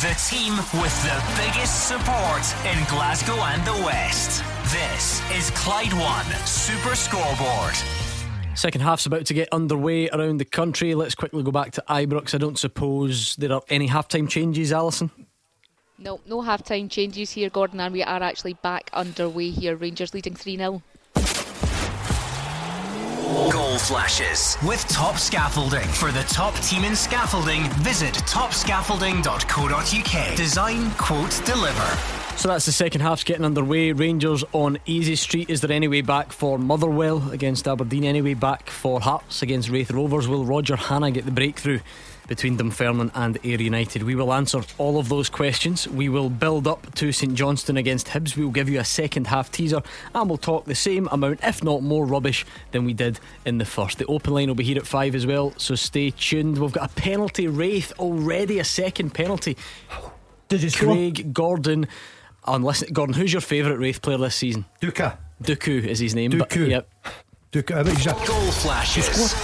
[0.00, 4.42] The team with the biggest support in Glasgow and the West.
[4.72, 7.74] This is Clyde One Super Scoreboard.
[8.54, 10.94] Second half's about to get underway around the country.
[10.94, 12.34] Let's quickly go back to Ibrox.
[12.34, 15.10] I don't suppose there are any halftime changes, Alison?
[15.98, 19.76] No, no half-time changes here, Gordon, and we are actually back underway here.
[19.76, 20.82] Rangers leading 3 0.
[23.30, 25.86] Goal flashes with top scaffolding.
[25.86, 30.36] For the top team in scaffolding, visit topscaffolding.co.uk.
[30.36, 31.96] Design, quote, deliver.
[32.36, 33.92] So that's the second half's getting underway.
[33.92, 35.48] Rangers on Easy Street.
[35.48, 38.02] Is there any way back for Motherwell against Aberdeen?
[38.02, 40.26] Any way back for Hearts against Raith Rovers?
[40.26, 41.78] Will Roger Hanna get the breakthrough
[42.30, 44.04] between Dunfermline and Ayr United?
[44.04, 45.86] We will answer all of those questions.
[45.88, 48.36] We will build up to St Johnstone against Hibs.
[48.36, 49.82] We will give you a second half teaser
[50.14, 53.64] and we'll talk the same amount, if not more rubbish, than we did in the
[53.64, 53.98] first.
[53.98, 56.56] The open line will be here at five as well, so stay tuned.
[56.56, 57.48] We've got a penalty.
[57.48, 59.56] Raith already a second penalty.
[60.48, 60.94] Did you score?
[60.94, 61.88] Craig Gordon.
[62.46, 64.64] Unless Gordon, who's your favourite Raith player this season?
[64.80, 65.18] Duca.
[65.42, 66.30] Duku is his name.
[66.30, 66.68] But, Duku.
[66.70, 66.88] yep.
[67.50, 67.80] Duca.
[67.80, 69.34] I bet he's a- Goal flashes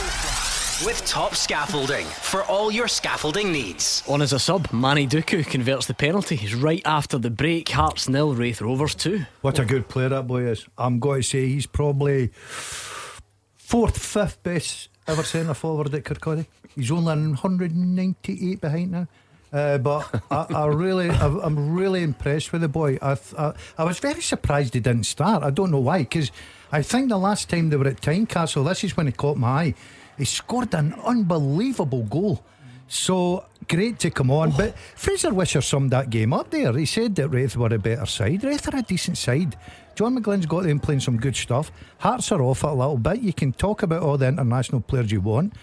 [0.84, 4.02] with top scaffolding for all your scaffolding needs.
[4.08, 6.36] On as a sub, Manny Duku converts the penalty.
[6.36, 7.68] He's right after the break.
[7.70, 9.24] Hearts nil, Raith Rovers two.
[9.40, 10.66] What a good player that boy is.
[10.76, 16.46] I'm going to say he's probably fourth, fifth best ever centre forward at Kirkcaldy.
[16.74, 19.06] He's only 198 behind now.
[19.52, 22.98] Uh, but I, I really, I, I'm really impressed with the boy.
[23.00, 25.42] I, I, I was very surprised he didn't start.
[25.42, 26.30] I don't know why, because
[26.70, 29.48] I think the last time they were at Tynecastle, this is when he caught my
[29.48, 29.74] eye.
[30.18, 32.44] He scored an unbelievable goal.
[32.88, 34.52] So great to come on.
[34.52, 36.72] But Fraser Wishart summed that game up there.
[36.72, 38.44] He said that Raith were a better side.
[38.44, 39.56] Raith are a decent side.
[39.94, 41.72] John McGlynn's got them playing some good stuff.
[41.98, 43.20] Hearts are off a little bit.
[43.20, 45.54] You can talk about all the international players you want,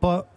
[0.00, 0.28] but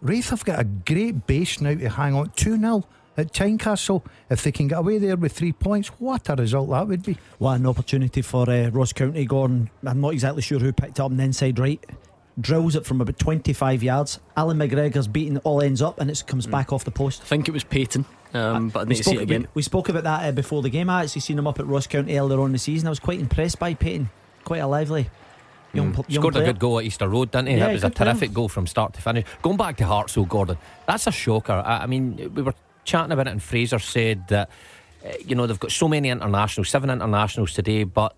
[0.00, 2.84] Raith have got a great base now to hang on 2 0
[3.16, 4.04] at Tynecastle.
[4.30, 7.18] If they can get away there with three points, what a result that would be.
[7.38, 9.70] What an opportunity for uh, Ross County, Gordon.
[9.84, 11.84] I'm not exactly sure who picked up on the inside right.
[12.40, 14.18] Drills it from about 25 yards.
[14.36, 17.20] Alan McGregor's beaten all ends up and it comes back off the post.
[17.22, 19.40] I think it was Peyton, um, but I We need to see spoke, it again.
[19.42, 20.88] we, we spoke about that uh, before the game.
[20.88, 22.86] I actually seen him up at Ross County earlier on in the season.
[22.86, 24.08] I was quite impressed by Peyton.
[24.44, 25.10] Quite a lively
[25.74, 26.44] young, pl- young Scored player.
[26.44, 27.54] a good goal at Easter Road, didn't he?
[27.56, 28.12] Yeah, that was a good player.
[28.12, 29.24] terrific goal from start to finish.
[29.42, 30.56] Going back to Hearts, though, Gordon,
[30.86, 31.52] that's a shocker.
[31.52, 32.54] I, I mean, we were
[32.84, 34.52] chatting about it, and Fraser said that, uh,
[35.04, 38.14] Eh, you know, they've got so many internationals, seven internationals today, but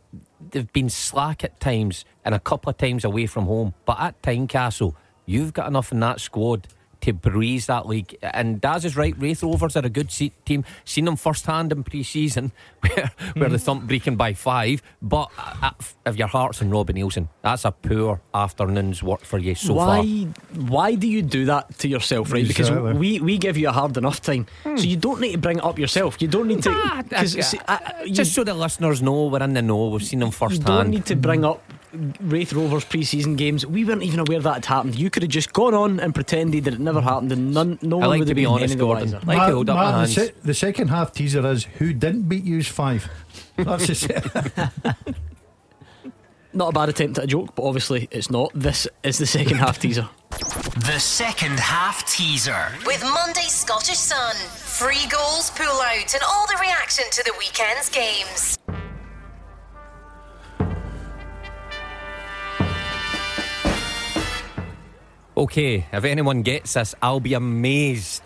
[0.51, 3.75] they've been slack at times and a couple of times away from home.
[3.85, 4.95] But at Tynecastle,
[5.27, 6.67] you've got enough in that squad.
[7.05, 9.15] To breeze that league, and Daz is right.
[9.19, 10.65] Raith Rovers are a good se- team.
[10.87, 12.51] Seen them first hand in pre-season,
[12.81, 14.83] where where they thumped Brechin by five.
[15.03, 15.71] But uh, uh,
[16.07, 19.99] if your hearts and Robbie Neilson, that's a poor afternoon's work for you so why
[19.99, 20.63] far.
[20.75, 22.95] why do you do that to yourself right because Exactly.
[22.95, 25.65] we, we give you a hard enough time so you don't need to bring it
[25.65, 28.55] up yourself you don't need to Ah, 'cause, I- see, I- you, Just so the
[28.55, 29.89] listeners know, we're in the know.
[29.89, 30.59] We've seen them firsthand.
[30.59, 31.61] you first don't need to bring up
[32.21, 35.53] Raith Rovers pre-season games we weren't even aware that had happened you could have just
[35.53, 38.25] gone on and pretended that it never happened and none, no I one like would
[38.27, 39.13] to have be been honest, any the Gordon.
[39.13, 39.27] wiser.
[39.27, 42.45] Like to hold up my the, se- the second half teaser is who didn't beat
[42.45, 43.09] you's five.
[43.57, 44.71] That's the se-
[46.53, 49.57] not a bad attempt at a joke but obviously it's not this is the second
[49.59, 50.09] half teaser
[50.75, 52.67] The second half teaser.
[52.85, 54.35] With Monday's Scottish Sun.
[54.35, 58.59] Free goals, pull out, and all the reaction to the weekend's games.
[65.45, 68.23] Okay, if anyone gets this, I'll be amazed.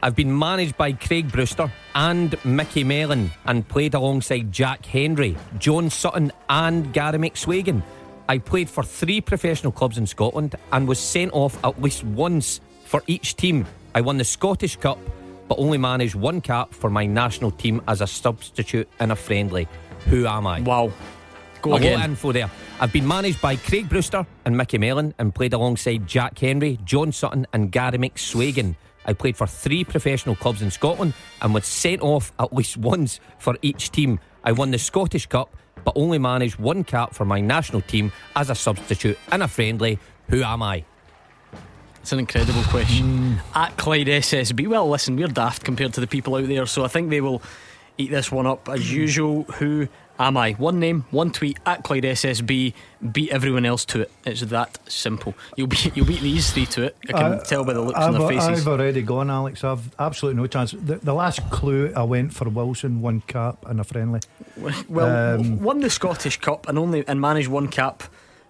[0.00, 5.90] I've been managed by Craig Brewster and Micky Mellon and played alongside Jack Henry, John
[5.90, 7.82] Sutton, and Gary McSwegan.
[8.28, 12.60] I played for three professional clubs in Scotland and was sent off at least once
[12.84, 13.66] for each team.
[13.92, 15.00] I won the Scottish Cup,
[15.48, 19.66] but only managed one cap for my national team as a substitute in a friendly.
[20.06, 20.60] Who am I?
[20.60, 20.92] wow
[21.64, 22.50] go a lot of info there.
[22.78, 27.10] I've been managed by Craig Brewster and Micky Mellon and played alongside Jack Henry, John
[27.10, 28.76] Sutton, and Gary McSwegan.
[29.06, 33.20] I played for three professional clubs in Scotland and was sent off at least once
[33.38, 34.20] for each team.
[34.44, 38.50] I won the Scottish Cup, but only managed one cap for my national team as
[38.50, 39.98] a substitute in a friendly.
[40.28, 40.84] Who am I?
[42.00, 43.06] It's an incredible question.
[43.06, 43.40] Mm.
[43.54, 44.68] At Clyde SSB.
[44.68, 47.40] Well, listen, we're daft compared to the people out there, so I think they will
[47.96, 49.44] eat this one up as usual.
[49.44, 49.88] Who
[50.18, 50.52] am I?
[50.52, 52.72] One name, one tweet at Clyde SSB.
[53.12, 54.10] Beat everyone else to it.
[54.24, 55.34] It's that simple.
[55.56, 56.96] You'll beat you'll beat these three to it.
[57.08, 58.66] I can Uh, tell by the looks I've, on their faces.
[58.66, 59.62] I've already gone, Alex.
[59.64, 60.72] I've absolutely no chance.
[60.72, 64.20] The, the last clue I went for Wilson, one cap and a friendly.
[64.88, 68.02] well, um, won the Scottish Cup and only and managed one cap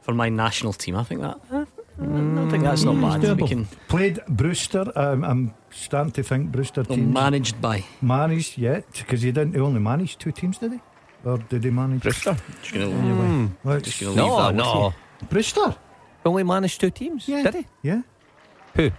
[0.02, 0.96] for my national team.
[0.96, 1.40] I think that.
[1.52, 1.64] eh,
[1.96, 3.40] I think that's not bad.
[3.40, 4.84] We can Played Brewster.
[4.96, 7.84] Um, I'm starting to think Brewster managed by.
[8.02, 9.54] managed yet because he didn't.
[9.54, 10.80] He only managed two teams, did he?
[11.24, 12.02] Or did he manage?
[12.02, 12.36] Brewster.
[12.62, 13.46] Just gonna, Hmm.
[13.64, 14.94] Let's- just gonna leave No, that with no.
[15.28, 15.76] Brewster.
[16.24, 17.42] Only managed two teams, Yeah.
[17.42, 17.66] did he?
[17.82, 18.02] Yeah.
[18.76, 18.90] Who?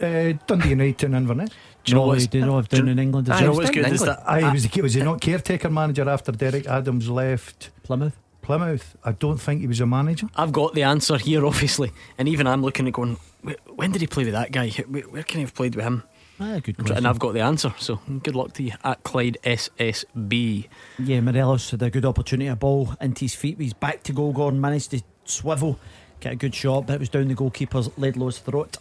[0.00, 1.50] Uh, Dundee United and Inverness.
[1.84, 3.46] Do you know no, what's- he did not have down in England Do as you
[3.46, 3.60] know well.
[3.60, 4.18] what's good is England.
[4.18, 8.16] that Aye, was he, was he not caretaker manager after Derek Adams left Plymouth.
[8.42, 8.96] Plymouth?
[9.04, 10.28] I don't think he was a manager.
[10.36, 14.00] I've got the answer here, obviously, and even I'm looking at going, "Wh- when did
[14.02, 14.68] he play with that guy?
[14.70, 16.02] Where where can he have played with him?
[16.38, 16.96] Ah, good question.
[16.98, 17.72] And I've got the answer.
[17.78, 20.66] So good luck to you at Clyde SSB.
[20.98, 23.58] Yeah, Morelos had a good opportunity, a ball into his feet.
[23.58, 24.32] He's back to goal.
[24.32, 25.78] Gordon managed to swivel,
[26.20, 28.76] get a good shot, but it was down the goalkeeper's Laidlaw's throat.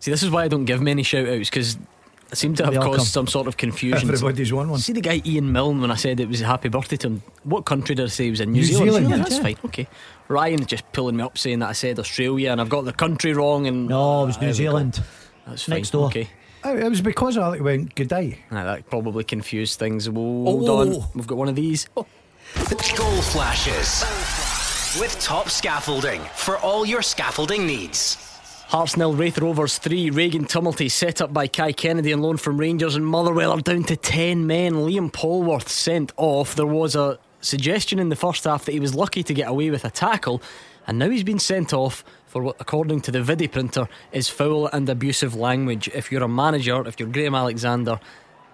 [0.00, 1.78] See, this is why I don't give many shout outs because
[2.30, 3.04] I seem to have caused come.
[3.06, 4.06] some sort of confusion.
[4.10, 4.78] Everybody's won one.
[4.80, 7.22] See the guy Ian Milne when I said it was a happy birthday to him.
[7.44, 8.52] What country did I say he was in?
[8.52, 8.90] New, New Zealand.
[8.90, 9.22] Zealand, Yeah, yeah.
[9.22, 9.56] that's fine.
[9.64, 9.88] Okay.
[10.28, 13.32] Ryan just pulling me up saying that I said Australia and I've got the country
[13.32, 13.66] wrong.
[13.66, 14.56] And No, it was Ah, New there we go.
[14.56, 15.02] Zealand.
[15.46, 15.76] That's fine.
[15.76, 16.06] Next door.
[16.08, 16.28] Okay.
[16.66, 18.38] Oh, it was because I went good day.
[18.50, 20.06] Ah, that probably confused things.
[20.06, 20.78] Hold Oh.
[20.80, 21.04] on.
[21.14, 21.86] We've got one of these.
[21.94, 24.04] Goal flashes
[25.00, 28.16] with top scaffolding for all your scaffolding needs.
[28.68, 30.10] Hearts nil, Raith Rovers 3.
[30.10, 33.84] Reghan Tumilty set up by Kai Kennedy and loan from Rangers and Motherwell are down
[33.84, 34.74] to 10 men.
[34.74, 36.54] Liam Polworth sent off.
[36.56, 39.70] There was a suggestion in the first half that he was lucky to get away
[39.70, 40.40] with a tackle,
[40.86, 42.02] and now he's been sent off
[42.34, 45.88] for what, according to the Vidi printer, is foul and abusive language.
[45.94, 48.00] If you're a manager, if you're Graham Alexander,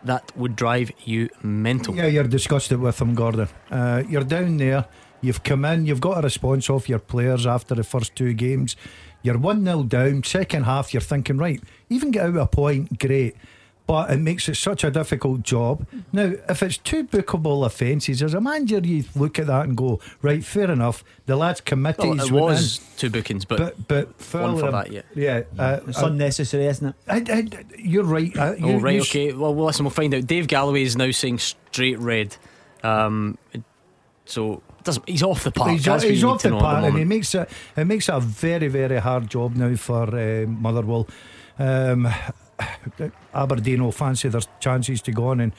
[0.04, 1.96] that would drive you mental.
[1.96, 3.48] Yeah, you're disgusted with him, Gordon.
[3.70, 4.84] Uh, you're down there.
[5.22, 5.86] You've come in.
[5.86, 8.76] You've got a response off your players after the first two games.
[9.22, 10.24] You're one 0 down.
[10.24, 13.34] Second half, you're thinking, right, even get out a point, great.
[13.90, 15.84] But it makes it such a difficult job.
[16.12, 19.98] Now, if it's two bookable offences, as a manager, you look at that and go,
[20.22, 21.02] right, fair enough.
[21.26, 22.04] The lads committed.
[22.04, 25.02] Well, it was two bookings, but, but but one for further- that, yeah.
[25.16, 25.42] yeah.
[25.58, 26.94] Uh, It's uh, unnecessary, isn't it?
[27.08, 28.30] I, I, you're right.
[28.36, 29.32] Uh, you, Oh right, you- okay.
[29.32, 30.24] Well, well, listen, we'll find out.
[30.24, 32.36] Dave Galloway is now saying straight red,
[32.84, 33.38] um,
[34.24, 35.70] so doesn't he's off the park.
[35.72, 37.50] He's, he's off the park, the and he makes it.
[37.76, 41.08] It makes it a very, very hard job now for uh, Motherwell.
[41.58, 42.08] Um,
[43.34, 45.52] Aberdeen will fancy their chances to go on and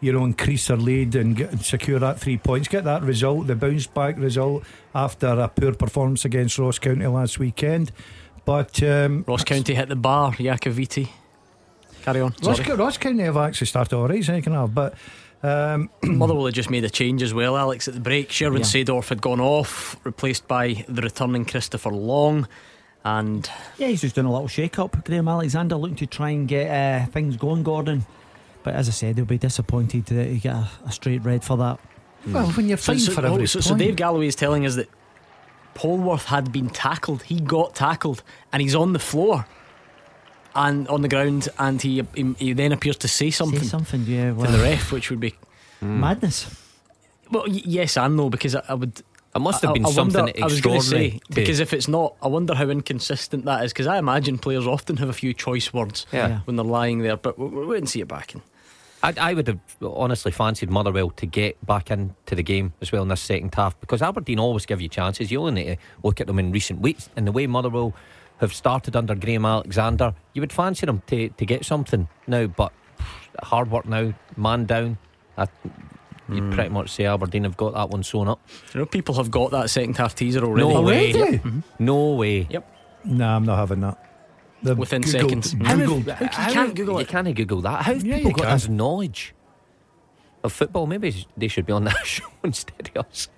[0.00, 2.68] you know increase their lead and, get, and secure that three points.
[2.68, 4.64] Get that result, the bounce back result
[4.94, 7.92] after a poor performance against Ross County last weekend.
[8.44, 10.32] But um, Ross County hit the bar.
[10.32, 11.08] Iacovitti.
[12.02, 12.34] Carry on.
[12.42, 14.94] Ross, Ross County have actually started all right, second half, but.
[15.44, 18.30] Um, Motherwell had just made a change as well, Alex, at the break.
[18.30, 18.66] Sherwin Yeah.
[18.66, 22.46] Seedorf had gone off, replaced by the returning Christopher Long.
[23.04, 25.04] And Yeah, he's just doing a little shake up.
[25.04, 28.06] Graham Alexander looking to try and get uh, things going, Gordon.
[28.62, 31.56] But as I said, he'll be disappointed that he get a, a straight red for
[31.56, 31.80] that.
[32.28, 34.76] well, when you're so, fighting so, for every so, so Dave Galloway is telling us
[34.76, 34.88] that
[35.74, 37.22] Polworth had been tackled.
[37.24, 38.22] He got tackled
[38.52, 39.46] and he's on the floor
[40.54, 44.04] and on the ground, and he he, he then appears to say something, Say something,
[44.06, 44.32] yeah.
[44.34, 45.34] to the ref, which would be
[45.80, 46.46] madness.
[47.30, 49.02] well, y- yes and no, because I, I would.
[49.34, 51.10] It must have I- been I wonder- something I was going to extraordinary.
[51.10, 53.72] say because if it's not, I wonder how inconsistent that is.
[53.72, 56.40] Because I imagine players often have a few choice words Yeah.
[56.44, 58.42] When they're lying there, but we we'll wait and see it back in.
[59.02, 63.02] I, I would have honestly fancied Motherwell to get back into the game as well
[63.02, 65.30] in this second half because Aberdeen always give you chances.
[65.32, 67.94] You only need to look at them in recent weeks and the way Motherwell
[68.38, 72.46] have started under Graham Alexander, you would fancy them to, to get something now.
[72.46, 72.72] But
[73.42, 74.98] hard work now, man down.
[75.36, 75.46] I,
[76.28, 76.54] you'd mm.
[76.54, 78.40] pretty much say Aberdeen have got that one sewn up.
[78.72, 80.68] You know, people have got that second half teaser already.
[80.68, 81.12] No way.
[81.14, 81.38] Already?
[81.38, 81.60] Mm-hmm.
[81.78, 82.46] No way.
[82.50, 82.68] Yep.
[83.04, 83.98] Nah, I'm not having that.
[84.62, 85.54] The Within Googled- seconds.
[85.54, 85.64] Mm-hmm.
[85.64, 86.10] How have- Googled.
[86.12, 87.08] how can't have- Google You it.
[87.08, 87.82] can't Google that.
[87.82, 88.52] How have Yeah, people got can.
[88.54, 89.34] this knowledge
[90.44, 90.86] of football?
[90.86, 93.28] Maybe they should be on that show instead of us.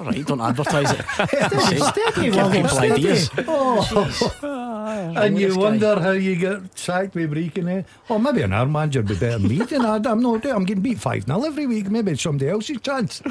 [0.00, 1.02] All right, don't advertise it.
[1.84, 2.92] Steady, Give people steady.
[2.92, 3.30] ideas.
[3.46, 5.56] Oh, and you guy.
[5.56, 7.84] wonder how you get sacked with Breaking it.
[8.08, 9.58] Oh, maybe an arm manager would be better than me.
[9.58, 10.46] Then I, I'm not.
[10.46, 11.90] I'm getting beat five 0 every week.
[11.90, 13.20] Maybe it's somebody else's chance.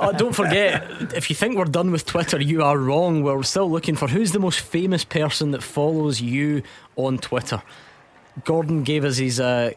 [0.00, 3.22] Oh, don't forget, if you think we're done with Twitter, you are wrong.
[3.24, 6.62] We're still looking for who's the most famous person that follows you
[6.96, 7.62] on Twitter.
[8.44, 9.72] Gordon gave us his uh,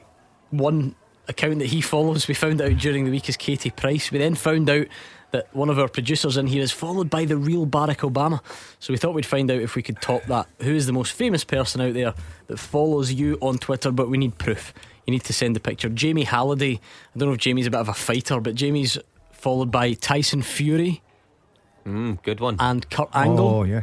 [0.52, 0.96] one
[1.28, 2.28] account that he follows.
[2.28, 4.12] We found out during the week is Katie Price.
[4.12, 4.88] We then found out
[5.32, 8.42] that one of our producers in here is followed by the real Barack Obama.
[8.80, 10.48] So we thought we'd find out if we could top that.
[10.62, 12.14] Who is the most famous person out there
[12.48, 13.92] that follows you on Twitter?
[13.92, 14.74] But we need proof.
[15.08, 15.90] You need to send a picture.
[15.90, 16.74] Jamie Halliday.
[17.16, 18.98] I don't know if Jamie's a bit of a fighter, but Jamie's
[19.32, 21.02] followed by Tyson Fury
[21.86, 22.58] Mm, good one.
[22.60, 23.48] and Kurt Angle.
[23.48, 23.82] Oh yeah.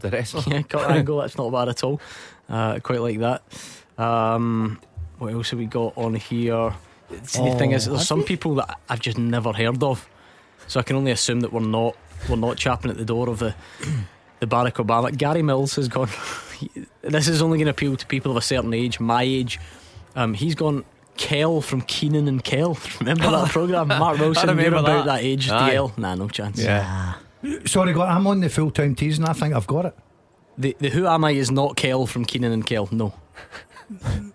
[0.00, 0.34] the rest.
[0.48, 2.00] Yeah, Kurt Angle, that's not bad at all.
[2.48, 3.42] Uh, quite like that.
[3.96, 4.80] Um,
[5.18, 6.72] what else have we got on here?
[7.22, 10.08] See, the thing is, Oh, there's some people that I've just never heard of,
[10.68, 11.96] so I can only assume that we're not
[12.28, 13.54] we're not chapping at the door of the
[14.40, 15.16] the Barack Obama.
[15.16, 16.08] Gary Mills has gone.
[17.02, 19.58] this is only going to appeal to people of a certain age, my age.
[20.14, 20.84] Um, he's gone
[21.16, 22.78] Kel from Kenan and Kel.
[23.00, 23.88] Remember that program?
[23.88, 25.16] Mark Wilson, remember you're about that.
[25.16, 25.50] that age.
[25.50, 25.74] Aye.
[25.74, 25.96] DL?
[25.98, 26.62] Nah, no chance.
[26.62, 27.14] Yeah.
[27.66, 29.24] Sorry, God, I'm on the full time teasing.
[29.24, 29.96] I think I've got it.
[30.56, 32.88] The, the Who Am I is not Kel from Kenan and Kel.
[32.90, 33.14] No.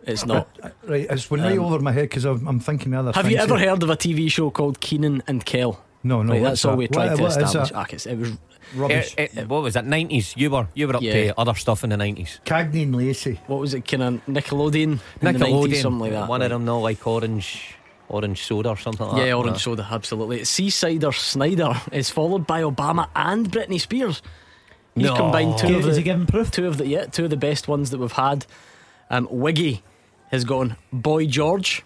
[0.03, 0.47] It's not.
[0.83, 3.09] Right, it's went right over my head because I'm, I'm thinking the other.
[3.09, 3.69] Um, Have you ever here.
[3.69, 5.79] heard of a TV show called Kenan and Kel?
[6.03, 6.33] No, no.
[6.33, 6.77] Right, that's all that?
[6.77, 7.69] we tried What- to what is establish.
[7.69, 7.77] that?
[7.77, 8.31] Ah, it's- it was
[8.75, 9.13] Rubbish.
[9.17, 9.85] Eh, eh, what was that?
[9.85, 10.33] Nineties.
[10.35, 11.13] You were you were up Yeah.
[11.31, 12.39] to other stuff in the nineties.
[12.45, 13.39] Cagney and Lacey.
[13.47, 13.87] what was it?
[13.87, 16.27] Kind of Nickelodeon, in the 90s, Nickelodeon, something like that.
[16.27, 17.75] One of them, no, like orange,
[18.09, 19.27] orange soda or something like that.
[19.27, 20.39] Yeah, orange soda, absolutely.
[20.41, 24.21] Seasider Snyder is followed by Obama and Britney Spears.
[24.95, 25.15] He's No.
[25.15, 26.49] combined two of Is the he giving proof?
[26.51, 28.45] two of the yeah two of the best ones that we've had.
[29.09, 29.81] Um, Wiggy
[30.31, 31.83] has gone Boy George.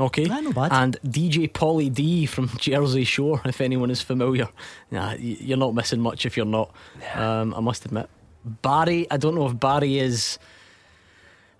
[0.00, 0.72] Okay, Ah, not bad.
[0.72, 4.48] and DJ Pauly D from Jersey Shore, if anyone is familiar.
[4.90, 6.70] Nah, you're not missing much if you're not.
[7.14, 8.08] Um, I must admit,
[8.44, 9.06] Barry.
[9.10, 10.38] I don't know if Barry is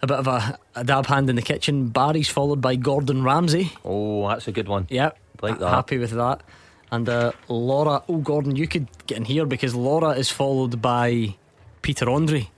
[0.03, 1.89] a bit of a, a dab hand in the kitchen.
[1.89, 3.73] Barry's followed by Gordon Ramsay.
[3.85, 4.87] Oh, that's a good one.
[4.89, 5.19] Yep.
[5.43, 5.69] Like that.
[5.71, 6.43] Happy with that.
[6.91, 11.37] And uh, Laura, oh, Gordon, you could get in here because Laura is followed by
[11.83, 12.49] Peter Andre.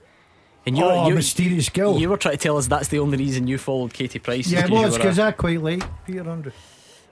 [0.65, 1.99] And you're, Oh, you, mysterious girl.
[1.99, 4.47] you were trying to tell us that's the only reason you followed Katie Price.
[4.47, 6.53] yeah, it 'cause you was because I quite like Peter Andre.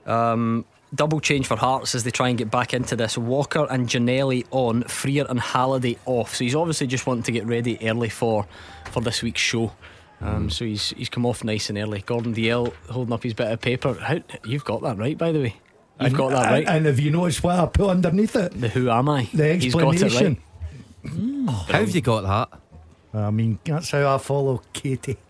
[0.06, 3.16] um, double change for Hearts as they try and get back into this.
[3.18, 6.34] Walker and Janelli on, Frear and Halliday off.
[6.34, 8.46] So he's obviously just wanting to get ready early for
[8.90, 9.72] for this week's show.
[10.22, 12.02] Um, so he's he's come off nice and early.
[12.06, 13.94] Gordon DL holding up his bit of paper.
[13.94, 15.56] How, you've got that right, by the way.
[16.00, 16.66] You've and, got that right.
[16.66, 18.58] And, and have you noticed what I put underneath it?
[18.60, 19.28] the Who Am I?
[19.34, 20.38] The He's got it explanation.
[21.04, 21.48] right.
[21.68, 22.60] How have you got that?
[23.14, 25.16] I mean, that's how I follow Katie.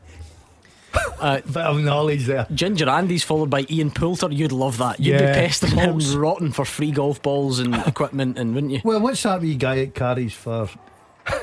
[1.19, 2.47] Uh, Bit of knowledge there.
[2.53, 4.29] Ginger Andy's followed by Ian Poulter.
[4.31, 4.99] You'd love that.
[5.01, 6.15] You'd Yeah, be pestering him balls.
[6.17, 8.81] rotten for free golf balls and equipment, and wouldn't you?
[8.85, 10.69] Well, what's that wee guy that carries for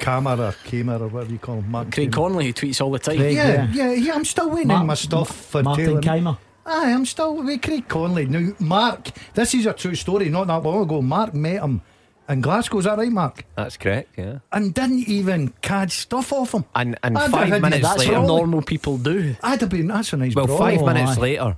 [0.02, 1.72] Camera or Kamer or whatever you call him?
[1.72, 2.14] Mark Craig Kamer.
[2.14, 3.18] Conley, who tweets all the time.
[3.18, 3.36] Craig.
[3.36, 3.68] Yeah, Yeah.
[3.72, 4.14] yeah, yeah.
[4.14, 6.02] I'm still waiting on my stuff for Martin Taylor.
[6.02, 6.38] Keimer.
[6.66, 8.26] Aye, I'm still with Craig Conley.
[8.28, 10.30] Now, Mark, this is a true story.
[10.30, 11.82] Not that long ago, Mark met him
[12.30, 12.78] in Glasgow.
[12.78, 13.44] Is that right, Mark?
[13.56, 14.18] That's correct.
[14.18, 14.40] Yeah.
[14.52, 16.66] And didn't even cadge stuff off him.
[16.76, 18.20] And and I'd five minutes That's later.
[18.20, 19.36] what normal people do.
[19.44, 19.88] I'd have been.
[19.88, 20.36] That's a nice.
[20.36, 20.60] Well, brawl.
[20.60, 21.22] five minutes aye.
[21.22, 21.58] later,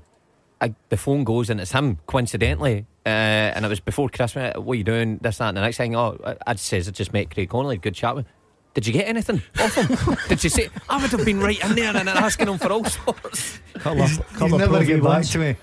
[0.61, 2.85] I, the phone goes and it's him, coincidentally.
[3.05, 4.55] Uh, and it was before Christmas.
[4.55, 5.17] What are you doing?
[5.17, 5.95] This, that, and the next thing.
[5.95, 7.77] Oh, I, I says I just met Craig Connolly.
[7.77, 8.33] Good chat with him.
[8.73, 10.17] Did you get anything off him?
[10.29, 10.69] Did you say?
[10.89, 13.59] I would have been right in there and asking him for all sorts.
[13.73, 15.55] Couple of, He's, couple he's never get back to me.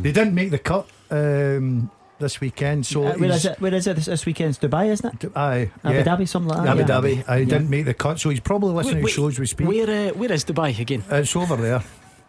[0.00, 1.90] They didn't make the cut um,
[2.22, 3.60] this weekend, so Uh, where he's- is it?
[3.60, 3.96] Where is it?
[3.96, 5.30] This, this weekend's Dubai, isn't it?
[5.36, 6.02] Aye, Abu.
[6.02, 6.70] Dhabi, something like that.
[6.70, 6.86] Abu yeah.
[6.86, 7.24] Dhabi.
[7.28, 7.44] I Yeah.
[7.44, 9.68] didn't make the cut, so he's probably listening Wait, to shows we speak.
[9.68, 11.04] Where, uh, where is Dubai again?
[11.10, 11.82] It's over there.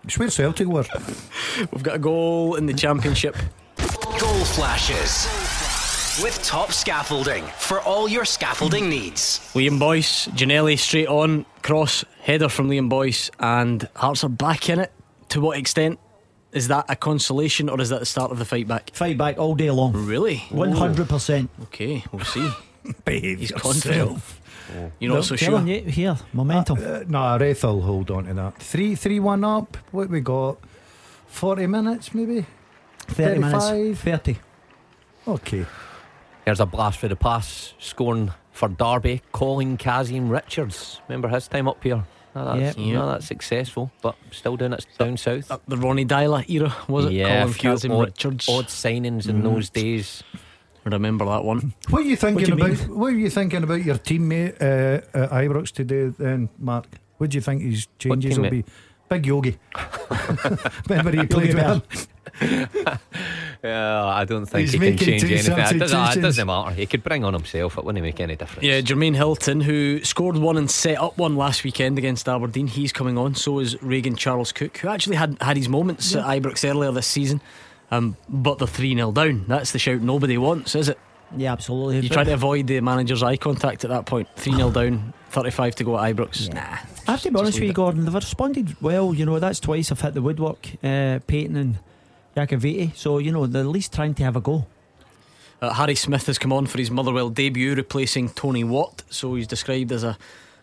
[0.04, 0.84] It's where Celtic were.
[1.72, 3.38] We've got a goal in the championship.
[4.20, 5.28] Goal flashes
[6.22, 9.40] with top scaffolding for all your scaffolding needs.
[9.56, 14.80] Liam Boyce, Janelli straight on, cross, header from Liam Boyce, and Hearts are back in
[14.80, 14.92] it.
[15.30, 16.00] To what extent?
[16.54, 18.92] Is that a consolation or is that the start of the fight back?
[18.94, 19.92] Fight back all day long.
[19.94, 20.38] Really?
[20.50, 21.50] 100%.
[21.64, 22.50] Okay, we'll see.
[23.06, 23.74] Behave He's yourself.
[23.74, 24.22] confident.
[25.00, 25.50] You're not so sure.
[25.50, 26.78] Telling you, here, momentum.
[26.78, 28.58] Uh, no, Raith will hold on to that.
[28.60, 29.78] Three, three, one up.
[29.92, 30.58] What we got?
[31.28, 32.46] Forty minutes, maybe.
[33.08, 33.70] 30 minutes.
[33.70, 34.00] 35.
[34.00, 34.38] 30.
[35.28, 35.66] Okay.
[36.46, 41.02] There's a blast for the pass, scoring for Derby, calling Kazim Richards.
[41.08, 42.04] Remember his time up here?
[42.36, 42.94] No, that's, Yep.
[42.96, 45.52] no, that's successful, but still doing it down south.
[45.52, 47.12] Uh, the Ronny Deila era, was it?
[47.13, 48.50] yeah, Colin a few odd, Richards.
[48.50, 50.24] odd signings in those days.
[50.84, 51.74] Remember that one.
[51.90, 52.90] What are you thinking What you about?
[52.90, 56.88] What are you thinking about your teammate uh, at Ibrox today, then, Mark?
[57.20, 58.66] What do you think his changes will be?
[59.10, 59.58] Big Yogi.
[60.90, 61.82] Remember he played with him?
[63.63, 65.58] Yeah, I don't think He's he can change two anything.
[65.58, 66.75] It doesn't, it doesn't matter.
[66.75, 67.78] He could bring on himself.
[67.78, 68.66] It wouldn't make any difference.
[68.66, 72.92] Yeah, Jermaine Hylton, who scored one and set up one last weekend against Aberdeen, he's
[72.92, 73.36] coming on.
[73.36, 77.08] So is Regan Charles Cook, who actually had, had his moments at Ibrox earlier this
[77.08, 77.40] season.
[77.90, 79.46] Um, but they're 3 0 down.
[79.48, 81.00] That's the shout nobody wants, is it?
[81.38, 82.02] Yeah, absolutely.
[82.02, 84.28] You try to avoid the manager's eye contact at that point.
[84.36, 86.50] 3 0 down, 35 to go at Ibrox.
[86.50, 86.54] Yeah.
[86.54, 86.78] Nah.
[87.08, 87.75] I have to be honest with you, it.
[87.75, 88.04] Gordon.
[88.04, 89.13] They've responded well.
[89.13, 91.80] You know, that's twice I've hit the woodwork, uh, Peyton and
[92.36, 92.96] Iacovitti.
[92.96, 94.66] So, you know, they're at least trying to have a go.
[95.62, 99.04] Uh, Harry Smith has come on for his Motherwell debut, replacing Tony Watt.
[99.10, 100.18] So he's described as a,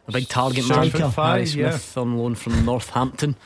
[0.06, 0.88] a big target man.
[0.90, 1.70] Harry Five, yeah.
[1.70, 3.36] Smith on loan from Northampton.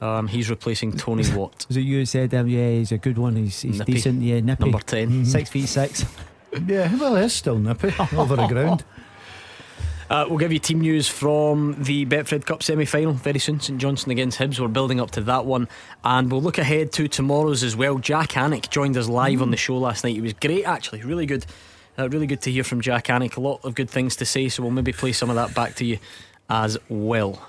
[0.00, 1.66] Um, he's replacing Tony Watt.
[1.68, 3.36] Was it you who said, um, yeah, he's a good one.
[3.36, 3.92] He's, he's Nippy.
[3.94, 4.22] decent.
[4.22, 4.64] Yeah, nippy.
[4.64, 5.26] Number 10.
[5.26, 6.04] Six feet six.
[6.66, 8.84] Yeah, well, he's still nippy over the ground.
[10.10, 13.60] Uh, we'll give you team news from the Betfred Cup semi final very soon.
[13.60, 14.58] St Johnstone against Hibs.
[14.58, 15.68] We're building up to that one.
[16.02, 17.98] And we'll look ahead to tomorrow's as well.
[17.98, 20.14] Jak Alnwick joined us live on the show last night.
[20.14, 21.44] He was great, actually, really good.
[21.98, 23.36] Uh, really good to hear from Jak Alnwick.
[23.36, 25.74] A lot of good things to say, so we'll maybe play some of that back
[25.74, 25.98] to you
[26.48, 27.46] as well.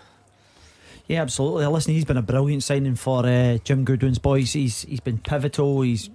[1.07, 1.65] Yeah, absolutely.
[1.65, 4.51] Listen, he's been a brilliant signing for uh, Jim Goodwin's boys.
[4.51, 5.81] He's he's been pivotal.
[5.81, 6.09] He's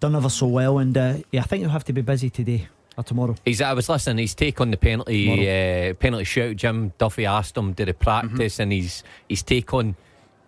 [0.00, 2.66] done ever so well, and uh, yeah, I think he'll have to be busy today
[3.00, 3.34] or tomorrow.
[3.44, 4.18] He's, I was listening.
[4.18, 6.56] His take on the penalty uh, penalty shout.
[6.56, 8.62] Jim Duffy asked him, "Did he practice?" Mm-hmm.
[8.62, 9.96] And his his take on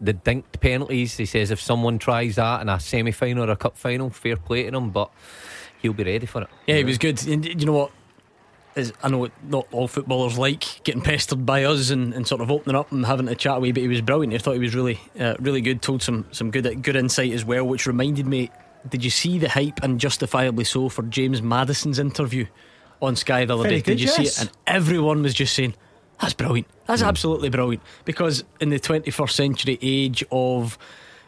[0.01, 1.17] the dinked penalties.
[1.17, 4.37] He says if someone tries that in a semi final or a cup final, fair
[4.37, 5.11] play to him, but
[5.81, 6.49] he'll be ready for it.
[6.67, 7.25] Yeah, he was good.
[7.27, 7.93] And you know what?
[8.75, 12.51] Is, I know not all footballers like getting pestered by us and, and sort of
[12.51, 14.33] opening up and having a chat away, but he was brilliant.
[14.33, 15.83] I thought he was really, uh, really good.
[15.83, 18.51] Told some some good good insight as well, which reminded me.
[18.89, 22.47] Did you see the hype and justifiably so for James Maddison's interview
[23.01, 23.81] on Sky the other Very day?
[23.83, 24.41] good, Did you see it?
[24.41, 25.75] And everyone was just saying
[26.21, 26.69] that's brilliant.
[26.87, 30.79] That's absolutely brilliant because in the 21st century age of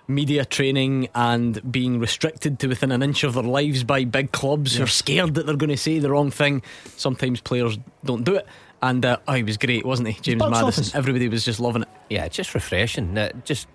[0.07, 4.77] media training and being restricted to within an inch of their lives by big clubs
[4.77, 6.63] who are scared that they're going to say the wrong thing.
[6.97, 8.47] Sometimes players don't do it.
[8.83, 10.83] And uh, oh, he was great, wasn't he, James box Maddison?
[10.83, 10.95] office.
[10.95, 11.89] Everybody was just loving it.
[12.11, 13.17] Yeah, just refreshing.
[13.17, 13.67] Uh, just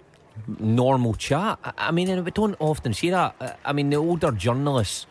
[0.59, 1.59] normal chat.
[1.63, 3.35] I- I mean, and we don't often see that.
[3.39, 5.05] Uh, I mean, the older journalists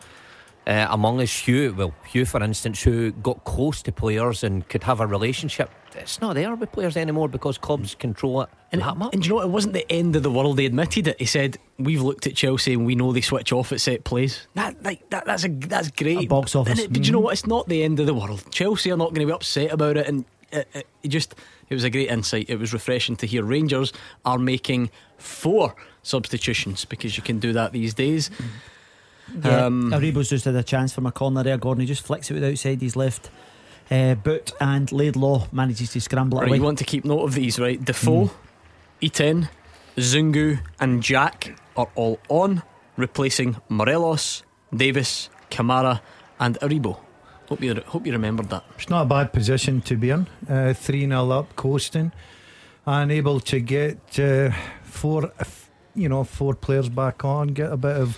[0.67, 4.83] uh, among us, Hugh, well, Hugh, for instance, who got close to players and could
[4.83, 8.95] have a relationship, it's not there with players anymore because clubs control it And, that
[8.95, 9.13] much.
[9.15, 9.45] and you know what?
[9.45, 10.57] It wasn't the end of the world.
[10.57, 11.15] They admitted it.
[11.19, 14.47] He said, "We've looked at Chelsea and we know they switch off at set plays."
[14.53, 16.19] That, like, that that's a that's great.
[16.19, 16.71] A box office.
[16.73, 17.23] And it- but you know Mhm.
[17.23, 17.33] what?
[17.33, 18.43] It's not the end of the world.
[18.51, 20.07] Chelsea are not going to be upset about it.
[20.07, 21.33] And it, it, it just
[21.69, 22.45] it was a great insight.
[22.49, 23.43] It was refreshing to hear.
[23.43, 23.91] Rangers
[24.25, 28.29] are making four substitutions because you can do that these days.
[29.43, 31.81] Yeah, Um, Aribo's just had a chance from a corner there, Gordon.
[31.81, 33.29] He just flicks it with outside his left
[33.91, 36.57] uh, boot, and Laidlaw manages to scramble it Right, away.
[36.57, 37.83] you want to keep note of these, right?
[37.83, 38.31] Defoe,
[39.01, 39.49] Itten,
[39.97, 42.63] Zungu, and Jack are all on,
[42.97, 44.43] replacing Morelos,
[44.75, 46.01] Davis, Kamara,
[46.39, 46.97] and Aribo.
[47.49, 48.63] Hope you hope you remembered that.
[48.77, 50.27] It's not a bad position to be in.
[50.47, 52.11] Uh, 3 0 up, coasting,
[52.85, 54.51] and able to get uh,
[54.89, 55.31] four,
[55.95, 58.17] you know, four players back on, get a bit of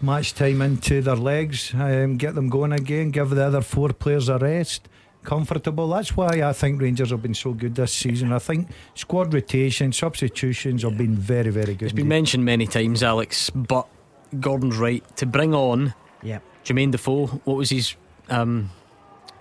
[0.00, 4.28] match time into their legs, um, get them going again, give the other four players
[4.28, 4.88] a rest.
[5.22, 5.88] Comfortable.
[5.88, 8.30] That's why I think Rangers have been so good this season.
[8.30, 11.86] I think squad rotation, substitutions have been very, very good.
[11.86, 13.86] It's been mentioned many times, Alex, but
[14.38, 17.26] Gordon's right to bring on Yeah, Jermaine Defoe.
[17.44, 17.94] What was his
[18.28, 18.68] um,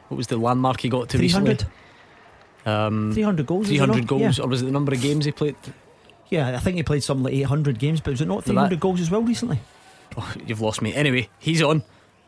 [0.08, 1.58] what was the landmark he got to three recently?
[2.66, 3.68] Um, 300 goals.
[3.68, 4.46] 300 goals, Yeah.
[4.46, 5.56] or was it the number of games he played?
[6.34, 8.70] Yeah, I think he played something like 800 games, but was it not So that-
[8.70, 9.60] 300 goals as well recently?
[10.18, 10.92] Oh, you've lost me.
[10.94, 11.84] Anyway, he's on.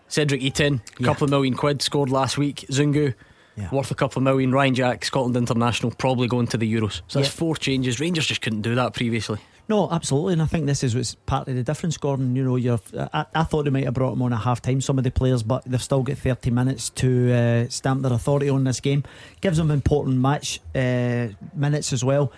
[0.08, 1.06] Cedric Itten, a Yeah.
[1.08, 2.66] couple of million quid scored last week.
[2.72, 3.16] Zungu,
[3.58, 3.70] Yeah.
[3.72, 4.52] worth a couple of million.
[4.52, 7.02] Ryan Jack, Scotland international, probably going to the Euros.
[7.08, 7.40] So that's Yeah.
[7.40, 8.00] four changes.
[8.00, 9.40] Rangers just couldn't do that previously.
[9.68, 12.36] No, absolutely, and I think this is what's part of the difference, Gordon.
[12.36, 12.80] You know, you're.
[13.12, 15.10] I, I thought they might have brought him on at half time, some of the
[15.10, 19.04] players, but they've still got 30 minutes to uh, stamp their authority on this game.
[19.42, 22.32] Gives them important match uh, minutes as well.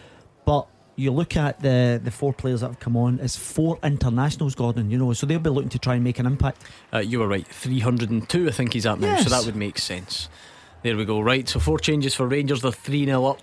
[0.46, 4.56] But you look at the the four players that have come on, it's four internationals,
[4.56, 4.92] Gordon.
[4.92, 6.64] You know, so they'll be looking to try and make an impact.
[6.94, 7.48] Uh, you were right.
[7.48, 9.18] 302, I think he's at now.
[9.22, 10.28] So that would make sense.
[10.84, 11.20] There we go.
[11.22, 11.48] Right.
[11.48, 12.62] So four changes for Rangers.
[12.62, 13.40] They're 3 0 up.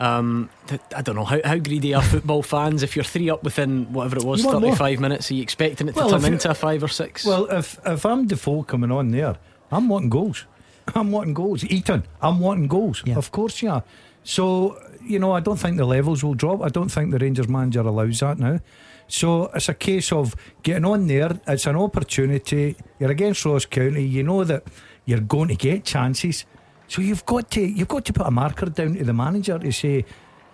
[0.00, 2.82] Um, th- I don't know how, how greedy are football fans.
[2.82, 4.70] If you're three up within whatever it was, You want more.
[4.74, 7.26] 35 minutes, are you expecting it to Well, turn into a five or six?
[7.26, 9.36] Well, if if I'm Defoe coming on there,
[9.70, 10.46] I'm wanting goals.
[10.94, 11.64] I'm wanting goals.
[11.64, 13.02] Itten, I'm wanting goals.
[13.04, 13.16] Yeah.
[13.16, 13.80] Of course, yeah.
[14.24, 14.78] So
[15.10, 16.62] you know, I don't think the levels will drop.
[16.62, 18.60] I don't think the Rangers manager allows that now.
[19.08, 21.40] So it's a case of getting on there.
[21.46, 22.76] It's an opportunity.
[22.98, 24.04] You're against Ross County.
[24.04, 24.64] You know that
[25.04, 26.46] you're going to get chances.
[26.86, 29.72] So you've got to you've got to put a marker down to the manager to
[29.72, 30.04] say,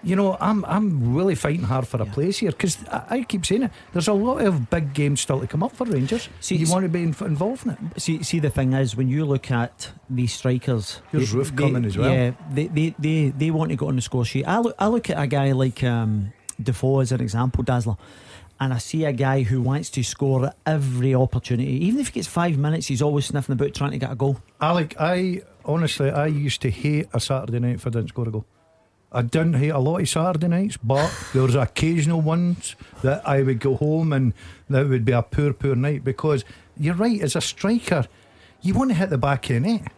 [0.07, 3.45] you know, I'm I'm really fighting hard for a place here because I, I keep
[3.45, 3.71] saying it.
[3.93, 6.29] There's a lot of big games still to come up for Rangers.
[6.41, 7.79] See, you want to be in, involved in it.
[8.01, 11.63] See, see, the thing is, when you look at these strikers, Here's they- Roof they-
[11.65, 12.11] coming as well.
[12.13, 14.45] Yeah, they, they, they, they want to go on the score sheet.
[14.47, 17.97] I look, I look at a guy like um, Defoe as an example, Dazzler,
[18.61, 21.85] and I see a guy who wants to score at every opportunity.
[21.85, 24.41] Even if he gets five minutes, he's always sniffing about trying to get a goal.
[24.61, 28.31] Alec, I honestly I used to hate a Saturday night if I didn't score a
[28.31, 28.47] goal.
[29.17, 33.41] I didn't hate a lot of Saturday nights, but there was occasional ones that I
[33.41, 34.35] would go home and
[34.69, 36.45] that would be a poor, poor night because
[36.79, 38.05] you're right, as a striker,
[38.61, 39.91] you want to hit the back of the net.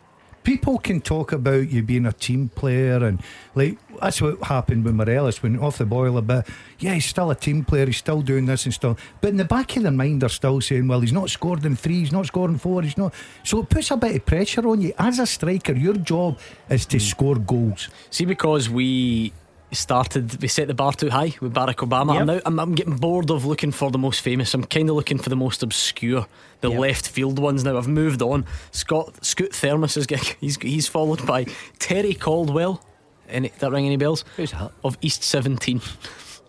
[0.45, 3.23] People can talk about you being a team player and
[3.55, 6.47] like that's what happened with Morelos when off the boil a bit.
[6.79, 8.99] Yeah, he's still a team player, he's still doing this and stuff.
[9.21, 11.77] But in the back of their mind they're still saying, Well, he's not scored in
[11.77, 14.81] three, he's not scoring four, he's not so it puts a bit of pressure on
[14.81, 14.93] you.
[14.99, 16.39] As a striker, your job
[16.71, 17.03] is to hmm.
[17.03, 17.89] score goals.
[18.11, 19.33] See, because we
[19.77, 22.13] started, we set the bar too high with Barack Obama.
[22.15, 22.21] Yep.
[22.21, 24.55] I'm now I'm, I'm getting bored of looking for the most famous.
[24.55, 26.27] I'm kind of looking for the most obscure,
[26.61, 26.79] the Yep.
[26.81, 27.77] left field ones now.
[27.77, 28.47] I've moved on.
[28.71, 31.45] Scott Scoot Thermos is getting, he's he's followed by
[31.79, 32.83] Terry Coldwell.
[33.29, 34.25] Any that ring any bells?
[34.37, 34.73] Who's that?
[34.83, 35.83] Of East 17.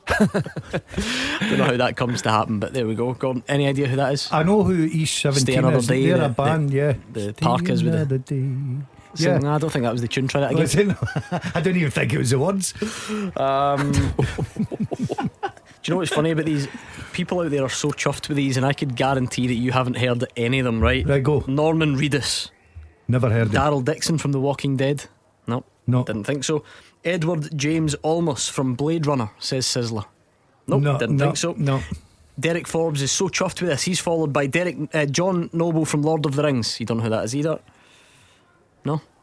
[0.08, 0.26] I
[1.42, 3.14] Don't know how that comes to happen, but there we go.
[3.14, 4.28] Gordon, any idea who that is?
[4.32, 5.88] I know who East 17 Stay another is.
[5.88, 6.94] day, They're the- a band, yeah.
[7.14, 8.50] the Stay Parkers with the- another day.
[9.16, 9.56] Sing- Yeah.
[9.56, 10.28] I don't think that was the tune.
[10.28, 10.96] Try that again.
[11.56, 12.74] I don't even think it was the words.
[13.38, 13.92] Um,
[14.98, 15.20] do
[15.84, 16.68] you know what's funny about these?
[17.14, 19.98] People out there are so chuffed with these, and I could guarantee that you haven't
[19.98, 21.06] heard any of them, right?
[21.08, 21.44] Right, go.
[21.48, 22.50] Norman Reedus,
[23.08, 23.54] Never heard of.
[23.54, 25.06] Daryl Dixon from The Walking Dead.
[25.48, 26.04] No, No.
[26.04, 26.64] didn't think so.
[27.04, 30.06] Edward James Olmos from Blade Runner says Sizzler.
[30.68, 31.54] Nope, no, didn't no, think so.
[31.58, 31.82] No.
[32.40, 33.84] Derek Forbes is so chuffed with this.
[33.84, 36.80] He's followed by Derek uh, John Noble from Lord of the Rings.
[36.80, 37.60] You don't know who that is either.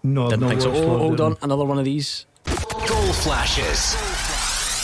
[0.06, 0.72] No, No, I've didn't not think so.
[0.72, 2.26] Oh, hold on, another one of these.
[2.44, 3.96] Goal flashes.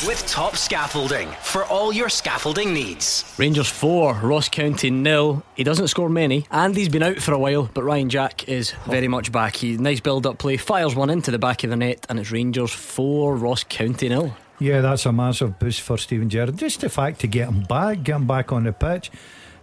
[0.04, 3.32] With top scaffolding for all your scaffolding needs.
[3.38, 5.44] Rangers 4, Ross County nil.
[5.54, 8.72] He doesn't score many, and he's been out for a while, but Ryan Jack is
[8.86, 9.54] very much back.
[9.54, 12.32] He nice build up play, fires one into the back of the net, and it's
[12.32, 14.34] Rangers 4, Ross County nil.
[14.58, 16.56] Yeah, that's a massive boost for Steven Gerrard.
[16.56, 19.12] Just the fact to get him back, get him back on the pitch.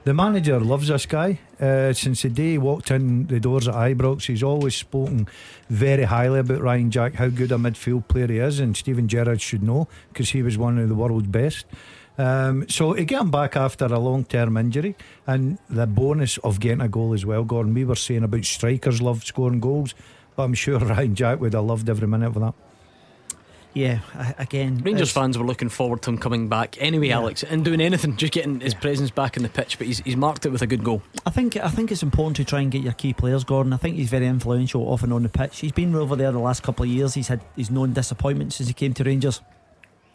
[0.09, 1.39] The manager loves this guy.
[1.61, 5.27] Uh, since the day he walked in the doors at Ibrox, he's always spoken
[5.69, 9.39] very highly about Ryan Jack, how good a midfield player he is, and Steven Gerrard
[9.39, 11.67] should know because he was one of the world's best.
[12.17, 14.95] Um, so to get him back after a long term injury
[15.27, 17.75] and the bonus of getting a goal as well, Gordon.
[17.75, 19.93] We were saying about strikers love scoring goals,
[20.35, 22.55] but I'm sure Ryan Jack would have loved every minute of that.
[23.73, 23.99] Yeah,
[24.39, 27.17] again, Rangers fans were looking forward to him coming back anyway, Yeah.
[27.17, 30.15] Alex, and doing anything, just getting his presence back in the pitch, but he's, he's
[30.15, 31.03] marked it with a good goal.
[31.25, 33.71] I think I think it's important to try and get your key players, Gordon.
[33.71, 35.59] I think he's very influential off and on the pitch.
[35.59, 37.13] He's been over there the last couple of years.
[37.13, 39.41] He's had his known disappointments since he came to Rangers.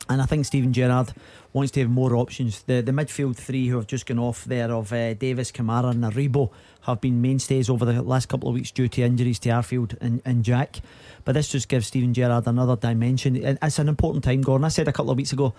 [0.08, 1.14] And I think Steven Gerrard
[1.52, 2.62] wants to have more options.
[2.62, 6.04] The the midfield three who have just gone off there of uh, Davis, Kamara, and
[6.04, 6.50] Aribo
[6.82, 10.20] have been mainstays over the last couple of weeks due to injuries to Arfield and,
[10.24, 10.80] and Jack.
[11.24, 13.42] But this just gives Steven Gerrard another dimension.
[13.42, 14.66] And it's an important time, Gordon.
[14.66, 15.54] I said a couple of weeks ago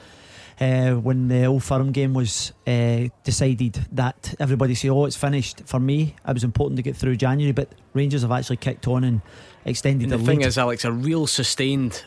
[0.59, 5.63] uh, when the Old Firm game was uh, decided that everybody say, "Oh, it's finished."
[5.65, 9.03] For me, it was important to get through January, but Rangers have actually kicked on
[9.03, 9.21] and
[9.65, 12.03] extended And the, thing is, Alex, a real sustained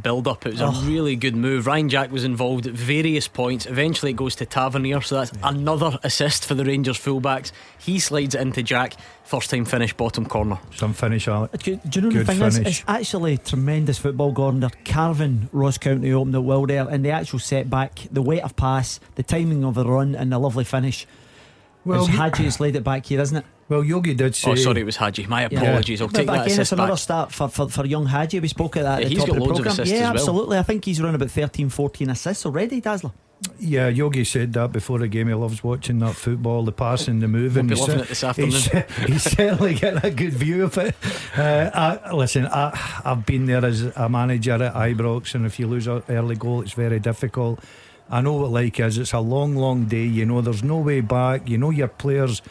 [0.00, 0.46] build up.
[0.46, 0.82] It was a Oh.
[0.84, 1.66] really good move.
[1.66, 3.66] Ryan Jack was involved at various points.
[3.66, 7.52] Eventually, it goes to Tavernier, so that's another assist for the Rangers fullbacks.
[7.78, 8.94] He slides it into Jack.
[9.24, 10.58] First time finish, bottom corner.
[10.74, 11.62] Some finish, Alex.
[11.62, 14.60] Do, do you know Good the thing is, it's actually tremendous football, Gordon.
[14.60, 18.56] They're carving Ross County open at will there, and the actual setback, the weight of
[18.56, 21.06] pass, the timing of the run, and the lovely finish.
[21.84, 23.44] Well, Well, it's you- Hagi has laid it back here, isn't it?
[23.72, 24.50] Well, Yogi did say.
[24.50, 25.26] Oh, sorry, it was Hagi.
[25.26, 26.02] My apologies.
[26.02, 26.98] I'll But- take but that again, it's assist another back.
[26.98, 28.38] start for, for, for young Hagi.
[28.40, 29.72] We spoke at that Yeah, at the he's top got of the loads of programme.
[29.72, 30.12] assists Yeah, as well.
[30.12, 30.58] absolutely.
[30.58, 33.12] I think he's around about 13, 14 assists already, Dazzler.
[33.58, 35.26] Yeah, Yogi said that before the game.
[35.28, 37.66] He loves watching that football, the passing, the moving.
[37.66, 38.50] Won't be He's loving cer- it this afternoon.
[38.50, 40.94] He's, he's certainly getting a good view of it.
[41.36, 45.66] Uh, I, listen, I, I've been there as a manager at Ibrox, and if you
[45.66, 47.58] lose an early goal, it's very difficult.
[48.10, 48.98] I know what like is.
[48.98, 50.04] It's a long, long day.
[50.04, 51.48] You know, there's no way back.
[51.48, 52.42] You know, your players,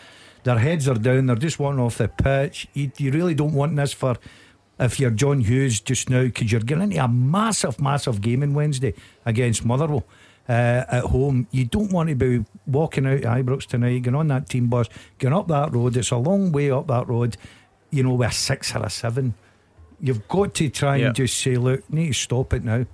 [0.44, 1.26] their heads are down.
[1.28, 2.68] They're just wanting off the pitch.
[2.74, 4.16] You, you really don't want this for
[4.80, 8.54] if you're John Hughes just now because you're getting into a massive, massive game on
[8.54, 8.94] Wednesday
[9.26, 10.06] against Motherwell
[10.50, 10.52] uh,
[10.90, 11.48] at home.
[11.52, 14.88] You don't want to be walking out to Ibrox tonight, going on that team bus,
[15.20, 15.96] going up that road.
[15.98, 17.38] It's a long way up that road,
[17.92, 19.36] you know, with a six or a seven.
[20.00, 21.08] You've got to try Yeah.
[21.08, 22.86] and just say, look, need to stop it now.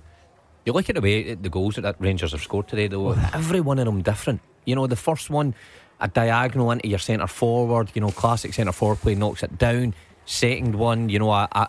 [0.66, 3.12] You look at the way the goals that, that Rangers have scored today, though.
[3.32, 4.42] Every one of them different.
[4.66, 5.54] You know, the first one,
[6.00, 7.90] a diagonal into your centre forward.
[7.94, 9.94] You know, classic centre forward play knocks it down.
[10.24, 11.68] Second one, you know, a, a,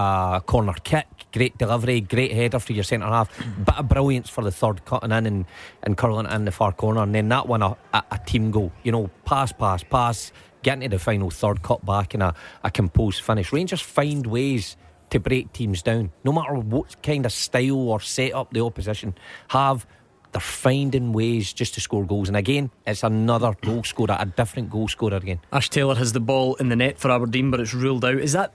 [0.00, 3.30] a corner kick, great delivery, great header for your centre half.
[3.64, 5.44] Bit of brilliance for the third cutting in and,
[5.82, 7.02] and curling it in the far corner.
[7.02, 8.72] And then that one, a, a, team goal.
[8.82, 12.70] You know, pass, pass, pass, getting to the final third, cut back, and a, a
[12.70, 13.52] composed finish.
[13.52, 14.76] Rangers find ways
[15.10, 19.14] to break teams down, no matter what kind of style or setup the opposition
[19.48, 19.86] have.
[20.32, 24.70] They're finding ways just to score goals, and again, it's another goal scorer, a different
[24.70, 25.40] goal scorer again.
[25.52, 28.14] Ash Taylor has the ball in the net for Aberdeen, but it's ruled out.
[28.14, 28.52] Is that?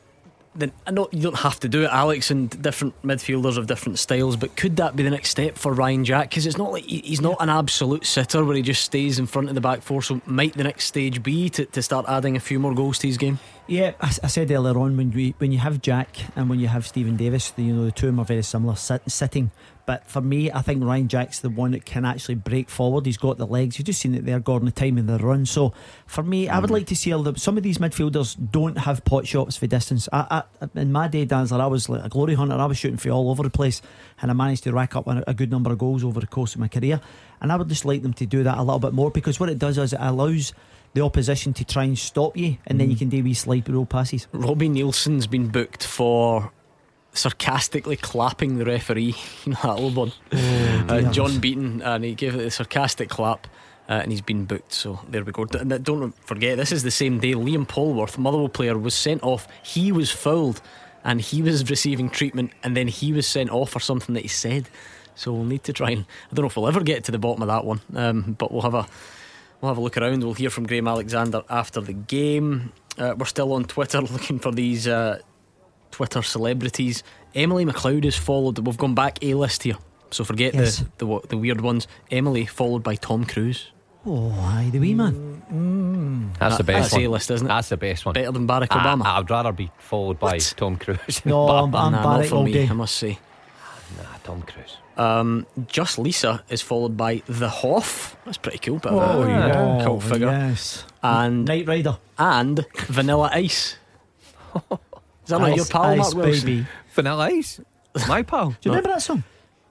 [0.58, 4.00] Then I know you don't have to do it, Alex, and different midfielders of different
[4.00, 4.38] styles.
[4.38, 6.30] But could that be the next step for Ryan Jack?
[6.30, 9.26] Because it's not like he- he's not an absolute sitter where he just stays in
[9.26, 10.02] front of the back four.
[10.02, 13.08] So might the next stage be to, to start adding a few more goals to
[13.08, 13.38] his game?
[13.68, 16.68] Yeah, I, I said earlier on when we when you have Jack and when you
[16.70, 19.52] have Stephen Davis, the, you know the two of them are very similar sit, sitting.
[19.86, 23.06] But for me, I think Ryan Jack's the one that can actually break forward.
[23.06, 23.78] He's got the legs.
[23.78, 25.46] You've just seen it there, Gordon, the time in the run.
[25.46, 25.74] So
[26.08, 26.74] for me, I would mm.
[26.74, 30.10] like to see a little, some of these midfielders don't have pot shots for distance.
[30.12, 32.56] I, I, in my day, Dancer, I was like a glory hunter.
[32.56, 33.82] I was shooting for all over the place,
[34.22, 36.62] and I managed to rack up a, good number of goals over the course of
[36.62, 37.00] my career.
[37.42, 39.50] And I would just like them to do that a little bit more because what
[39.50, 40.54] it does is it allows
[40.94, 43.00] the opposition to try and stop you, and then you mm.
[43.00, 44.28] can do wee slide roll passes.
[44.32, 46.52] Robbie Neilson's been booked for
[47.16, 49.16] sarcastically clapping the referee.
[49.46, 50.12] You know that old one.
[50.32, 51.12] uh.
[51.12, 53.48] John Beaton, and he gave it a sarcastic clap.
[53.88, 55.46] Uh, and he's been booked, so there we go.
[55.46, 59.48] D- don't forget, this is the same day Liam Polworth, Motherwell player, was sent off.
[59.62, 60.60] He was fouled,
[61.04, 64.28] and he was receiving treatment, and then he was sent off for something that he
[64.28, 64.68] said.
[65.14, 66.02] So we'll need to try and
[66.32, 68.52] I don't know if we'll ever get to the bottom of that one, um, but
[68.52, 68.88] we'll have a
[69.62, 70.24] we'll have a look around.
[70.24, 72.74] We'll hear from Graham Alexander after the game.
[72.98, 75.20] Uh, we're still on Twitter looking for these uh,
[75.96, 77.04] Twitter celebrities.
[77.34, 78.60] Emily McLeod is followed.
[78.60, 79.78] We've gone back A list here,
[80.12, 80.84] so forget Yes.
[80.98, 81.88] the, the the weird ones.
[82.12, 83.72] Emily followed by Tom Cruise.
[84.06, 85.14] Oh, aye, the wee man.
[85.14, 86.34] Mm-hmm.
[86.38, 87.04] That's the best that's one.
[87.06, 87.50] A-list, isn't it?
[87.50, 88.14] That's the best one.
[88.14, 89.04] Better than Barack I, Obama.
[89.06, 90.54] Ah, I'd rather be followed by What?
[90.58, 91.26] Tom Cruise.
[91.26, 92.68] No, I'm, I'm Nah, not for all me, day.
[92.70, 93.18] I must say.
[93.64, 94.78] Ah, nah, Tom Cruise.
[94.98, 98.18] Um, Just Lisa is followed by The Hoff.
[98.26, 98.80] That's pretty cool.
[98.80, 99.82] Bit of Oh, a yeah.
[99.84, 100.28] cult figure.
[100.28, 100.84] Yes.
[101.02, 101.98] And Knight Rider.
[102.20, 103.78] and Vanilla Ice.
[105.26, 106.46] Is that not Ice, your pal, Ice, Mark Wilson?
[106.46, 106.68] baby.
[106.94, 107.60] Vanilla Ice.
[108.08, 108.50] My pal.
[108.52, 109.24] Do you remember that song?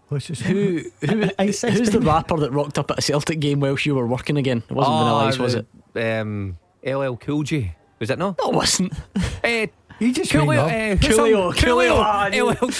[0.08, 3.40] What's his Who, who Ice Ice who's the rapper that rocked up at a Celtic
[3.40, 4.62] game whilst you were working again?
[4.68, 5.66] It wasn't Vanilla Ice, was it?
[5.96, 7.74] Um, LL Cool J.
[8.00, 8.36] Was it no?
[8.42, 8.92] No, it wasn't.
[9.44, 9.66] Eh,
[9.98, 10.46] He just Coolio.
[10.48, 10.70] made up.
[10.72, 12.70] eh, Coolio, Coolio, ah, I knew- LL.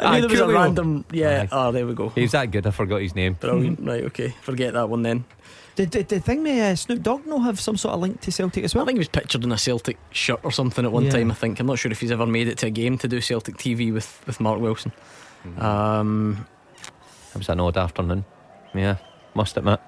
[0.00, 1.04] I knew there was a random.
[1.12, 1.42] Yeah.
[1.44, 1.48] Aye.
[1.50, 2.08] Oh, there we go.
[2.10, 2.66] He's that good.
[2.66, 3.34] I forgot his name.
[3.34, 3.80] Brilliant.
[3.82, 4.04] right.
[4.04, 4.34] Okay.
[4.42, 5.24] Forget that one then.
[5.78, 8.32] Did, did the thing with uh, Snoop Dogg no have some sort of link to
[8.32, 8.82] Celtic as well?
[8.82, 11.10] I think he was pictured in a Celtic shirt or something at one Yeah.
[11.12, 11.30] time.
[11.30, 13.20] I think I'm not sure if he's ever made it to a game to do
[13.20, 14.90] Celtic TV with with Mark Wilson.
[15.58, 16.46] Um,
[17.32, 18.24] It was an odd afternoon.
[18.74, 18.96] Yeah,
[19.34, 19.78] must admit.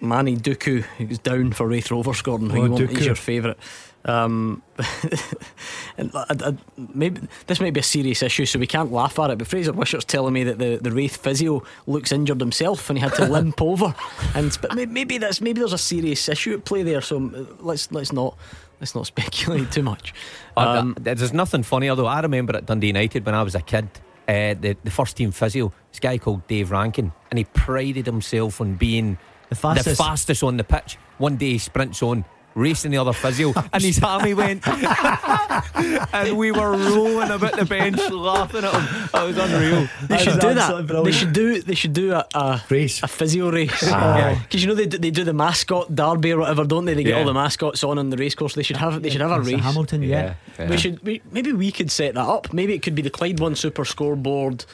[0.00, 2.48] Manny Duku, who's down for Raith Rovers, Gordon.
[2.48, 3.58] Who Oh, you want, he's your favourite.
[4.06, 4.62] Um,
[5.98, 6.56] and I, I,
[6.94, 9.38] maybe this might be a serious issue, so we can't laugh at it.
[9.38, 13.02] But Fraser Wishart's telling me that the, the Raith physio looks injured himself and he
[13.02, 13.94] had to limp over.
[14.34, 17.00] And but maybe that's maybe there's a serious issue at play there.
[17.00, 18.36] So um, let's let's not
[18.80, 20.14] let's not speculate too much.
[20.56, 23.54] Uh, Um, th- there's nothing funny, although I remember at Dundee United when I was
[23.54, 23.88] a kid,
[24.28, 28.60] uh, the, the first team physio, this guy called Dave Rankin, and he prided himself
[28.60, 29.88] on being The fastest.
[29.88, 30.98] the fastest on the pitch.
[31.18, 32.24] One day he sprints on,
[32.56, 34.66] racing the other physio, and his army went.
[36.12, 39.08] and we were rolling about the bench laughing at him.
[39.12, 39.86] That was unreal.
[40.02, 41.04] They That should do absolutely that.
[41.04, 41.62] They should do.
[41.62, 43.02] They should do a a, Race.
[43.02, 43.84] a physio race.
[43.84, 43.94] Ah.
[43.94, 44.38] Uh, Aye.
[44.42, 46.94] Because you know they do, they do the mascot derby or whatever, don't they?
[46.94, 47.18] They get Yeah.
[47.20, 48.54] all the mascots on on the race course.
[48.54, 49.02] They should have.
[49.02, 49.60] They should have a race.
[49.60, 50.34] Hamilton, yeah.
[50.58, 50.68] yeah.
[50.70, 51.02] We should.
[51.04, 52.52] We, maybe we could set that up.
[52.52, 54.64] Maybe it could be the Clyde One Super Scoreboard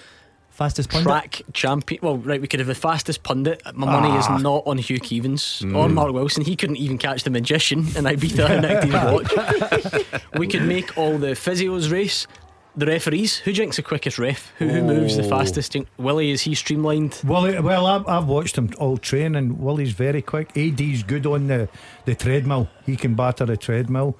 [0.62, 1.06] Fastest pundit.
[1.06, 2.00] track champion.
[2.02, 3.62] Well, right, we could have the fastest pundit.
[3.74, 4.38] My money is Ah.
[4.38, 5.76] not on Hugh Keevins Mm.
[5.76, 6.44] or Mark Wilson.
[6.44, 10.38] He couldn't even catch the magician in Ibiza and active watch.
[10.38, 12.26] we could make all the physios race.
[12.74, 14.50] The referees, who drinks the quickest ref?
[14.58, 15.28] Who, who moves the Oh.
[15.28, 15.76] fastest?
[15.98, 17.20] Willie, is he streamlined?
[17.22, 20.56] Well, well, I've, I've watched him all train, and Willie's very quick.
[20.56, 21.68] AD's good on the,
[22.06, 22.68] the treadmill.
[22.86, 24.16] He can batter a treadmill.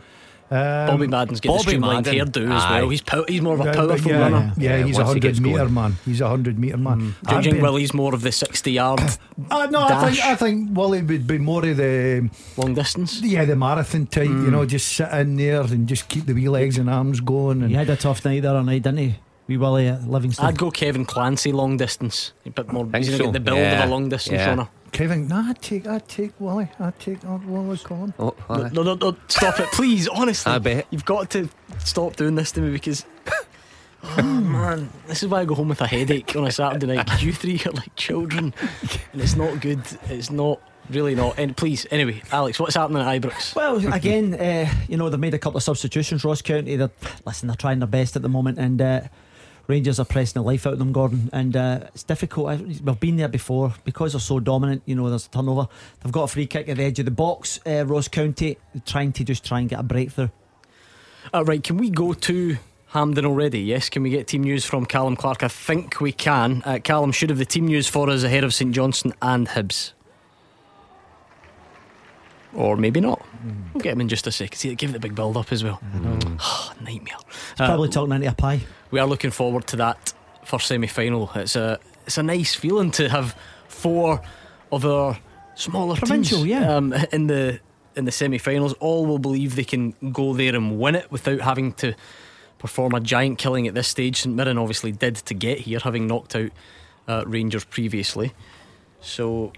[0.52, 2.80] Um, Bobby Madden's getting Bobby the streamlined Madden, hairdo as aye.
[2.80, 2.88] well.
[2.90, 4.52] He's pow- he's more of a yeah, powerful yeah, runner.
[4.58, 5.74] Yeah, Yeah, he's a once he hundred meter going.
[5.74, 5.96] man.
[6.04, 6.98] He's a hundred meter man.
[6.98, 9.00] Do you I've think been- Willie's more of the sixty yard
[9.50, 10.26] Uh, no, I think dash?
[10.26, 13.20] I think Willie would be more of the long distance?
[13.22, 14.28] yeah the marathon type.
[14.28, 17.62] You know, just sit in there and just keep the wee legs and arms going.
[17.62, 19.14] And He had a tough night there, night, didn't he?
[19.48, 20.44] We Willie at Livingston.
[20.46, 22.32] I'd go Kevin Clancy long distance.
[22.46, 22.84] A bit more.
[22.94, 24.48] He's gonna so, get the build yeah, of a long distance yeah.
[24.50, 24.68] runner.
[24.92, 26.68] Kevin, nah, I take I take Willie.
[26.78, 28.12] I take oh, Willie's calling.
[28.18, 30.06] Oh, No, no, no, no, stop it, please.
[30.06, 30.86] Honestly, I bet.
[30.90, 33.04] you've got to stop doing this to me because.
[34.18, 37.06] Oh man, this is why I go home with a headache on a Saturday night.
[37.06, 38.52] 'cause you three are like children,
[39.12, 39.80] and it's not good.
[40.08, 41.38] It's not really not.
[41.38, 43.54] And please, anyway, Alex, what's happening at Ibrox?
[43.54, 46.24] Well, again, uh, you know, they've made a couple of substitutions.
[46.24, 46.90] Ross County, they're,
[47.24, 49.00] listen, they're trying their best at the moment, and uh,
[49.68, 51.30] Rangers are pressing the life out of them, Gordon.
[51.32, 52.48] And uh, it's difficult.
[52.48, 54.82] I- We've been there before because they're so dominant.
[54.86, 55.68] You know, there's a turnover.
[56.02, 57.60] They've got a free kick at the edge of the box.
[57.66, 60.28] Uh, Ross County trying to just try and get a breakthrough.
[61.32, 62.56] Uh, right, can we go to
[62.88, 63.60] Hampden already?
[63.60, 65.42] Yes, can we get team news from Callum Clark?
[65.44, 66.62] I think we can.
[66.66, 69.92] Uh, Callum should have the team news for us ahead of St Johnstone and Hibs.
[72.54, 73.24] Or maybe not.
[73.72, 74.58] We'll get him in just a second.
[74.58, 75.80] See, give it a big build up as well.
[76.82, 77.16] Nightmare.
[77.52, 78.60] He's Uh, probably talking into a pie.
[78.92, 80.12] We are looking forward to that
[80.44, 81.28] first semi final.
[81.34, 84.20] It's a it's a nice feeling to have four
[84.70, 85.18] of our
[85.56, 86.76] smaller Provincial, teams yeah.
[86.76, 87.58] um, in the
[87.96, 91.40] in the semi finals, all will believe they can go there and win it without
[91.40, 91.94] having to
[92.58, 94.20] perform a giant killing at this stage.
[94.20, 96.50] St Mirren obviously did to get here, having knocked out
[97.08, 98.32] uh, Rangers previously.
[99.00, 99.52] So,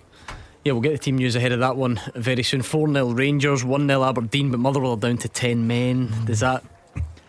[0.64, 2.62] yeah, we'll get the team news ahead of that one very soon.
[2.62, 6.12] 4 0 Rangers, 1 0 Aberdeen, but Motherwell are down to 10 men.
[6.24, 6.64] Does that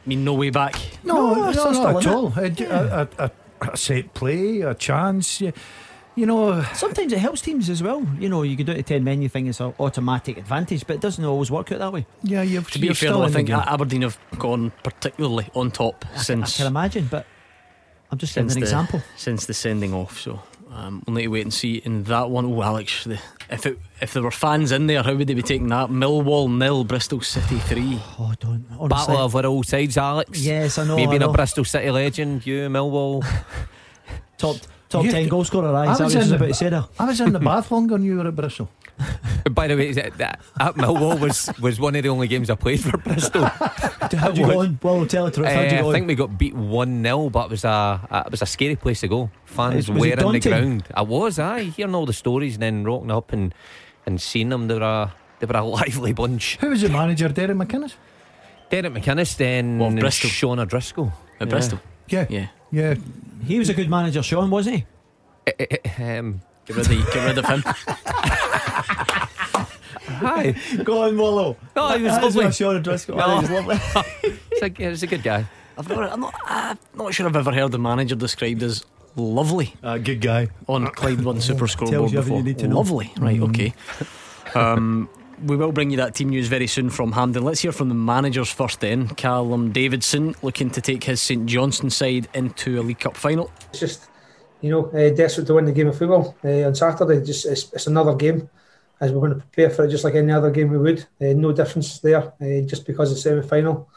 [0.07, 0.75] mean no way back?
[1.03, 2.33] No, No, no, not at all.
[2.37, 3.31] A, a, a,
[3.71, 5.41] a set play, a chance.
[5.41, 5.53] You,
[6.15, 8.05] you know, Sometimes it helps teams as well.
[8.19, 10.95] You know, you go down to 10 men, you think it's an automatic advantage, but
[10.95, 12.05] it doesn't always work out that way.
[12.23, 13.59] yeah, you've, To be you're fair, still though, I think game.
[13.59, 17.25] Aberdeen have gone particularly on top I since I can imagine, but
[18.11, 19.01] I'm just setting since an the, example.
[19.17, 20.17] since the sending off.
[20.19, 20.39] So
[20.75, 22.45] um, we'll need to wait and see in that one.
[22.45, 25.41] Oh, Alex, the, if it, if there were fans in there, how would they be
[25.41, 25.89] taking that?
[25.89, 27.97] Millwall nil, Bristol City three.
[28.19, 28.65] Oh, don't.
[28.71, 28.87] Honestly.
[28.89, 30.41] Battle of our old sides, Alex.
[30.41, 30.97] Yes, I know.
[30.97, 31.31] Me I being a.
[31.31, 33.23] Bristol City legend, you, Millwall.
[34.37, 34.57] top
[34.89, 35.93] top You- 10 goal scorer, aye.
[35.93, 36.85] Is I was you was in about the- to say there?
[36.99, 38.69] I was in the bath longer than you were at Bristol.
[39.51, 42.55] By the way, that, that, at Millwall was, was one of the only games I
[42.55, 43.41] played for Bristol.
[44.13, 44.79] How'd you go on?
[44.81, 45.53] Well, tell it to us.
[45.53, 48.01] How'd you Uh, go I think we got beat 1 0, but it was, a,
[48.09, 49.29] a, it was a scary place to go.
[49.45, 50.83] Fans Was- was it were in the ground.
[50.95, 53.53] I was, aye, hearing all the stories and then rocking up and,
[54.05, 54.67] and seeing them.
[54.67, 56.57] They were, a, they were a lively bunch.
[56.57, 57.95] Who was the manager, Derek McInnes?
[58.69, 60.29] Derek McInnes, then Well, Bristol.
[60.29, 61.13] Sean O'Driscoll.
[61.39, 61.51] At Yeah.
[61.51, 61.79] Bristol.
[62.07, 62.47] Yeah, Yeah.
[62.71, 62.95] yeah.
[63.45, 64.85] He was a good manager, Sean, wasn't he?
[66.03, 67.63] Um, Get rid of, get rid of him.
[70.07, 70.55] Hi.
[70.83, 71.57] Go on, Wallow.
[71.75, 72.45] No, he was That's lovely.
[72.45, 73.17] what Sean O'Driscoll.
[73.17, 73.35] No.
[73.35, 73.77] He was lovely.
[74.51, 75.45] He's a, he's a good guy.
[75.77, 78.85] I've never, I'm, not, I'm not sure I've ever heard the manager described as
[79.17, 80.47] lovely Uh, good guy.
[80.69, 82.37] on Clyde One Super Scoreboard you before.
[82.37, 82.77] you need to know.
[82.77, 83.39] Lovely, right?
[83.41, 83.73] Okay.
[84.53, 85.09] um,
[85.45, 87.43] we will bring you that team news very soon from Hampden.
[87.43, 88.79] Let's hear from the managers first.
[88.79, 93.51] Then Callum Davidson looking to take his St Johnstone side into a League Cup final.
[93.71, 94.07] It's just,
[94.61, 97.25] you know, uh, desperate to win the game of football uh, on Saturday.
[97.25, 98.49] Just it's, it's another game,
[99.01, 100.99] as we're going to prepare for it, just like any other game we would.
[101.21, 103.89] Uh, no difference there, uh, just because it's semi-final.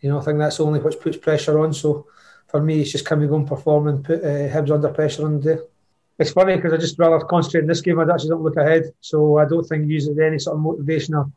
[0.00, 1.72] You know, I think that's only which puts pressure on.
[1.72, 2.06] So
[2.48, 5.24] for me, it's just can we go and perform and put uh, Hibs under pressure
[5.24, 5.62] on the day.
[6.18, 8.00] It's funny because I just rather concentrate in this game.
[8.00, 11.14] I actually don't look ahead, so I don't think use it any sort of motivation.
[11.14, 11.30] Or,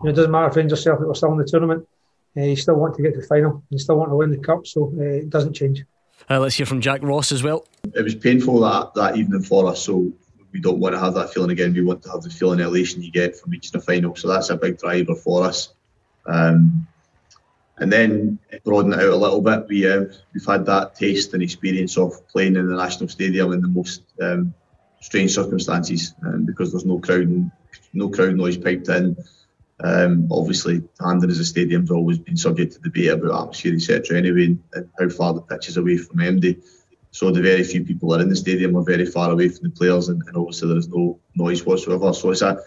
[0.00, 1.88] you know, it doesn't matter if Rangers yourself that we're still in the tournament.
[2.36, 3.64] Uh, you still want to get to the final.
[3.70, 5.84] You still want to win the cup, so uh, it doesn't change.
[6.30, 7.66] Uh, let's hear from Jack Ross as well.
[7.94, 9.82] it was painful that, that evening for us.
[9.82, 10.12] So
[10.52, 11.74] we don't want to have that feeling again.
[11.74, 14.16] We want to have the feeling of elation you get from reaching the final.
[14.16, 15.74] So that's a big driver for us.
[16.26, 16.86] Um,
[17.80, 19.66] and then broaden it out a little bit.
[19.68, 23.60] We uh, we've had that taste and experience of playing in the national stadium in
[23.60, 24.54] the most um,
[25.00, 27.50] strange circumstances, um, because there's no crowd,
[27.92, 29.16] no crowd noise piped in.
[29.80, 34.18] Um, obviously, Hampden as a stadium's always been subject to debate about atmosphere, etc.
[34.18, 36.60] Anyway, and how far the pitch is away from MD.
[37.18, 39.68] So the very few people that are in the stadium are very far away from
[39.68, 42.12] the players, and, and obviously there is no noise whatsoever.
[42.12, 42.62] So it's a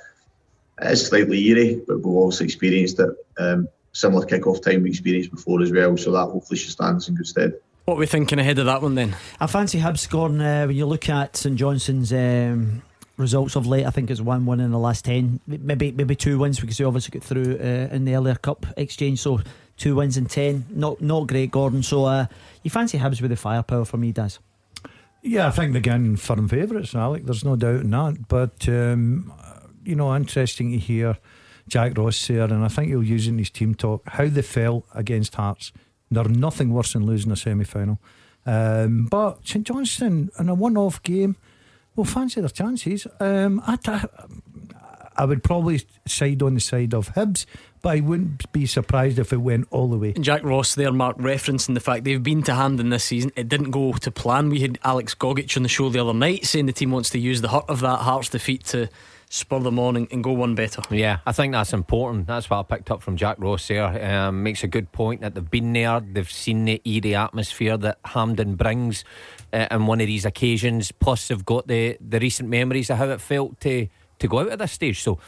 [0.81, 3.11] it is slightly eerie, but we've also experienced it.
[3.37, 5.95] Um, similar kick-off time we experienced before as well.
[5.95, 7.53] So that hopefully should stand us in good stead.
[7.85, 9.15] What are we thinking ahead of that one then?
[9.39, 12.81] I fancy Hibs scoring uh, when you look at St Johnson's um,
[13.15, 13.85] results of late.
[13.85, 16.83] I think it's one one in the last ten, maybe maybe two wins because they
[16.83, 19.21] obviously got through uh, in the earlier cup exchange.
[19.21, 19.39] So
[19.81, 21.81] two wins in ten, not not great, Gordon.
[21.81, 22.27] So uh,
[22.61, 24.39] you fancy Hibs with the firepower for me, does.
[25.23, 27.25] Yeah, I think they're getting firm favourites, Alec.
[27.25, 28.27] There's no doubt in that.
[28.27, 29.33] But um,
[29.83, 31.17] you know, interesting to hear
[31.67, 34.85] Jack Ross there, and I think he'll use in his team talk how they fell
[34.93, 35.71] against Hearts.
[36.11, 37.99] They're nothing worse than losing a semi final.
[38.45, 41.37] Um, but St Johnstone in a one off game,
[41.95, 43.07] will fancy their chances.
[43.19, 44.05] Um, I, I,
[45.15, 47.45] I would probably side on the side of Hibs,
[47.81, 50.13] but I wouldn't be surprised if it went all the way.
[50.13, 53.31] Jack Ross there, Mark, referencing the fact they've been to Hampden this season.
[53.35, 54.49] It didn't go to plan.
[54.49, 57.19] We had Alex Gogic on the show the other night saying the team wants to
[57.19, 58.89] use the hurt of that Hearts defeat to
[59.31, 60.81] spur them on and, and go one better.
[60.89, 62.27] Yeah, I think that's important.
[62.27, 63.85] That's what I picked up from Jack Ross there.
[64.05, 67.99] Um, makes a good point that they've been there, they've seen the eerie atmosphere that
[68.03, 69.05] Hampden brings
[69.53, 70.91] uh, on one of these occasions.
[70.91, 73.87] Plus, they've got the, the recent memories of how it felt to,
[74.21, 75.01] to go out at this stage.
[75.01, 75.19] So,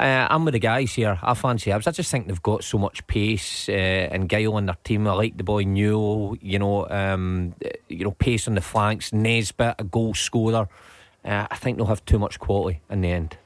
[0.00, 1.18] uh, I'm with the guys here.
[1.22, 1.86] I fancy Hibs.
[1.86, 5.06] I just think they've got so much pace uh, and guile on their team.
[5.06, 7.54] I like the boy Newell, you know, um,
[7.88, 9.12] you know, pace on the flanks.
[9.12, 10.68] Nisbet, a goal scorer.
[11.22, 13.36] Uh, I think they'll have too much quality in the end.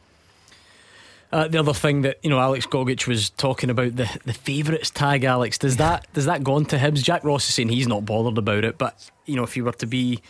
[1.32, 4.90] Uh, the other thing that you know, Alex Gogic was talking about the the favourites
[4.90, 5.24] tag.
[5.24, 7.02] Alex, does that does that go on to Hibs?
[7.02, 9.72] Jack Ross is saying he's not bothered about it, but you know, if you were
[9.72, 10.20] to be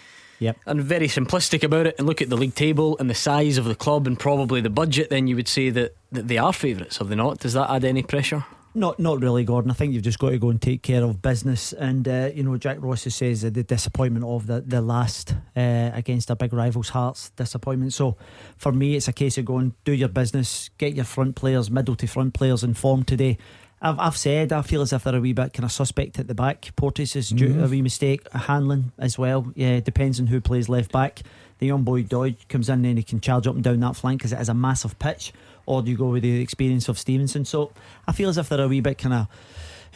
[0.45, 0.59] Yep.
[0.67, 3.65] and very simplistic about it and look at the league table and the size of
[3.65, 6.99] the club and probably the budget, then you would say that, that they are favourites,
[6.99, 7.39] have they not?
[7.39, 8.45] Does that add any pressure?
[8.77, 9.71] Not, not really, Gordon.
[9.71, 11.73] I think you've just got to go and take care of business.
[11.73, 16.29] And uh, you know, Jack Ross says the disappointment of the the last uh, against
[16.29, 17.93] a big rivals, Hearts disappointment.
[17.93, 18.17] So
[18.57, 21.95] for me, it's a case of going do your business, get your front players, middle
[21.95, 23.39] to front players in form today.
[23.85, 26.27] I've, I've said I feel as if they're a wee bit kind of suspect at
[26.27, 26.71] the back.
[26.75, 27.65] Porteous is due Mhm.
[27.65, 28.27] a wee mistake.
[28.33, 29.53] Handling as well.
[29.55, 31.21] Yeah, depends on who plays left back.
[31.59, 34.19] The young boy Dodge comes in and he can charge up and down that flank
[34.21, 35.33] because it is a massive pitch.
[35.67, 37.45] Or do you go with the experience of Stevenson?
[37.45, 37.73] So
[38.09, 39.27] I feel as if they're a wee bit kind of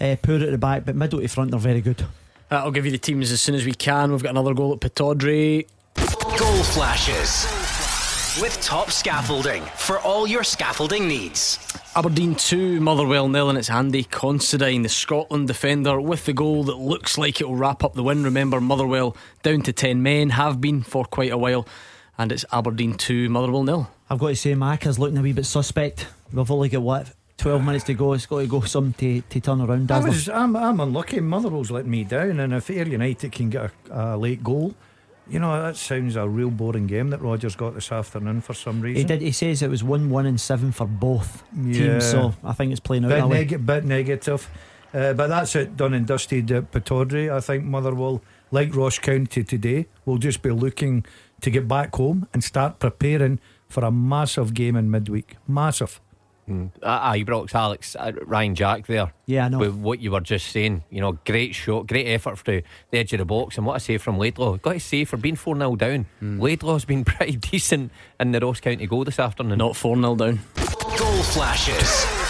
[0.00, 2.02] uh, poor at the back, but middle to front they're very good.
[2.50, 4.12] Uh, I'll give you the teams as soon as we can.
[4.12, 5.66] We've got another goal at Pittodrie.
[5.96, 7.46] Goal flashes
[8.40, 11.58] with top scaffolding for all your scaffolding needs.
[11.96, 16.76] Aberdeen 2, Motherwell nil, and it's Andy Considine, the Scotland defender, with the goal that
[16.76, 18.22] looks like it will wrap up the win.
[18.22, 21.66] Remember, Motherwell down to 10 men, have been for quite a while,
[22.16, 23.90] and it's Aberdeen 2, Motherwell nil.
[24.08, 26.06] I've got to say, Mac is looking a wee bit suspect.
[26.32, 28.12] We've only got what 12 minutes to go.
[28.12, 29.90] It's got to go some to, to turn around.
[29.90, 30.10] I Dazzler.
[30.10, 31.20] was, I'm, I'm unlucky.
[31.20, 34.74] Motherwell's let me down, and if Ayr United can get a, a late goal,
[35.30, 38.80] you know that sounds a real boring game that Rogers got this afternoon for some
[38.80, 38.96] reason.
[38.98, 39.20] He did.
[39.22, 41.72] He says it was one, one, and seven for both Yeah.
[41.72, 42.04] teams.
[42.10, 43.44] So I think it's playing out bit, that way.
[43.44, 44.48] bit negative.
[44.94, 47.30] Uh, but that's it done and dusted at Pittodrie.
[47.30, 51.04] I think Motherwell, like Ross County today, will just be looking
[51.42, 55.36] to get back home and start preparing for a massive game in midweek.
[55.46, 56.00] Massive.
[56.48, 56.70] Mm.
[56.82, 59.12] Uh, Ibrox, Alex, uh, Ryan Jack there.
[59.26, 59.58] Yeah, I know.
[59.58, 63.12] With what you were just saying, you know, great shot, great effort to the edge
[63.12, 63.56] of the box.
[63.58, 66.84] And what I say from Laidlaw, got to say, for being 4 0 down, Laidlaw's
[66.84, 69.58] been pretty decent in the Ross County goal this afternoon.
[69.58, 70.40] Not 4 0 down.
[70.96, 72.27] Goal flashes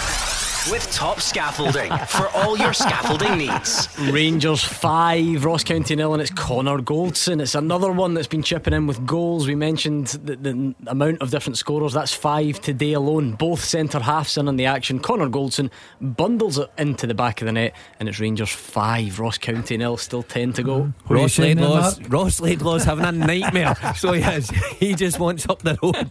[0.71, 3.89] with top scaffolding for all your scaffolding needs.
[4.11, 7.41] Rangers 5, Ross County nil, and it's Connor Goldson.
[7.41, 9.47] It's another one that's been chipping in with goals.
[9.47, 11.93] We mentioned the, the amount of different scorers.
[11.93, 13.33] That's five today alone.
[13.33, 14.99] Both centre halves in on the action.
[14.99, 19.39] Connor Goldson bundles it into the back of the net, and it's Rangers 5, Ross
[19.39, 20.93] County nil, still 10 to go.
[21.07, 23.75] What are Ross saying there, Laidlaw's, Ross Laidlaw's having a nightmare.
[23.97, 24.51] so he is.
[24.79, 26.11] He just wants up the road.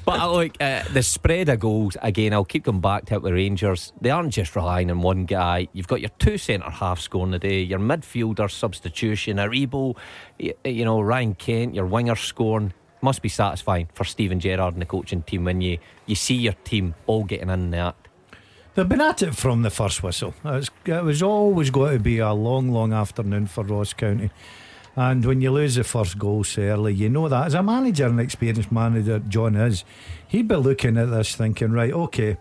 [0.04, 3.22] but uh, look, uh, the spread of goals, again, I'll keep going back to it
[3.22, 3.67] with Rangers.
[4.00, 5.68] They aren't just relying on one guy.
[5.72, 9.96] You've got your two centre halves scoring the day, your midfielder substitution, Aribo,
[10.38, 12.72] you know, Ryan Kent, your winger scoring.
[13.00, 16.54] Must be satisfying for Steven Gerrard and the coaching team when you, you see your
[16.64, 18.08] team all getting in the act.
[18.74, 20.34] They've been at it from the first whistle.
[20.44, 20.70] It
[21.04, 24.30] was always going to be a long, long afternoon for Ross County.
[24.96, 27.46] And when you lose the first goal so early, you know that.
[27.46, 29.84] As a manager, an experienced manager, John is,
[30.26, 32.36] he'd be looking at this thinking, right, okay,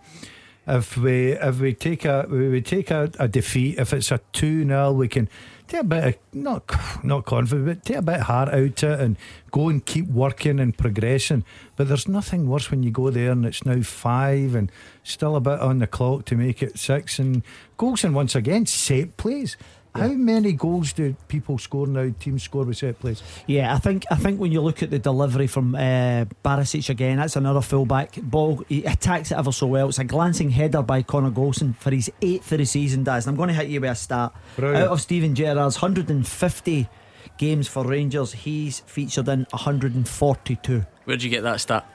[0.67, 4.65] if we if we take a we take a, a defeat, if it's a two
[4.65, 5.29] 0 we can
[5.67, 8.99] take a bit of not not confident, but take a bit of heart out it
[8.99, 9.17] and
[9.51, 11.45] go and keep working and progressing.
[11.75, 14.71] But there's nothing worse when you go there and it's now five and
[15.03, 17.17] still a bit on the clock to make it six.
[17.17, 17.43] And
[17.77, 19.55] goals Goldson once again set plays.
[19.97, 22.11] How many goals do people score now?
[22.19, 23.21] Teams score with set plays.
[23.47, 27.17] Yeah, I think I think when you look at the delivery from uh, Barisic again,
[27.17, 28.63] that's another fullback ball.
[28.69, 29.89] He attacks it ever so well.
[29.89, 33.03] It's a glancing header by Connor Goldson for his eighth of the season.
[33.03, 34.33] Daz, and I'm going to hit you with a stat.
[34.55, 34.85] Brilliant.
[34.85, 36.87] Out of Steven Gerrard's 150
[37.37, 40.85] games for Rangers, he's featured in 142.
[41.05, 41.85] Where'd you get that stat?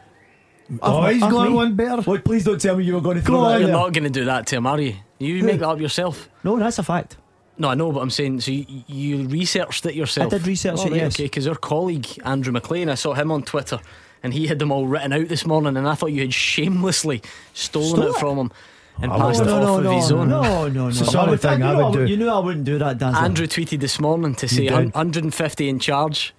[0.80, 1.55] Oh, he's I've got me.
[1.55, 2.03] one better.
[2.03, 3.76] Well, please don't tell me you were going to throw Go that on, You're there.
[3.76, 4.94] not going to do that to him, are you?
[5.18, 6.28] You make that up yourself.
[6.44, 7.16] No, that's a fact.
[7.59, 10.32] No, I know, but I'm saying, so you, you researched it yourself.
[10.32, 11.16] I did research Oh, it, right, yes.
[11.16, 13.78] Okay, because our colleague Andrew McLean, I saw him on Twitter,
[14.22, 17.22] and he had them all written out this morning, and I thought you had shamelessly
[17.53, 18.16] stolen Stole it it?
[18.16, 18.53] from him
[19.00, 20.28] and oh, I passed would- it no, off no, of no, his own.
[20.28, 20.88] no, no, no.
[20.88, 22.07] It's the sort I of thing you I know would do.
[22.07, 23.24] You knew I wouldn't do that, Dazzler.
[23.24, 26.34] Andrew tweeted this morning to say 150 in charge.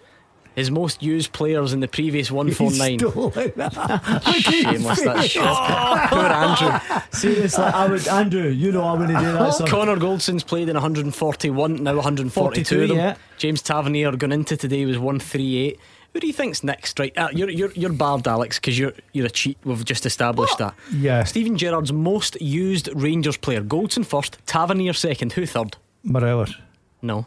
[0.55, 2.99] His most used players in the previous 149.
[4.41, 5.41] Shameless, that shit.
[5.41, 7.01] Poor Andrew.
[7.11, 8.49] Seriously, I would, Andrew.
[8.49, 9.53] You know I wouldn't do that.
[9.53, 9.67] Son.
[9.67, 12.97] Connor Goldson's played in 141, now 142 of them.
[12.97, 13.15] yeah.
[13.37, 15.79] James Tavernier going into today was 138.
[16.13, 16.99] Who do you think's next?
[16.99, 19.57] Right, uh, you're you're you're barred, Alex, because you're you're a cheat.
[19.63, 20.75] We've just established that.
[20.91, 21.23] Yeah.
[21.23, 25.33] Steven Gerrard's most used Rangers player: Goldson first, Tavernier second.
[25.33, 25.75] Who third?
[26.03, 26.55] Morelos.
[27.01, 27.25] No,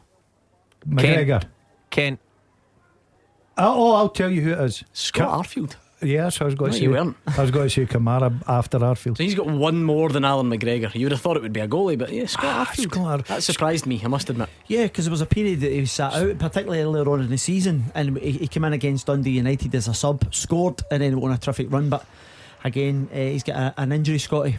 [0.89, 1.43] McGregor.
[1.91, 2.26] Kent, Oh,
[3.59, 4.85] oh, I'll tell you who it is.
[4.93, 5.77] Scott Ca- Arfield.
[6.03, 6.99] Yes, I was going No, to you say.
[6.99, 7.17] weren't.
[7.27, 9.17] I was going to say Kamara after Arfield.
[9.17, 10.95] So he's got one more than Alan McGregor.
[10.95, 12.91] You would have thought it would be a goalie, but yeah, Scott Ah, Arfield.
[12.93, 14.03] Scott Ar- That surprised me.
[14.05, 14.51] I must admit.
[14.67, 17.31] Yeah, because there was a period that he was sat out, particularly earlier on in
[17.31, 21.03] the season, and he, he came in against Dundee United as a sub, scored, and
[21.03, 21.89] then went on a terrific run.
[21.89, 22.05] But
[22.63, 24.59] again, uh, he's got a, an injury, Scotty.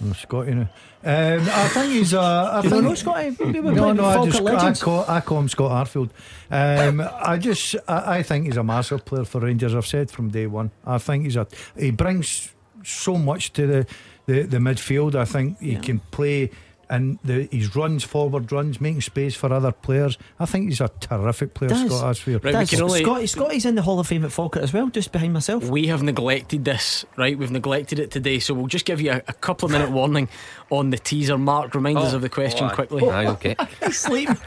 [0.00, 0.68] I'm Scotty now.
[1.04, 2.14] Um, I think he's.
[2.14, 3.30] Uh, I You think know Scotty?
[3.30, 6.10] We were No, no, I just I call, I call him Scott Arfield.
[6.50, 9.74] Um, I just I, I think he's a massive player for Rangers.
[9.74, 10.70] I've said from day one.
[10.86, 11.46] I think he's a
[11.76, 12.52] he brings
[12.84, 13.86] so much to the,
[14.26, 15.14] the, the midfield.
[15.14, 16.50] I think he can play
[16.90, 20.16] and the, his runs, forward runs, making space for other players.
[20.40, 21.86] I think he's a terrific player, Does.
[21.86, 22.44] Scott Ashfield.
[22.44, 24.72] Right, we That's- can only- Scotty, Scotty's in the Hall of Fame at Falkirk as
[24.72, 25.64] well, just behind myself.
[25.68, 27.36] We have neglected this, right?
[27.38, 30.28] We've neglected it today, so we'll just give you a, a couple of minute warning
[30.70, 31.38] on the teaser.
[31.38, 32.74] Mark, remind us Oh, of the question oh, aye.
[32.74, 33.02] quickly.
[33.04, 33.56] Oh, aye, okay.
[33.84, 34.36] He's sleeping.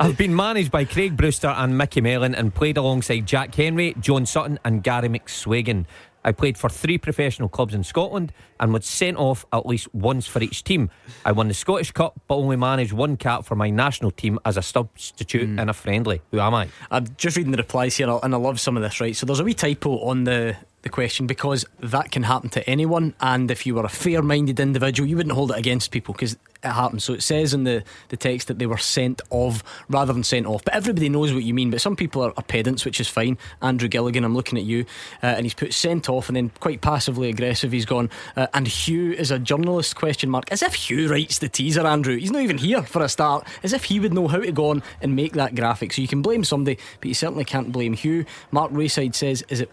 [0.00, 4.26] I've been managed by Craig Brewster and Micky Mellon and played alongside Jack Henry, John
[4.26, 5.86] Sutton, and Gary McSwegan.
[6.24, 10.26] I played for three professional clubs in Scotland and was sent off at least once
[10.26, 10.90] for each team.
[11.24, 14.56] I won the Scottish Cup but only managed one cap for my national team as
[14.56, 15.58] a substitute hmm.
[15.58, 16.22] in a friendly.
[16.30, 16.68] Who am I?
[16.90, 19.14] I'm just reading the replies here, and I love some of this, right?
[19.14, 23.14] So there's a wee typo on the, the question because that can happen to anyone.
[23.20, 26.36] And if you were a fair minded individual, you wouldn't hold it against people because
[26.64, 27.04] it happens.
[27.04, 30.46] So it says in the, the text that they were sent of rather than sent
[30.46, 30.64] off.
[30.64, 31.70] But everybody knows what you mean.
[31.70, 33.38] But some people are, are pedants, which is fine.
[33.62, 34.84] Andrew Gilligan, I'm looking at you,
[35.22, 37.72] uh, and he's put sent off and then quite passively aggressive.
[37.72, 39.96] He's gone, uh, and Hugh is a journalist?
[39.96, 40.50] Question mark.
[40.50, 42.16] As if Hugh writes the teaser, Andrew.
[42.16, 43.46] He's not even here for a start.
[43.62, 45.92] As if he would know how to go on and make that graphic.
[45.92, 48.24] So you can blame somebody, but you certainly can't blame Hugh.
[48.50, 49.70] Mark Rayside says, is it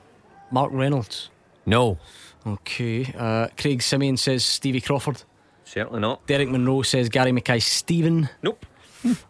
[0.51, 1.29] Mark Reynolds?
[1.65, 1.99] No,
[2.45, 3.13] Okay.
[3.17, 5.23] Uh, Craig Simeon says Stevie Crawford.
[5.71, 6.27] Certainly not.
[6.27, 8.27] Derek Monroe says Gary Mackay-Steven.
[8.43, 8.65] Nope.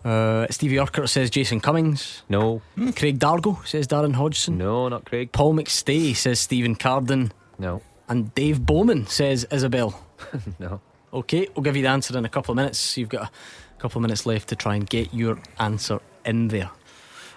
[0.03, 2.23] Uh, Stevie Urquhart says Jason Cummings.
[2.27, 2.61] No,
[2.95, 4.57] Craig Dargo says Darren Hodgson.
[4.57, 5.31] no, not Craig.
[5.31, 7.31] Paul McStay says Stephen Carden.
[7.59, 9.97] No, And Dave Bowman says Isabel.
[10.59, 10.81] no.
[11.13, 12.97] Okay, we'll give you the answer in a couple of minutes.
[12.97, 16.71] You've got a couple of minutes left to try and get your answer in there.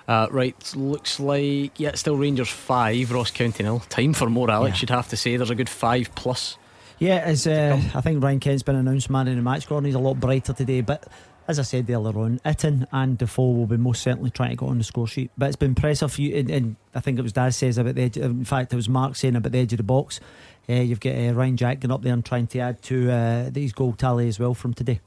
[0.08, 3.80] Uh, right, looks like yeah, still Rangers five, Ross County nil.
[3.90, 4.78] Time for more, Alex.
[4.78, 4.82] Yeah.
[4.82, 6.56] You'd have to say there's a good five plus.
[6.98, 9.86] Yeah, as uh, I think Ryan Kent's been announced man in the match, Gordon.
[9.86, 11.06] He's a lot brighter today, but
[11.48, 14.66] as I said earlier on, Itten and Defoe will be most certainly trying to get
[14.68, 15.30] on the score sheet.
[15.36, 17.96] But it's been impressive for you, and, and I think it was Daz says about
[17.96, 18.16] the edge.
[18.16, 20.20] In fact, it was Mark saying about the edge of the box.
[20.68, 23.50] Uh, you've got uh, Ryan Jack getting up there and trying to add to uh,
[23.50, 25.00] these goal tally as well from today.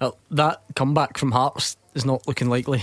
[0.00, 2.82] Well, that comeback from Hearts is not looking likely.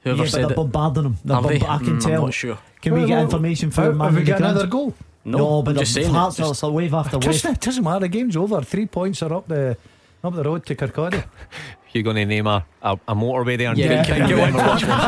[0.00, 1.16] Whoever yeah, but said they're it, bombarding them.
[1.24, 1.56] They're Are they?
[1.56, 2.22] I can Mm, I'm tell.
[2.22, 2.58] not sure.
[2.80, 4.66] Can we get well, information from Have, the man have we on the got another
[4.66, 4.94] goal?
[5.26, 6.14] No, but I'm just the saying.
[6.14, 7.54] Hearts it's are just- a wave after Just, wave.
[7.54, 8.00] it doesn't matter.
[8.00, 8.62] The game's over.
[8.62, 9.76] Three points are up the
[10.24, 11.24] up the road to Kirkcaldy.
[11.92, 13.70] You're going to name a, a, a motorway there?
[13.70, 14.50] And yeah, get- can you one?
[14.52, 14.98] remember which one?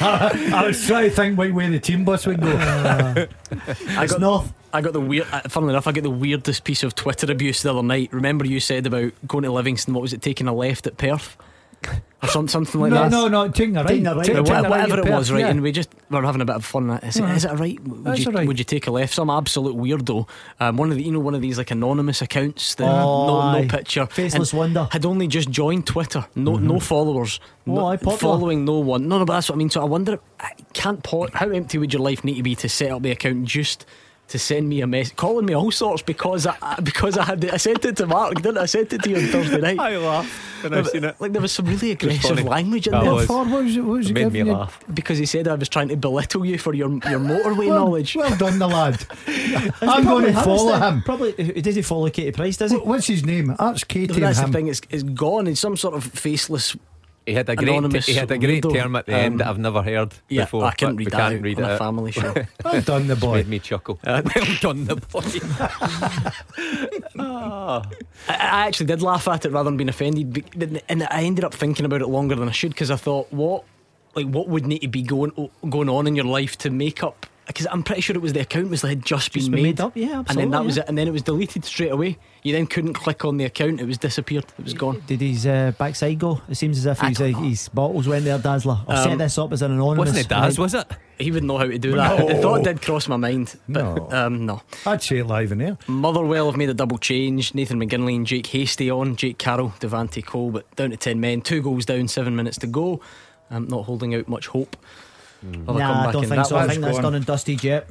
[0.00, 2.48] I was trying to think what way the team bus would go.
[2.56, 3.26] I
[4.04, 4.52] It's got North.
[4.72, 5.26] I got the weird.
[5.30, 8.12] Uh, funnily enough, I got the weirdest piece of Twitter abuse the other night.
[8.12, 9.94] Remember, you said about going to Livingston.
[9.94, 10.22] What was it?
[10.22, 11.36] Taking a left at Perth,
[12.22, 13.10] or some, something like no, that.
[13.10, 13.88] no, no, taking a right.
[13.88, 14.24] Taking a right.
[14.24, 15.40] Take- taking a right whatever it was, right?
[15.40, 15.48] yeah.
[15.48, 16.90] And we just we were having a bit of fun.
[16.90, 17.80] Is, it, is it a right?
[17.86, 18.46] Would That's you, a right.
[18.46, 19.14] would you take a left?
[19.14, 20.28] Some absolute weirdo.
[20.60, 22.74] Um, one of the, you know, one of these like anonymous accounts.
[22.76, 24.88] That Oh, no, no picture, Faceless and wonder.
[24.90, 26.26] Had only just joined Twitter.
[26.34, 27.40] No, no followers.
[27.66, 29.08] Oh, no, following no one.
[29.08, 29.70] No, no, but that's what I mean.
[29.70, 31.30] So I wonder, I can't pause.
[31.32, 33.86] How empty would your life need to be to set up the account just?
[34.28, 37.44] To send me a message, calling me all sorts because I I- because I had
[37.44, 38.62] I sent it to Mark, didn't I?
[38.62, 39.78] I sent it to you on Thursday night.
[39.78, 41.14] I laughed when I seen it.
[41.20, 43.26] Like there was some really aggressive language in That there was.
[43.26, 43.80] For what was it?
[43.82, 44.56] What was It it made me you?
[44.56, 44.82] laugh.
[44.92, 48.16] because he said I was trying to belittle you for your your motorway Well, knowledge.
[48.16, 49.04] well done, the lad.
[49.82, 51.02] I'm going to follow him.
[51.02, 52.56] Probably does he follow Katie Price?
[52.56, 52.78] Does he?
[52.78, 53.54] What's his name?
[53.58, 54.64] That's Katie But that's and the him.
[54.64, 55.46] thing; it's, it's gone.
[55.48, 56.74] It's some sort of faceless.
[57.26, 58.72] He had a great, Anonymous he had a great weirdo.
[58.74, 60.64] term at the Um, end that I've never heard Yeah, before.
[60.64, 62.34] I couldn't but read we that can't out read on it a family show.
[62.64, 63.34] Well done, the boy.
[63.36, 63.98] Made me chuckle.
[64.06, 64.22] well
[64.60, 65.22] done, the boy.
[67.18, 67.82] I,
[68.28, 71.86] I actually did laugh at it rather than being offended, and I ended up thinking
[71.86, 73.64] about it longer than I should because I thought, what,
[74.14, 75.32] like, what would need to be going
[75.68, 77.26] going on in your life to make up?
[77.46, 79.62] Because I'm pretty sure it was the account was had just, Just been been made,
[79.78, 81.64] made up, yeah, absolutely, and then that absolutely, was it, and then it was deleted
[81.64, 82.16] straight away.
[82.44, 84.44] You then couldn't click on the account; it was disappeared.
[84.58, 85.02] It was gone.
[85.06, 86.42] Did his uh, backside go?
[86.46, 88.80] It seems as if I his, uh, his bottles went there, Dazzler.
[88.86, 89.98] I've Um, set this up as an anonymous.
[90.10, 90.62] Wasn't it Daz, right?
[90.62, 90.86] was it?
[91.18, 92.26] He wouldn't know how to do that.
[92.26, 94.08] The thought did cross my mind, but No.
[94.10, 94.60] um, no.
[94.84, 95.78] I'd say it live in there.
[95.86, 97.54] Motherwell have made a double change.
[97.54, 99.16] Nathan McGinley and Jake Hastie on.
[99.16, 101.40] Jake Carroll, Devante Cole, but down to 10 men.
[101.40, 103.00] Two goals down, seven minutes to go.
[103.50, 104.76] I'm not holding out much hope.
[105.42, 106.56] of a Nah, I comeback don't in think that so.
[106.56, 107.02] I think that's gone.
[107.04, 107.88] done and dusted yet.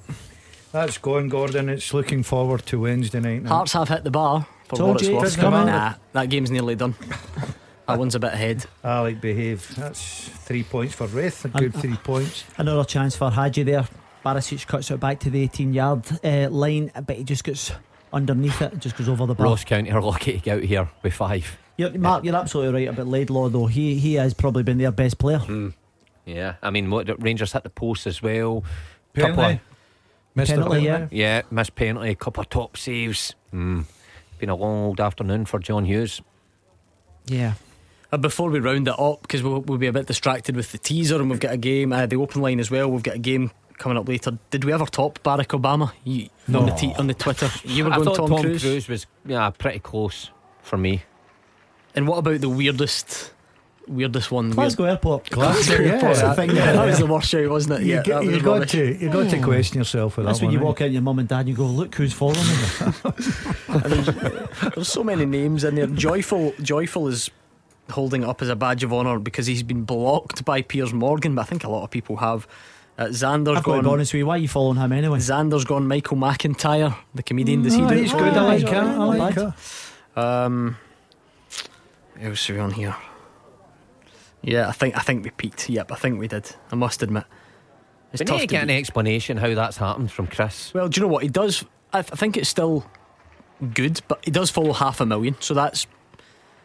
[0.73, 1.69] That's gone, Gordon.
[1.69, 3.43] It's looking forward to Wednesday night.
[3.43, 3.49] now.
[3.57, 5.25] Hearts have hit the bar for Told what it's you, worth.
[5.27, 5.67] it's coming.
[5.67, 6.95] Nah, that game's nearly done.
[7.87, 8.65] that one's a bit ahead.
[8.83, 9.75] Alec behave.
[9.75, 11.45] That's three points for Raith.
[11.45, 12.43] A good three points.
[12.57, 13.87] Another chance for Hagi there.
[14.25, 17.71] Barisic cuts it back to the 18 yard uh, line, but he just gets
[18.11, 19.45] underneath it, just goes over the bar.
[19.45, 21.55] Ross County are lucky to get out here with five.
[21.77, 23.67] You're, Mark, you're absolutely right about Laidlaw, though.
[23.67, 25.41] He he has probably been their best player.
[26.25, 28.63] Yeah, I mean, what, Rangers hit the post as well.
[29.13, 29.53] Couple Penalty.
[29.55, 29.72] of,
[30.35, 31.07] Missed a Penalty, yeah.
[31.11, 33.35] yeah, missed penalty, a couple of top saves.
[33.53, 33.85] Mm.
[34.39, 36.21] Been a long old afternoon for John Hughes.
[37.27, 37.53] Yeah.
[38.11, 40.77] Uh, before we round it up, because we'll, we'll be a bit distracted with the
[40.77, 42.89] teaser and we've got a game, uh, the open line as well.
[42.89, 44.37] We've got a game coming up later.
[44.49, 45.91] Did we ever top Barack Obama?
[46.03, 48.61] You, on the t- on the Twitter, you were I going thought Tom, Tom Cruise.
[48.61, 50.29] Cruise was yeah pretty close
[50.61, 51.03] for me.
[51.95, 53.33] And what about the weirdest,
[53.87, 54.51] weirdest one?
[54.51, 55.29] Glasgow Airport.
[55.29, 57.85] Glasgow, yeah, Weird- I think that that- was the worst shout, wasn't it?
[57.85, 58.71] You, yeah, get, that was you got rubbish.
[58.71, 61.01] to you got to question yourself with That's that when you one, walk out, your
[61.01, 62.45] mum and dad, and you go, "Look who's following me."
[64.75, 65.87] There's so many names in there.
[65.87, 67.29] Joyful, Joyful is
[67.89, 71.35] holding it up as a badge of honour because he's been blocked by Piers Morgan,
[71.35, 72.47] but I think a lot of people have.
[72.95, 74.25] Uh, Xander's I've got to be honest with you.
[74.27, 75.17] Why are you following him anyway?
[75.17, 75.87] Xander's gone.
[75.87, 77.63] Michael McIntyre, the comedian.
[77.63, 77.95] Does he Oh, do?
[77.95, 78.33] he's good.
[78.37, 78.85] I like him.
[79.01, 79.53] I like him.
[80.15, 80.21] her.
[80.21, 80.77] Um,
[82.19, 82.95] who else are we on here?
[84.43, 85.69] Yeah, I think I think we peaked.
[85.69, 86.53] Yep, I think we did.
[86.71, 87.23] I must admit.
[88.11, 90.73] It's We tough need to get an explanation how that's happened from Chris.
[90.73, 91.65] Well, do you know what he does?
[91.91, 92.85] I, th- I think it's still
[93.73, 95.87] good, but he does follow half a million, so that's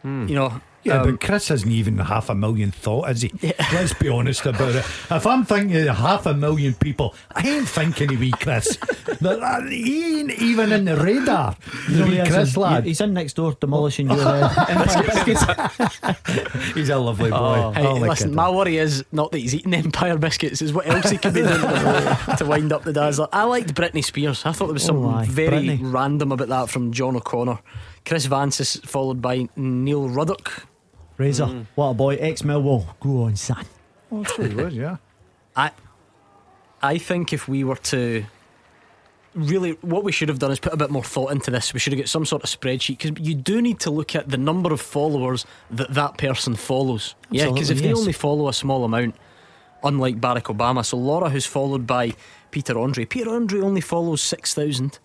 [0.01, 0.27] hmm.
[0.27, 0.61] you know.
[0.83, 3.31] Yeah, um, but Chris hasn't even half a million thought, is he?
[3.73, 4.85] Let's be honest about it.
[5.11, 8.77] If I'm thinking of half a million people, I ain't thinking of wee Chris.
[9.21, 11.53] Uh, he ain't even in the radar.
[11.89, 12.85] Wee Chris in- lad.
[12.85, 16.73] He's in next door demolishing your uh, Empire biscuits.
[16.73, 17.37] He's a lovely boy.
[17.37, 17.71] Oh.
[17.71, 21.09] Hey, like listen, my worry is not that he's eating Empire biscuits, is what else
[21.09, 23.27] he could be doing to, to wind up the dazzler.
[23.33, 24.45] I liked Britney Spears.
[24.45, 25.79] I thought there was Oh, something aye, very Britney.
[25.81, 27.59] random about that from John O'Connor.
[28.05, 30.65] Chris Vance is followed by Neil Ruddock.
[31.19, 31.61] Razor, mm-hmm.
[31.75, 32.15] what a boy.
[32.15, 32.85] Ex Millwall.
[33.01, 33.65] Go on, son.
[34.11, 34.97] Oh, true, he was, yeah.
[35.55, 35.71] I,
[36.81, 38.25] I think if we were to
[39.35, 41.73] really, what we should have done is put a bit more thought into this.
[41.73, 44.29] We should have got some sort of spreadsheet because you do need to look at
[44.29, 47.15] the number of followers that that person follows.
[47.29, 49.15] yeah, because if Absolutely, they only follow a small amount,
[49.83, 52.13] unlike Barack Obama, so Laura, who's followed by
[52.51, 54.99] Peter Andre, Peter Andre only follows six thousand,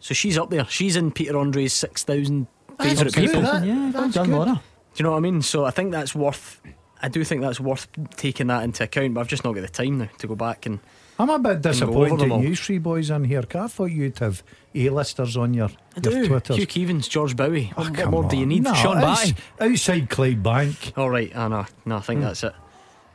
[0.00, 0.64] so she's up there.
[0.64, 2.46] She's in Peter Andre's six thousand
[2.80, 3.42] favourite good, people.
[3.42, 4.36] that- yeah, well done, good.
[4.36, 4.62] Laura.
[4.94, 5.42] Do you know what I mean?
[5.42, 6.60] So I think that's worth.
[7.02, 9.68] I do think that's worth taking that into account, but I've just not got the
[9.68, 10.80] time now to go back and.
[11.18, 13.44] I'm a bit go over them disappointed you three boys in here.
[13.54, 14.42] I thought you'd have
[14.74, 16.28] A-listers on your, I your do.
[16.28, 16.56] Twitters.
[16.56, 17.70] Hugh Keevins, George Bowie.
[17.76, 18.62] Oh, what more do you need?
[18.62, 19.34] No, Sean Batty.
[19.60, 20.94] Outside Clyde Bank.
[20.96, 21.66] All right, I know.
[21.84, 22.54] No, I think that's it.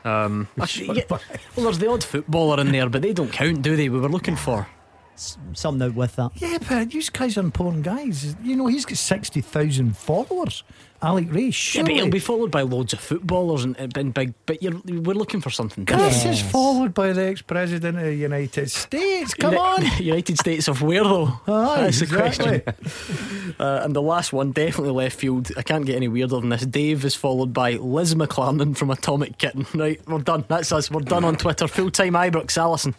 [0.03, 1.19] Um, actually, well,
[1.55, 3.89] there's the odd footballer in there, but they don't count, do they?
[3.89, 4.67] We were looking for.
[5.53, 6.32] Something out with that.
[6.36, 8.36] Yeah, but you guys are important guys.
[8.43, 10.63] You know, he's got 60,000 followers.
[11.01, 14.34] Alec Rae, Yeah, but he'll be followed by loads of footballers and, and been big.
[14.45, 16.38] But you're, we're looking for something Chris different.
[16.38, 19.34] is followed by the ex-president of the United States.
[19.36, 19.86] Come Uni- on.
[20.03, 21.39] United States of where though?
[21.47, 23.55] Aye, That's the question.
[23.59, 25.49] Uh, and the last one, definitely left field.
[25.57, 26.66] I can't get any weirder than this.
[26.66, 29.66] Dave is followed by Liz McClarnon from Atomic Kitten.
[29.76, 30.45] Right, we're done.
[30.47, 30.89] That's us.
[30.89, 31.68] We're done on Twitter.
[31.68, 32.95] Full time Ibrox, Allison.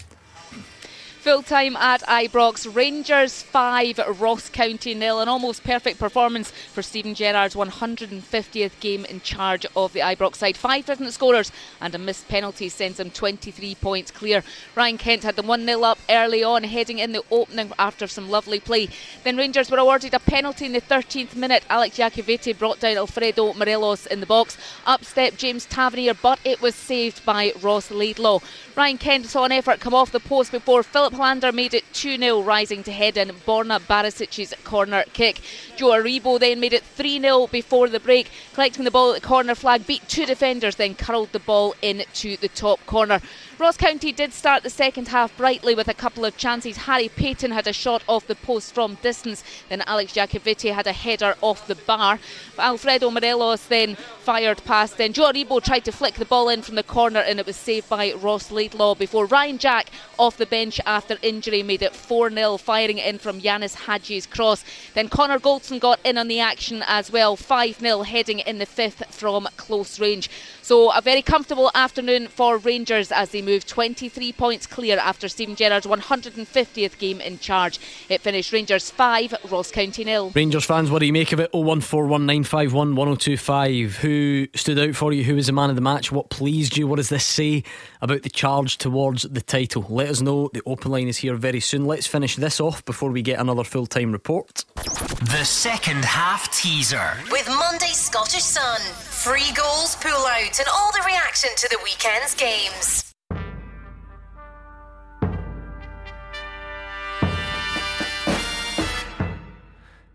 [1.27, 5.18] Full time at Ibrox, Rangers 5, Ross County nil.
[5.18, 10.57] An almost perfect performance for Steven Gerrard's 150th game in charge of the Ibrox side.
[10.57, 11.51] Five different scorers
[11.81, 14.45] and a missed penalty sends them 23 points clear.
[14.77, 18.31] Ryan Kent had them 1 0 up early on, heading in the opening after some
[18.31, 18.89] lovely play.
[19.24, 21.64] Then Rangers were awarded a penalty in the 13th minute.
[21.68, 24.57] Alex Iacovitti brought down Alfredo Morelos in the box.
[24.87, 28.39] Up stepped James Tavernier, but it was saved by Ross Laidlaw.
[28.77, 32.19] Ryan Kent saw an effort come off the post before Filip Helander made it 2
[32.19, 35.41] 0, rising to head in Borna Barisic's corner kick.
[35.75, 39.27] Joe Aribo then made it 3 0 before the break, collecting the ball at the
[39.27, 43.23] corner flag, beat two defenders, then curled the ball into the top corner.
[43.59, 46.77] Ross County did start the second half brightly with a couple of chances.
[46.77, 50.93] Harry Paton had a shot off the post from distance, then Alex Iacovitti had a
[50.93, 52.19] header off the bar.
[52.59, 56.75] Alfredo Morelos then fired past, then Joe Aribo tried to flick the ball in from
[56.75, 59.87] the corner and it was saved by Ross Laidlaw before Ryan Jack
[60.19, 64.67] off the bench after injury made it 4 0, firing in from Ianis Hagi's cross.
[64.93, 68.67] Then Connor Goldson got in on the action as well, 5 0, heading in the
[68.67, 70.29] fifth from close range.
[70.67, 75.55] So a very comfortable afternoon for Rangers as they move 23 points clear after Steven
[75.55, 77.79] Gerrard's 150th game in charge.
[78.09, 80.33] It finished Rangers 5, Ross County nil.
[80.35, 81.53] Rangers fans, what do you make of it?
[81.53, 83.91] 01419511025.
[83.99, 85.23] Who stood out for you?
[85.23, 86.11] Who was the man of the match?
[86.11, 86.89] What pleased you?
[86.89, 87.62] What does this say
[88.03, 89.87] about the charge towards the title?
[89.89, 90.51] Let us know.
[90.53, 91.85] The open line is here very soon.
[91.85, 94.64] Let's finish this off before we get another full time report.
[94.75, 97.12] The second half teaser.
[97.31, 102.35] With Monday's Scottish Sun, free goals, pull out, and all the reaction to the weekend's
[102.35, 103.07] games.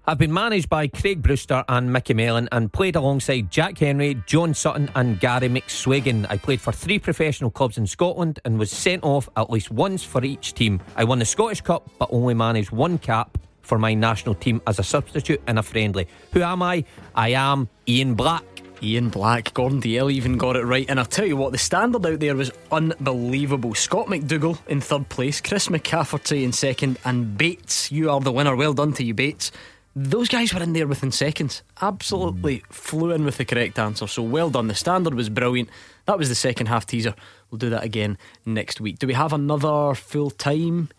[0.08, 4.54] I've been managed by Craig Brewster and Micky Mellon and played alongside Jack Henry, John
[4.54, 6.26] Sutton, and Gary McSwegan.
[6.30, 10.04] I played for three professional clubs in Scotland and was sent off at least once
[10.04, 10.82] for each team.
[10.96, 14.80] I won the Scottish Cup but only managed one cap for my national team as
[14.80, 16.08] a substitute in a friendly.
[16.34, 16.84] Who am I?
[17.16, 18.51] I am Ian Black.
[18.84, 20.86] Ian Black, Gordon Dalziel even got it right.
[20.90, 23.76] And I'll tell you what, the standard out there was unbelievable.
[23.76, 28.56] Scott McDougall in third place, Chris McCafferty in second, and Bates, you are the winner.
[28.56, 29.52] Well done to you, Bates.
[29.96, 31.64] Those guys were in there within seconds.
[31.82, 34.08] Absolutely flew in with the correct answer.
[34.08, 34.68] So well done.
[34.68, 35.70] The standard was brilliant.
[36.06, 37.14] That was the second half teaser.
[37.50, 39.00] We'll do that again next week.
[39.00, 40.90] Do we have another full time?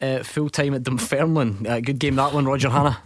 [0.00, 1.66] Uh, full time at Dunfermline.
[1.66, 2.98] Uh, good game that one, Roger Hannah.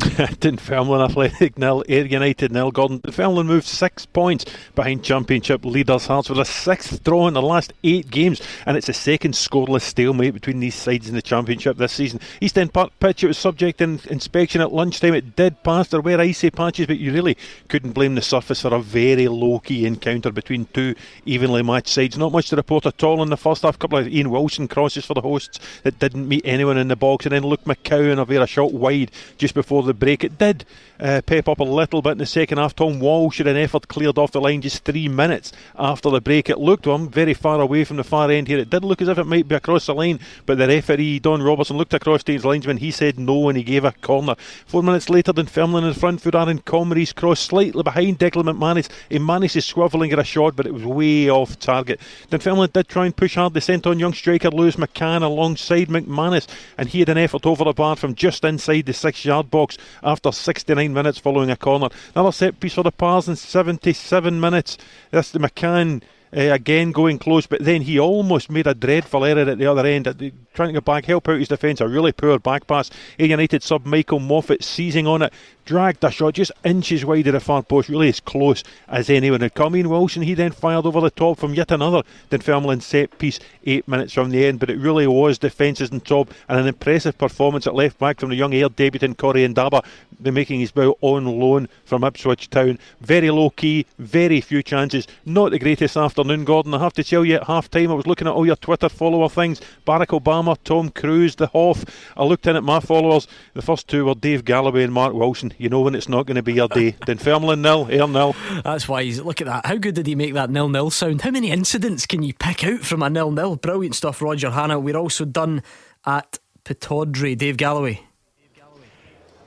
[0.40, 2.70] Dunfermline Athletic nil, Ayr United nil.
[2.70, 7.42] Gordon Dunfermline moved six points behind Championship leaders Hearts with a sixth draw in the
[7.42, 11.76] last eight games, and it's a second scoreless stalemate between these sides in the Championship
[11.76, 12.18] this season.
[12.40, 15.12] East End Park pitch it was subject to inspection at lunchtime.
[15.12, 15.88] It did pass.
[15.88, 17.36] There were icy patches, but you really
[17.68, 20.94] couldn't blame the surface for a very low key encounter between two
[21.26, 22.16] evenly matched sides.
[22.16, 23.74] Not much to report at all in the first half.
[23.74, 26.96] A couple of Ian Wilson crosses for the hosts that didn't meet anyone in the
[26.96, 30.24] box, and then Luke McCowan of a shot wide just before the break.
[30.24, 30.64] It did
[31.00, 32.74] uh, pep up a little bit in the second half.
[32.74, 36.50] Tom Walsh had an effort cleared off the line just three minutes after the break.
[36.50, 38.58] It looked to him very far away from the far end here.
[38.58, 41.42] It did look as if it might be across the line, but the referee, Don
[41.42, 42.76] Robertson, looked across to his linesman.
[42.76, 44.34] He said no and he gave a corner.
[44.66, 48.88] Four minutes later, Dunfermline in front foot, Aaron Comrie's cross slightly behind Declan McManus.
[49.08, 52.00] He managed to swivel and get a shot, but it was way off target.
[52.30, 53.54] Dunfermline did try and push hard.
[53.54, 57.64] They sent on young striker Lewis McCann alongside McManus, and he had an effort over
[57.64, 61.88] the bar from just inside the six yard box after 69 minutes following a corner.
[62.14, 64.78] Another set piece for the Pars in 77 minutes.
[65.10, 66.02] That's the McCann.
[66.32, 69.84] Uh, again going close, but then he almost made a dreadful error at the other
[69.84, 71.80] end, the, trying to go back, help out his defence.
[71.80, 72.88] A really poor back pass.
[73.18, 75.32] A United sub Michael Moffat seizing on it,
[75.64, 79.40] dragged a shot just inches wide of the far post, really as close as anyone
[79.40, 79.74] had come.
[79.74, 83.86] Ian Wilson, he then fired over the top from yet another Dunfermline set piece eight
[83.88, 87.66] minutes from the end, but it really was defences on top and an impressive performance
[87.66, 89.84] at left back from the young Ayr debutant Corey Ndaba,
[90.20, 92.78] making his bow on loan from Ipswich Town.
[93.00, 96.74] Very low key, very few chances, not the greatest afternoon, Gordon.
[96.74, 98.88] I have to tell you at half time, I was looking at all your Twitter
[98.88, 101.84] follower things Barack Obama, Tom Cruise, the Hoff.
[102.16, 103.26] I looked in at my followers.
[103.54, 106.36] The first two were Dave Galloway and Mark Wilson you know when it's not going
[106.36, 106.92] to be your day.
[107.06, 108.36] Dunfermline nil, Ayr nil.
[108.62, 109.66] That's why he's look at that.
[109.66, 111.22] How good did he make that nil nil sound?
[111.22, 113.56] How many incidents can you pick out from a nil nil?
[113.56, 114.78] Brilliant stuff, Roger Hannah.
[114.78, 115.62] We're also done
[116.04, 117.38] at Pittodrie.
[117.38, 118.02] Dave Galloway.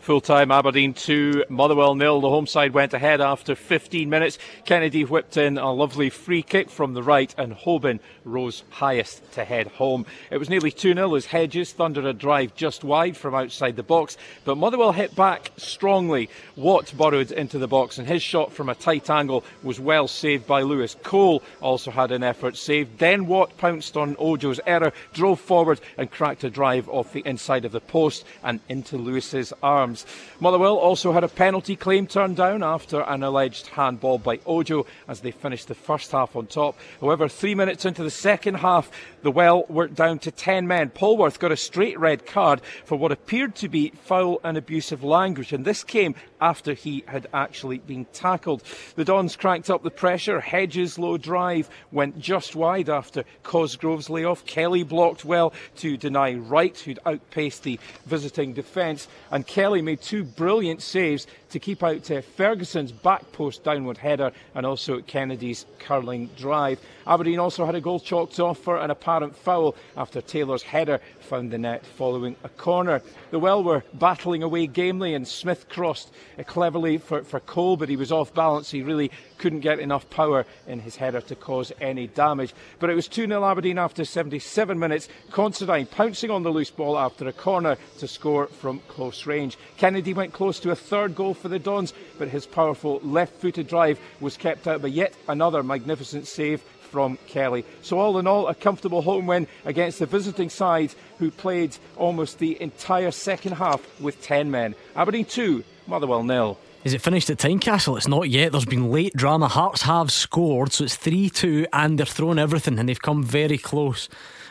[0.03, 2.19] Full time Aberdeen 2, Motherwell nil.
[2.19, 4.37] The home side went ahead after 15 minutes.
[4.65, 9.45] Kennedy whipped in a lovely free kick from the right, and Hoban rose highest to
[9.45, 10.05] head home.
[10.29, 13.83] It was nearly 2 0 as Hedges thundered a drive just wide from outside the
[13.83, 16.29] box, but Motherwell hit back strongly.
[16.57, 20.45] Watt burrowed into the box, and his shot from a tight angle was well saved
[20.45, 20.97] by Lewis.
[21.03, 22.99] Cole also had an effort saved.
[22.99, 27.63] Then Watt pounced on Ojo's error, drove forward, and cracked a drive off the inside
[27.63, 29.92] of the post and into Lewis's arms.
[30.39, 35.21] Motherwell also had a penalty claim turned down after an alleged handball by Ojo as
[35.21, 36.77] they finished the first half on top.
[37.01, 38.89] However, three minutes into the second half,
[39.23, 40.89] the Well were down to 10 men.
[40.89, 45.51] Polworth got a straight red card for what appeared to be foul and abusive language,
[45.51, 48.61] and this came after he had actually been tackled.
[48.95, 50.41] The Dons cranked up the pressure.
[50.41, 54.45] Hedges' low drive went just wide after Cosgrove's layoff.
[54.45, 60.23] Kelly blocked well to deny Wright, who'd outpaced the visiting defence, and Kelly made two
[60.23, 66.27] brilliant saves to keep out uh, Ferguson's back post downward header and also Kennedy's curling
[66.35, 66.79] drive.
[67.05, 70.99] Aberdeen also had a goal chalked off for an apparent foul after Taylor's header
[71.33, 73.01] found the net following a corner.
[73.31, 77.89] The Well were battling away gamely and Smith crossed uh, cleverly for, for Cole, but
[77.89, 78.69] he was off balance.
[78.69, 79.09] He really
[79.39, 82.53] couldn't get enough power in his header to cause any damage.
[82.77, 85.09] But it was 2 0 Aberdeen after 77 minutes.
[85.31, 89.57] Considine pouncing on the loose ball after a corner to score from close range.
[89.77, 93.67] Kennedy went close to a third goal for the Dons, but his powerful left footed
[93.67, 96.61] drive was kept out by yet another magnificent save
[96.93, 97.65] from Kelly.
[97.81, 102.37] So, all in all, a comfortable home win against the visiting side who played almost
[102.37, 104.75] the entire second half with 10 men.
[104.95, 106.59] Aberdeen 2, Motherwell nil.
[106.83, 107.97] Is it finished at Tynecastle?
[107.97, 108.51] It's not yet.
[108.51, 109.47] There's been late drama.
[109.47, 113.57] Hearts have scored, so it's 3 2, and they're throwing everything, and they've come very
[113.57, 114.07] close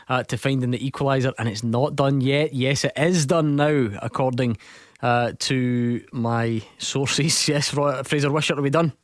[0.08, 2.54] uh, to finding the equaliser, and it's not done yet.
[2.54, 4.56] Yes, it is done now, according
[5.00, 7.48] uh, to my sources.
[7.48, 8.94] Yes, Fraser Wishart, are we done?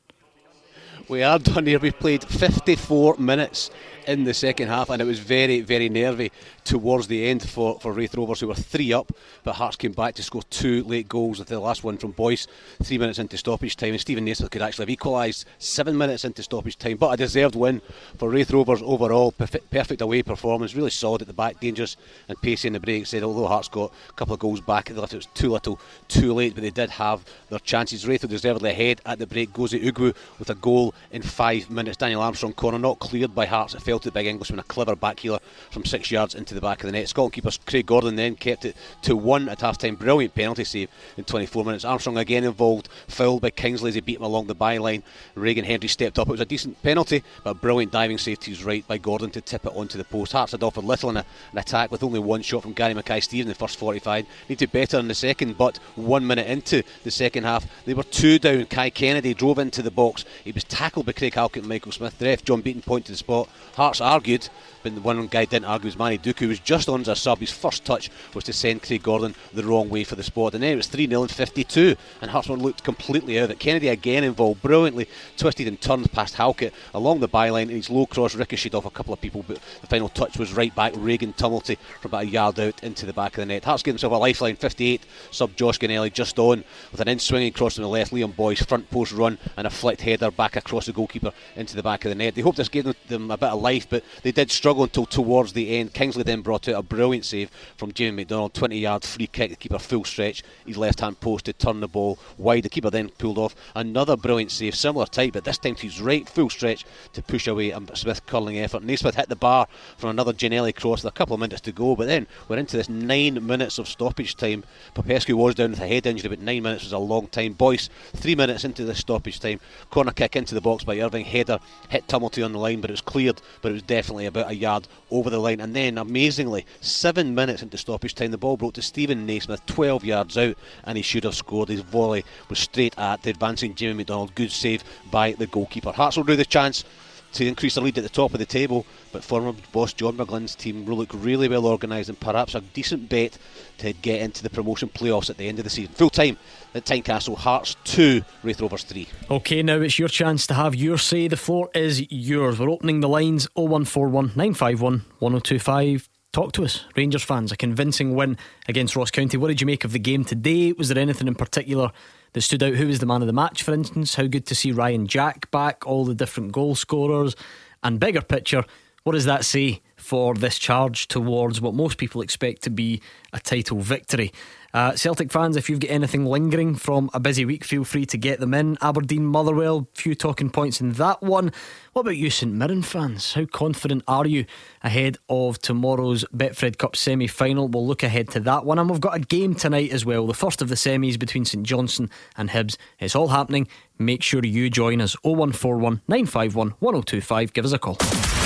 [1.08, 1.78] We are done here.
[1.78, 3.70] We played 54 minutes
[4.08, 6.32] in the second half, and it was very, very nervy
[6.64, 9.12] towards the end for, for Raith Rovers, who were three up,
[9.44, 12.46] but Hearts came back to score two late goals, with the last one from Boyce,
[12.82, 16.42] three minutes into stoppage time, and Stephen Naismith could actually have equalised seven minutes into
[16.42, 16.96] stoppage time.
[16.96, 17.82] But a deserved win
[18.16, 21.98] for Raith Rovers overall, perfect, perfect away performance, really solid at the back, dangerous
[22.28, 23.06] and pacey in the break.
[23.06, 25.50] Said although Hearts got a couple of goals back, at the left, it was too
[25.50, 25.78] little,
[26.08, 28.06] too late, but they did have their chances.
[28.06, 29.52] Raith were deservedly ahead at the break.
[29.52, 31.98] Gozi Ugwu with a goal in five minutes.
[31.98, 33.74] Daniel Armstrong corner not cleared by Hearts.
[33.74, 35.40] It fell the big Englishman, a clever back heeler
[35.70, 37.08] from six yards into the back of the net.
[37.08, 39.96] Scotland keeper Craig Gordon then kept it to one at half time.
[39.96, 41.84] Brilliant penalty save in 24 minutes.
[41.84, 45.02] Armstrong again involved, fouled by Kingsley as he beat him along the byline.
[45.34, 46.28] Regan Hendry stepped up.
[46.28, 49.30] It was a decent penalty, but a brilliant diving save to his right by Gordon
[49.30, 50.32] to tip it onto the post.
[50.32, 53.20] Hearts had offered little in a, an attack with only one shot from Gary Mackay
[53.20, 54.26] Steve in the first 45.
[54.48, 58.02] Need to better in the second, but one minute into the second half, they were
[58.02, 58.66] two down.
[58.66, 60.24] Kai Kennedy drove into the box.
[60.44, 62.18] He was tackled by Craig Halkett and Michael Smith.
[62.18, 63.48] The ref, John Beaton, pointed to the spot.
[63.74, 64.48] Hearts argued,
[64.82, 67.16] but the one guy didn't argue was Manny Duku, who was just on as a
[67.16, 67.38] sub.
[67.38, 70.54] His first touch was to send Craig Gordon the wrong way for the spot.
[70.54, 73.58] And then it was 3 0 and 52, and Hearts looked completely out of it.
[73.58, 78.06] Kennedy again involved, brilliantly twisted and turned past Halkett along the byline, and his low
[78.06, 80.92] cross ricocheted off a couple of people, but the final touch was right back.
[80.92, 83.64] Reghan Tumilty from about a yard out into the back of the net.
[83.64, 87.52] Hearts gave himself a lifeline, 58, sub Josh Ginnelly just on with an in swinging
[87.52, 88.12] cross from the left.
[88.12, 91.82] Liam Boyce front post run and a flicked header back across the goalkeeper into the
[91.82, 92.34] back of the net.
[92.34, 95.52] They hoped this gave them a bit of life, but they did struggle until towards
[95.52, 95.92] the end.
[95.92, 99.50] Kingsley then brought out a brilliant save from Jamie McDonald, 20 yard free kick.
[99.50, 102.62] The keeper full stretch, his left hand post to turn the ball wide.
[102.62, 106.00] The keeper then pulled off another brilliant save, similar type, but this time to his
[106.00, 108.82] right, full stretch to push away a Smith curling effort.
[108.82, 109.66] Naismith hit the bar
[109.98, 112.76] from another Ginnelly cross with a couple of minutes to go, but then we're into
[112.76, 114.64] this nine minutes of stoppage time.
[114.94, 117.52] Popescu was down with a head injury, but nine minutes was a long time.
[117.52, 119.60] Boyce, three minutes into the stoppage time,
[119.90, 121.58] corner kick into the box by Irving, header
[121.90, 124.54] hit Tumilty on the line, but it was cleared, but it was definitely about a
[124.54, 125.60] yard over the line.
[125.60, 130.04] And then, amazingly, seven minutes into stoppage time, the ball broke to Stephen Naismith, 12
[130.04, 131.68] yards out, and he should have scored.
[131.68, 134.34] His volley was straight at the advancing Jimmy McDonald.
[134.34, 135.92] Good save by the goalkeeper.
[135.92, 136.84] Hearts will do the chance
[137.32, 140.54] to increase the lead at the top of the table, but former boss John McGlynn's
[140.54, 143.38] team will look really well organised and perhaps a decent bet
[143.78, 145.94] to get into the promotion playoffs at the end of the season.
[145.94, 146.38] Full time
[146.74, 149.08] at Tynecastle, Hearts 2, Raith Rovers 3.
[149.30, 151.28] Okay, now it's your chance to have your say.
[151.28, 152.58] The floor is yours.
[152.58, 156.08] We're opening the lines 0141 951 1025.
[156.30, 157.52] Talk to us, Rangers fans.
[157.52, 158.36] A convincing win
[158.68, 159.38] against Ross County.
[159.38, 160.72] What did you make of the game today?
[160.72, 161.90] Was there anything in particular
[162.32, 162.74] that stood out?
[162.74, 164.14] Who was the man of the match, for instance?
[164.14, 167.34] How good to see Ryan Jack back, all the different goal scorers,
[167.82, 168.64] and bigger picture,
[169.04, 173.00] what does that say for this charge towards what most people expect to be
[173.32, 174.32] a title victory?
[174.74, 178.18] Uh, Celtic fans, if you've got anything lingering from a busy week, feel free to
[178.18, 178.76] get them in.
[178.82, 181.52] Aberdeen, Motherwell, few talking points in that one.
[181.94, 183.32] What about you, St Mirren fans?
[183.32, 184.44] How confident are you
[184.82, 187.66] ahead of tomorrow's Betfred Cup semi final?
[187.66, 188.78] We'll look ahead to that one.
[188.78, 191.64] And we've got a game tonight as well, the first of the semis between St
[191.66, 192.76] Johnstone and Hibs.
[193.00, 193.68] It's all happening.
[193.98, 197.52] Make sure you join us 0141 951 1025.
[197.52, 198.37] Give us a call.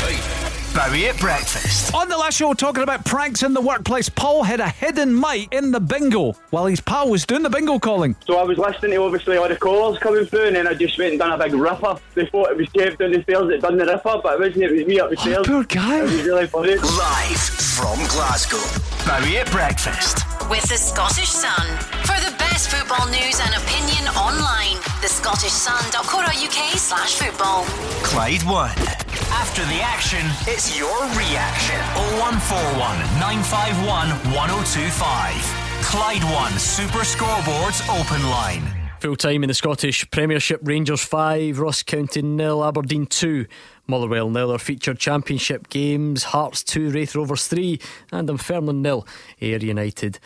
[0.75, 1.95] Bowie at breakfast.
[1.95, 5.53] On the last show, talking about pranks in the workplace, Paul had a hidden mic
[5.53, 8.17] in the bingo while his pal was doing the bingo calling.
[8.27, 10.97] So I was listening to obviously all the callers coming through, and then I just
[10.99, 11.97] went and done a big ripper.
[12.15, 14.65] They thought it was Kev down the stairs that done the ripper, but it wasn't.
[14.65, 15.39] It was me up the stairs.
[15.41, 15.99] Oh, poor guy.
[15.99, 16.77] It was really funny.
[16.77, 18.65] Live from Glasgow.
[19.05, 20.25] Bowie at breakfast.
[20.49, 21.67] With the Scottish Sun.
[22.09, 27.65] For the best football news and opinion online, thescottishsun.co.uk slash football.
[28.03, 29.12] Clyde 1.
[29.33, 31.81] After the action, it's your reaction.
[32.21, 32.77] 0141
[33.19, 35.83] 951 1025.
[35.83, 38.63] Clyde 1 Super Scoreboards Open Line.
[39.01, 43.47] Full time in the Scottish Premiership Rangers 5, Ross County nil, Aberdeen 2,
[43.89, 44.53] Motherwell nil.
[44.53, 47.81] Our featured championship games Hearts 2, Raith Rovers 3,
[48.13, 49.07] and Dunfermline nil,
[49.41, 50.21] Ayr United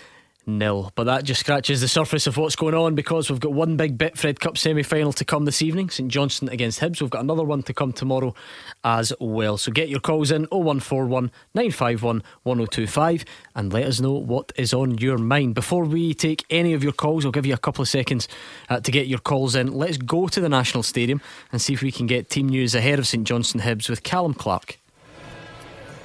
[0.47, 0.93] nil.
[0.95, 3.99] But that just scratches the surface of what's going on because we've got one big
[3.99, 7.01] Betfred Cup semi final to come this evening St Johnstone against Hibs.
[7.01, 8.35] We've got another one to come tomorrow
[8.85, 9.59] as well.
[9.59, 13.25] So get your calls in 0141 951 1025
[13.55, 15.55] and let us know what is on your mind.
[15.55, 18.29] Before we take any of your calls, I'll give you a couple of seconds
[18.69, 19.73] uh, to get your calls in.
[19.73, 21.21] Let's go to the National Stadium
[21.53, 24.35] and see if we can get team news ahead of St Johnstone Hibs with Callum
[24.35, 24.79] Clark.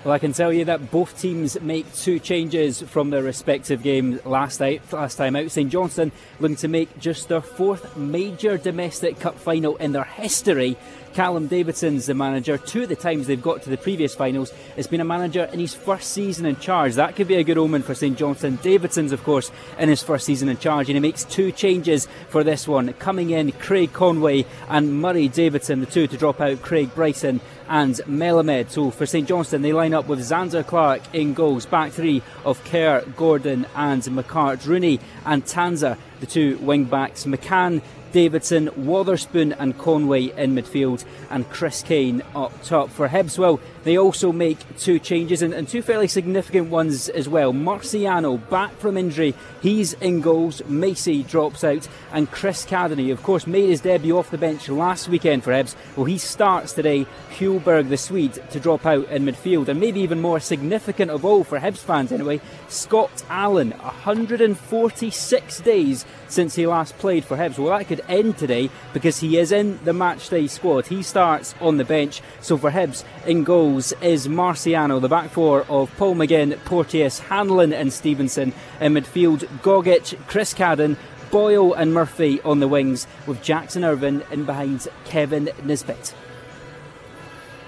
[0.04, 4.20] Well, I can tell you that both teams make two changes from their respective game
[4.26, 4.82] last night.
[4.92, 9.76] Last time out, St Johnstone looking to make just their fourth major domestic cup final
[9.76, 10.76] in their history.
[11.14, 12.58] Callum Davidson's the manager.
[12.58, 15.60] Two of the times they've got to the previous finals, it's been a manager in
[15.60, 16.96] his first season in charge.
[16.96, 18.60] That could be a good omen for St Johnstone.
[18.62, 22.44] Davidson's, of course, in his first season in charge, and he makes two changes for
[22.44, 22.94] this one.
[22.94, 27.96] Coming in, Craig Conway and Murray Davidson, the two to drop out Craig Bryson and
[28.08, 28.70] Melamed.
[28.70, 31.66] So for St Johnstone, they line up with Zander Clark in goals.
[31.66, 34.66] Back three of Kerr, Gordon, and McCart.
[34.66, 37.26] Rooney and Tanser, the two wing backs.
[37.26, 37.82] McCann,
[38.12, 43.60] Davidson, Wotherspoon, and Conway in midfield, and Chris Kane up top for Hebswell.
[43.84, 47.52] They also make two changes and, and, two fairly significant ones as well.
[47.52, 50.62] Marciano back from injury, he's in goals.
[50.68, 55.10] Macey drops out, and Chris Cadden, of course, made his debut off the bench last
[55.10, 55.76] weekend for Hibs.
[55.96, 57.08] Well, he starts today.
[57.32, 61.44] Hallberg, the Swede, to drop out in midfield, and maybe even more significant of all
[61.44, 67.58] for Hibs fans anyway, Scott Allan, 146 days since he last played for Hibs.
[67.58, 70.88] Well, that could end today because he is in the matchday squad.
[70.88, 75.30] He starts on the bench, so for Hibs in goals goals is Marciano, the back
[75.30, 78.54] four of Paul McGinn, Porteous, Hanlon, and Stevenson.
[78.82, 80.98] In midfield, Gogic, Chris Cadden,
[81.32, 86.14] Boyle, and Murphy on the wings, with Jackson Irvine in behind Kevin Nisbet.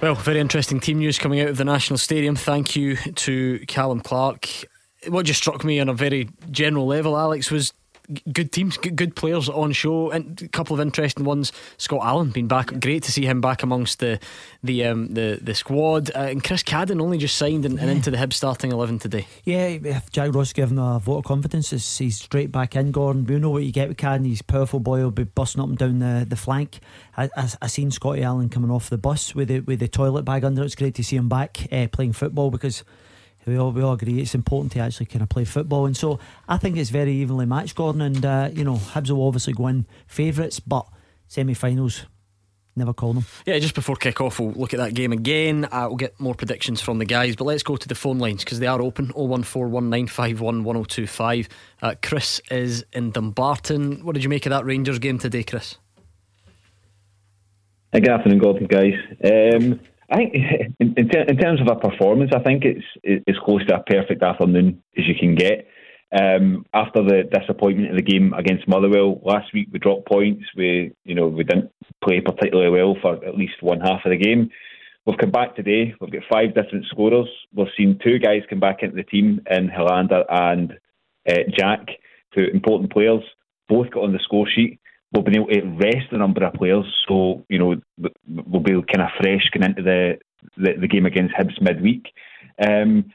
[0.02, 2.36] Well, very interesting team news coming out of the National Stadium.
[2.36, 4.50] Thank you to Callum Clark.
[5.08, 7.72] What just struck me on a very general level, Alex, was
[8.32, 11.52] good teams, good, players on show, and a couple of interesting ones.
[11.78, 14.20] Scott Allan being back, great to see him back amongst the
[14.64, 16.12] the um, the the squad.
[16.16, 17.82] Uh, and Chris Cadden only just signed and, yeah.
[17.82, 19.28] and, into the Hib starting eleven today.
[19.44, 22.92] Yeah, if Jack Ross given a vote of confidence, he's straight back in.
[22.92, 24.26] Gordon, we know what you get with Cadden.
[24.26, 24.98] He's powerful boy.
[24.98, 26.80] He'll be busting up and down the, the flank.
[27.18, 30.24] I, I, I seen Scotty Allan coming off the bus with the with the toilet
[30.24, 30.62] bag under.
[30.62, 30.66] It.
[30.66, 32.84] It's great to see him back uh, playing football because
[33.46, 35.86] we all, we all agree it's important to actually kind of play football.
[35.86, 38.02] And so I think it's very evenly matched, Gordon.
[38.02, 40.88] And, uh, you know, Hibs will obviously go in favourites, but
[41.28, 42.06] semi finals,
[42.76, 43.26] never call them.
[43.46, 45.68] Yeah, just before kick off, we'll look at that game again.
[45.72, 48.44] Uh, we'll get more predictions from the guys, but let's go to the phone lines
[48.44, 51.48] because they are open 01419511025.
[51.82, 54.06] Uh, Chris is in Dumbarton.
[54.06, 55.78] What did you make of that Rangers game today, Chris?
[57.94, 58.94] Good afternoon, Gordon, guys.
[59.24, 59.80] Um,
[60.14, 60.34] I think
[60.80, 63.84] in, in, ter- in, terms of a performance, I think it's it's close to a
[63.84, 65.68] perfect afternoon as you can get.
[66.12, 70.46] Um, after the disappointment of the game against Motherwell last week, we dropped points.
[70.56, 71.72] We you know we didn't
[72.04, 74.50] play particularly well for at least one half of the game.
[75.06, 75.96] We've come back today.
[76.00, 77.28] We've got five different scorers.
[77.54, 80.74] We've seen two guys come back into the team in Helander and
[81.28, 81.88] uh, Jack,
[82.34, 83.24] two important players.
[83.68, 84.80] Both got on the score sheet
[85.14, 87.76] we've be able to rest a number of players, so you know
[88.28, 90.18] we'll be kind of fresh going into the
[90.58, 92.08] the, the game against Hibs midweek.
[92.60, 93.12] Um,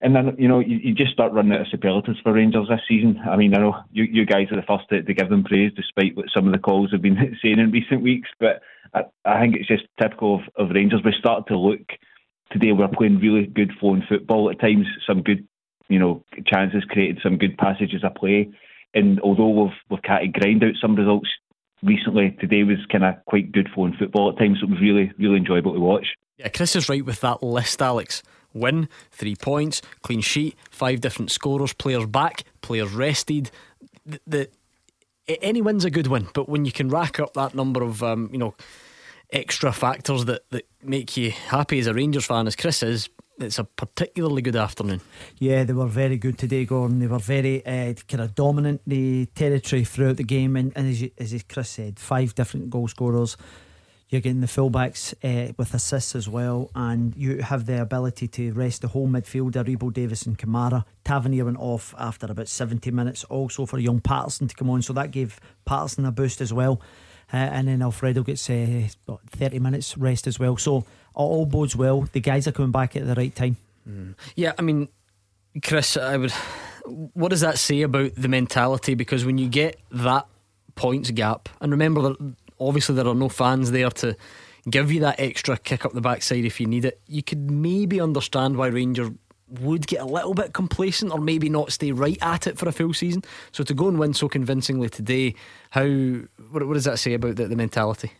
[0.00, 2.80] and then you know you, you, just start running out of superlatives for Rangers this
[2.88, 3.20] season.
[3.28, 5.72] I mean, I know you, you guys are the first to, to, give them praise,
[5.76, 8.28] despite what some of the calls have been saying in recent weeks.
[8.40, 11.02] But I, I think it's just typical of, of Rangers.
[11.04, 11.86] We start to look
[12.50, 12.72] today.
[12.72, 14.86] We're playing really good flowing football at times.
[15.06, 15.46] Some good,
[15.88, 18.50] you know, chances created, some good passages of play.
[18.94, 21.28] And although we've we've kind of grind out some results
[21.82, 24.58] recently, today was kind of quite good flowing football at times.
[24.60, 26.06] So it was really really enjoyable to watch.
[26.38, 28.22] Yeah, Chris is right with that list, Alex.
[28.54, 33.50] Win, three points, clean sheet, five different scorers, players back, players rested.
[34.04, 34.48] The, the
[35.42, 38.28] any win's a good win, but when you can rack up that number of um,
[38.32, 38.54] you know
[39.32, 43.08] extra factors that, that make you happy as a Rangers fan, as Chris is,
[43.42, 45.00] it's a particularly good afternoon.
[45.38, 46.98] Yeah, they were very good today, Gordon.
[46.98, 51.02] They were very uh, kind of dominant the territory throughout the game, and, and as,
[51.02, 53.36] you, as Chris said, five different goal scorers.
[54.08, 58.52] You're getting the fullbacks uh, with assists as well, and you have the ability to
[58.52, 60.84] rest the whole midfielder, Rebo Davis and Kamara.
[61.02, 64.92] Tavernier went off after about 70 minutes, also for young Patterson to come on, so
[64.92, 66.82] that gave Patterson a boost as well.
[67.32, 68.86] Uh, and then Alfredo gets uh,
[69.30, 70.58] 30 minutes rest as well.
[70.58, 70.84] So
[71.14, 72.02] all bodes well.
[72.12, 73.56] The guys are coming back at the right time.
[73.88, 74.14] Mm.
[74.36, 74.88] Yeah, I mean,
[75.62, 76.32] Chris, I would.
[76.84, 78.94] What does that say about the mentality?
[78.94, 80.26] Because when you get that
[80.74, 84.16] points gap, and remember that obviously there are no fans there to
[84.68, 87.00] give you that extra kick up the backside if you need it.
[87.06, 89.10] You could maybe understand why Rangers
[89.60, 92.72] would get a little bit complacent or maybe not stay right at it for a
[92.72, 93.22] full season.
[93.50, 95.34] So to go and win so convincingly today,
[95.70, 95.84] how
[96.50, 98.12] what, what does that say about the, the mentality?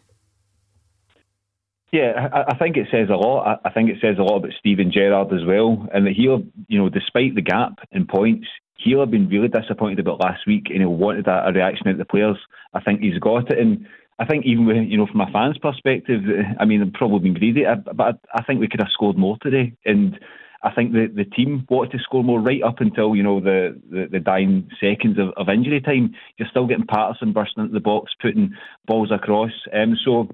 [1.92, 3.46] Yeah, I, I, think it says a lot.
[3.46, 6.42] I, I, think it says a lot about Steven Gerrard as well, and that he'll,
[6.66, 8.46] you know, despite the gap in points,
[8.78, 11.92] he'll have been really disappointed about last week, and he wanted a, a reaction out
[11.92, 12.38] of the players.
[12.72, 13.86] I think he's got it, and
[14.18, 16.22] I think even with, you know, from a fan's perspective,
[16.58, 17.64] I mean, I've probably been greedy,
[17.94, 20.18] but I, I think we could have scored more today, and.
[20.64, 23.80] I think the, the team wanted to score more right up until you know the,
[23.90, 26.14] the, the dying seconds of, of injury time.
[26.36, 28.54] You're still getting Patterson bursting into the box, putting
[28.86, 29.50] balls across.
[29.74, 30.28] Um, so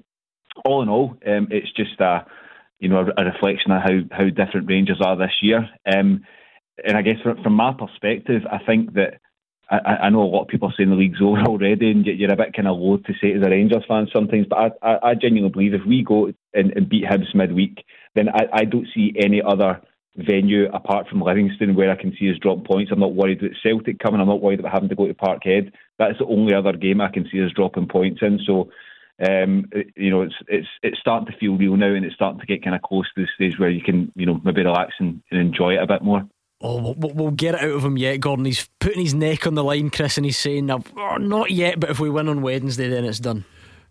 [0.65, 2.25] all in all, um, it's just a
[2.79, 5.69] you know a, a, reflection of how how different Rangers are this year.
[5.85, 6.25] Um,
[6.83, 9.19] and I guess from, from my perspective, I think that
[9.69, 12.31] I, I, know a lot of people are saying the league's over already, and you're
[12.31, 14.47] a bit kind of loath to say it as a Rangers fan sometimes.
[14.49, 17.83] But I, I, I genuinely believe if we go and, and beat Hibs midweek,
[18.15, 19.81] then I, I don't see any other
[20.15, 22.91] venue apart from Livingston where I can see us drop points.
[22.91, 24.19] I'm not worried about Celtic coming.
[24.19, 25.71] I'm not worried about having to go to Parkhead.
[25.97, 28.39] That's the only other game I can see us dropping points in.
[28.45, 28.71] So,
[29.27, 29.65] um,
[29.95, 32.63] you know, it's it's it's starting to feel real now, and it's starting to get
[32.63, 35.39] kind of close to the stage where you can, you know, maybe relax and, and
[35.39, 36.27] enjoy it a bit more.
[36.61, 38.43] Oh, we'll, we'll, get it out of him yet, Gordon.
[38.43, 41.89] He's putting his neck on the line, Chris, and he's saying, oh, "Not yet, but
[41.89, 43.45] if we win on Wednesday, then it's done."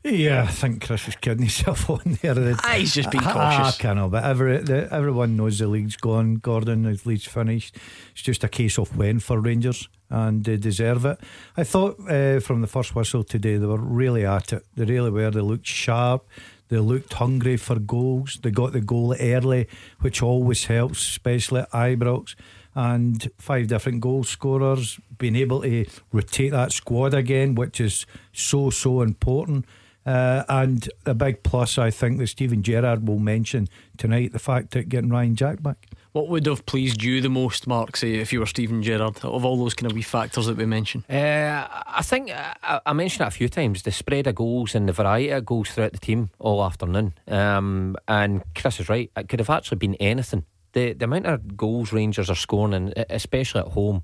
[0.04, 2.34] Yeah, I think Chris is kidding himself on there.
[2.62, 3.34] Ah, he's just being cautious.
[3.66, 6.36] I, I can't, but every, the, everyone knows the league's gone.
[6.36, 7.76] Gordon, the league's finished.
[8.12, 11.18] It's just a case of when for Rangers, and they deserve it.
[11.56, 14.64] I thought uh, from the first whistle today, they were really at it.
[14.74, 15.30] They really were.
[15.30, 16.26] They looked sharp.
[16.68, 18.38] They looked hungry for goals.
[18.42, 19.68] They got the goal early,
[20.00, 22.34] which always helps, especially at Ibrox
[22.74, 28.70] and five different goal scorers, being able to rotate that squad again, which is so,
[28.70, 29.64] so important.
[30.06, 34.70] Uh, and a big plus, I think, that Steven Gerrard will mention tonight the fact
[34.70, 35.86] that getting Ryan Jack back.
[36.12, 39.44] What would have pleased you the most, Mark, say, if you were Steven Gerrard, of
[39.44, 41.04] all those kind of wee factors that we mentioned?
[41.10, 44.88] Uh, I think I, I, mentioned it a few times the spread of goals and
[44.88, 47.14] the variety of goals throughout the team all afternoon.
[47.28, 51.56] Um, and Chris is right, it could have actually been anything the the amount of
[51.56, 54.02] goals Rangers are scoring, and especially at home.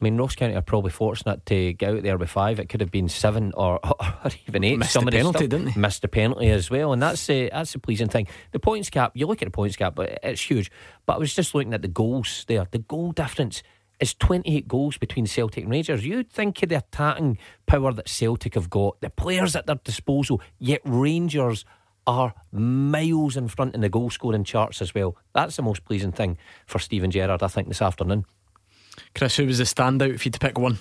[0.00, 2.60] I mean, Ross County are probably fortunate to get out there with five.
[2.60, 4.78] It could have been seven or, or even eight.
[4.78, 5.80] Missed the penalty, didn't they?
[5.80, 8.28] Missed the penalty as well, and that's the that's the pleasing thing.
[8.52, 9.12] The points cap.
[9.14, 10.70] You look at the points cap, but it's huge.
[11.06, 12.66] But I was just looking at the goals there.
[12.70, 13.62] The goal difference
[14.00, 16.04] is 28 goals between Celtic and Rangers.
[16.04, 20.40] You'd think of the attacking power that Celtic have got, the players at their disposal,
[20.58, 21.64] yet Rangers
[22.06, 25.16] are miles in front in the goal scoring charts as well.
[25.34, 28.24] That's the most pleasing thing for Steven Gerrard, I think, this afternoon.
[29.14, 30.78] Chris, who was the standout if you had to pick one?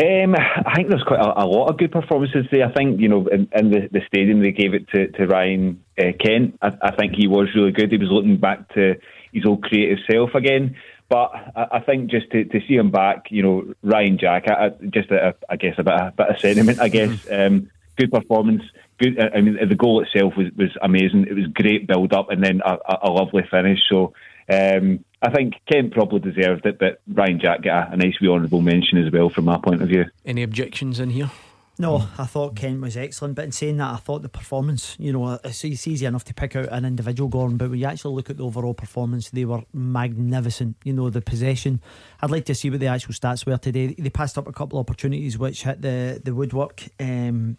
[0.00, 2.66] Um, I think there's quite a, a, lot of good performances there.
[2.66, 5.84] I think, you know, in, in the, the, stadium they gave it to, to Ryan
[5.98, 6.58] uh, Kent.
[6.62, 7.92] I, I, think he was really good.
[7.92, 8.94] He was looking back to
[9.32, 10.76] his old creative self again.
[11.10, 14.70] But I, I think just to, to see him back, you know, Ryan Jack, I,
[14.88, 17.10] just a, I guess a bit, a bit of sentiment, I guess.
[17.10, 17.54] Mm-hmm.
[17.54, 18.62] Um, good performance.
[18.98, 19.20] Good.
[19.20, 21.26] I mean, the goal itself was, was amazing.
[21.28, 23.80] It was great build up and then a, a lovely finish.
[23.90, 24.14] So
[24.50, 28.28] um, I think Kent probably deserved it, but Ryan Jack got a, a nice wee
[28.28, 30.06] honourable mention as well from my point of view.
[30.26, 31.30] Any objections in here?
[31.78, 35.12] No, I thought Kent was excellent, but in saying that, I thought the performance, you
[35.12, 38.14] know, it's, it's easy enough to pick out an individual Gordon, but when you actually
[38.14, 40.76] look at the overall performance, they were magnificent.
[40.84, 41.80] You know, the possession.
[42.20, 43.94] I'd like to see what the actual stats were today.
[43.98, 46.82] They passed up a couple of opportunities which hit the the woodwork.
[47.00, 47.56] Um,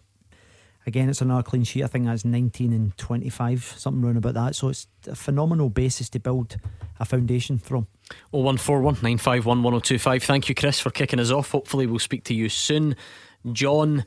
[0.86, 1.82] Again, it's another clean sheet.
[1.82, 4.54] I think that's 19 and 25, something around about that.
[4.54, 6.56] So it's a phenomenal basis to build
[7.00, 7.86] a foundation from.
[8.30, 10.22] 0141 951 1025.
[10.22, 11.52] Thank you, Chris, for kicking us off.
[11.52, 12.96] Hopefully, we'll speak to you soon.
[13.52, 14.04] John,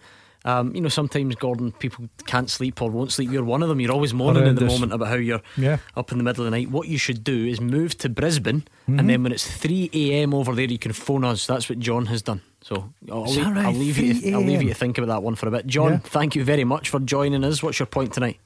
[0.47, 3.29] um, you know, sometimes, Gordon, people can't sleep or won't sleep.
[3.29, 3.81] You're one of them.
[3.81, 5.79] You're always moaning in the moment about how you're yeah.
[5.97, 6.71] up in the middle of the night.
[6.71, 8.97] What you should do is move to Brisbane, mm-hmm.
[8.97, 10.33] and then when it's 3 a.m.
[10.33, 11.45] over there, you can phone us.
[11.45, 12.41] That's what John has done.
[12.61, 13.65] So I'll, leave, right?
[13.65, 14.13] I'll leave you.
[14.13, 15.67] To, I'll leave you to think about that one for a bit.
[15.67, 15.97] John, yeah.
[15.97, 17.61] thank you very much for joining us.
[17.61, 18.39] What's your point tonight?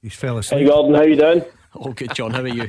[0.00, 0.60] He's fell asleep.
[0.60, 1.44] Hey Gordon, how you doing?
[1.74, 2.32] Oh, good, John.
[2.32, 2.68] How are you?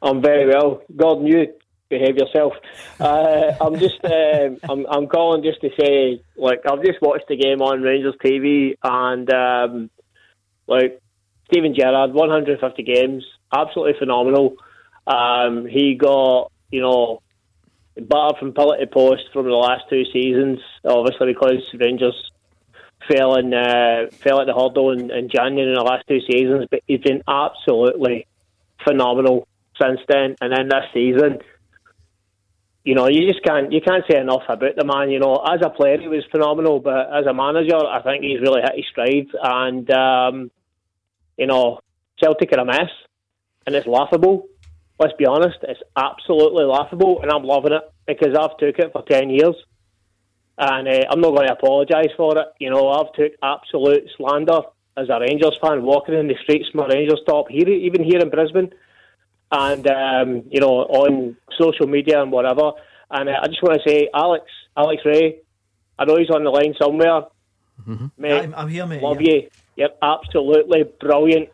[0.00, 0.82] I'm very well.
[0.96, 1.52] Gordon, you
[1.90, 2.54] behave yourself.
[2.98, 7.36] Uh, I'm just, um, I'm, I'm calling just to say, like, I've just watched the
[7.36, 9.90] game on Rangers TV, and um,
[10.66, 11.00] like
[11.50, 14.56] Steven Gerrard, 150 games, absolutely phenomenal.
[15.06, 17.22] Um, he got you know,
[17.96, 22.30] battered from pillar to post from the last two seasons, obviously because Rangers
[23.08, 26.66] fell in uh, fell at the hurdle in, in January in the last two seasons,
[26.70, 28.26] but he's been absolutely
[28.84, 29.48] phenomenal
[29.80, 30.36] since then.
[30.40, 31.38] And then this season,
[32.84, 35.10] you know, you just can't you can't say enough about the man.
[35.10, 38.40] You know, as a player, he was phenomenal, but as a manager, I think he's
[38.40, 39.28] really hit his stride.
[39.42, 40.50] And um,
[41.36, 41.80] you know,
[42.18, 42.90] Celtic are a mess,
[43.66, 44.46] and it's laughable
[45.00, 49.02] let's be honest, it's absolutely laughable, and I'm loving it because I've took it for
[49.10, 49.56] ten years,
[50.58, 52.46] and uh, I'm not going to apologise for it.
[52.60, 54.60] You know, I've took absolute slander
[54.96, 58.28] as a Rangers fan, walking in the streets a Rangers top here, even here in
[58.28, 58.70] Brisbane,
[59.52, 62.72] and um, you know, on social media and whatever.
[63.10, 64.44] And uh, I just want to say, Alex,
[64.76, 65.38] Alex Rae,
[65.98, 67.22] I know he's on the line somewhere.
[67.86, 68.06] Mm-hmm.
[68.18, 69.02] Mate, I'm, I'm, here, mate.
[69.02, 69.32] Love yeah.
[69.32, 69.50] you.
[69.76, 71.48] You're absolutely brilliant.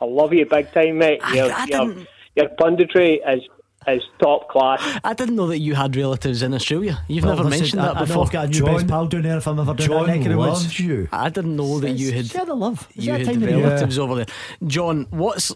[0.00, 1.20] I love you big time, mate.
[1.22, 3.42] I, I you're, your punditry is
[3.86, 4.80] is top class.
[5.04, 7.02] I didn't know that you had relatives in Australia.
[7.08, 8.24] You've Well, never mentioned I- that I before.
[8.24, 10.26] I've got a new best pal down there if I'm ever down John that neck
[10.26, 10.62] of the woods.
[10.62, 11.08] loves you.
[11.12, 12.88] I didn't know that you had share the love.
[12.94, 13.62] It's you had time of year.
[13.62, 14.26] relatives over there.
[14.66, 15.54] John, what's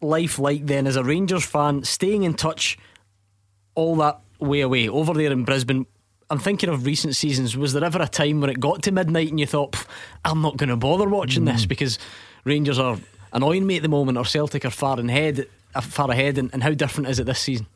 [0.00, 2.78] life like then as a Rangers fan, staying in touch
[3.74, 5.86] all that way away over there in Brisbane?
[6.28, 7.56] I'm thinking of recent seasons.
[7.56, 9.76] Was there ever a time when it got to midnight and you thought,
[10.24, 11.68] I'm not going to bother watching this Mm.
[11.68, 11.98] because
[12.44, 12.98] Rangers are
[13.32, 16.62] annoying me at the moment, or Celtic are far ahead, uh, far ahead, and, and
[16.64, 17.66] how different is it this season?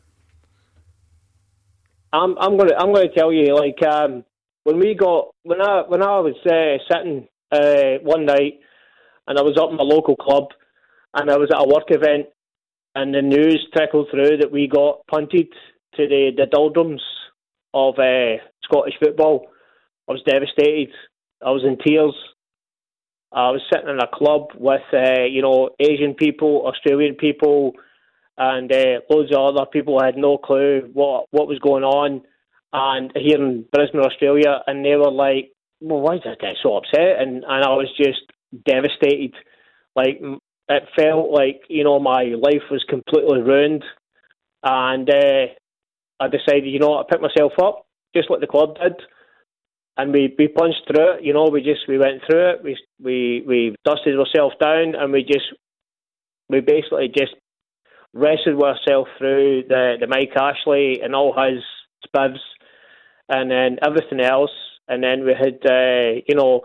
[2.13, 4.25] I'm I'm gonna I'm gonna tell you like um,
[4.65, 8.61] when we got when I when I was uh, sitting uh, one night
[9.29, 10.49] and I was up in my local club
[11.15, 12.27] and I was at a work event
[12.95, 15.49] and the news trickled through that we got punted
[15.97, 17.03] to the the doldrums
[17.73, 19.47] of uh, Scottish football.
[20.09, 20.91] I was devastated.
[21.45, 22.15] I was in tears.
[23.33, 27.73] I was sitting in a club with uh, you know Asian people, Australian people,
[28.37, 32.23] and uh, loads of other people had no clue what what was going on.
[32.73, 36.77] And here in Brisbane, Australia, and they were like, "Well, why is this guy so
[36.77, 38.21] upset?" And and I was just
[38.65, 39.35] devastated.
[39.95, 40.21] Like
[40.71, 43.85] it felt like you know my life was completely ruined,
[44.63, 45.47] and uh,
[46.21, 48.95] I decided, you know, I picked myself up just like the club did,
[49.97, 51.25] and we, we punched through it.
[51.25, 52.63] You know, we just we went through it.
[52.63, 55.47] We we we dusted ourselves down, and we just
[56.49, 57.35] we basically just
[58.13, 61.63] wrestled ourselves through the the Mike Ashley and all his
[62.07, 62.39] spivs,
[63.29, 64.53] and then everything else,
[64.89, 66.63] and then we had uh, you know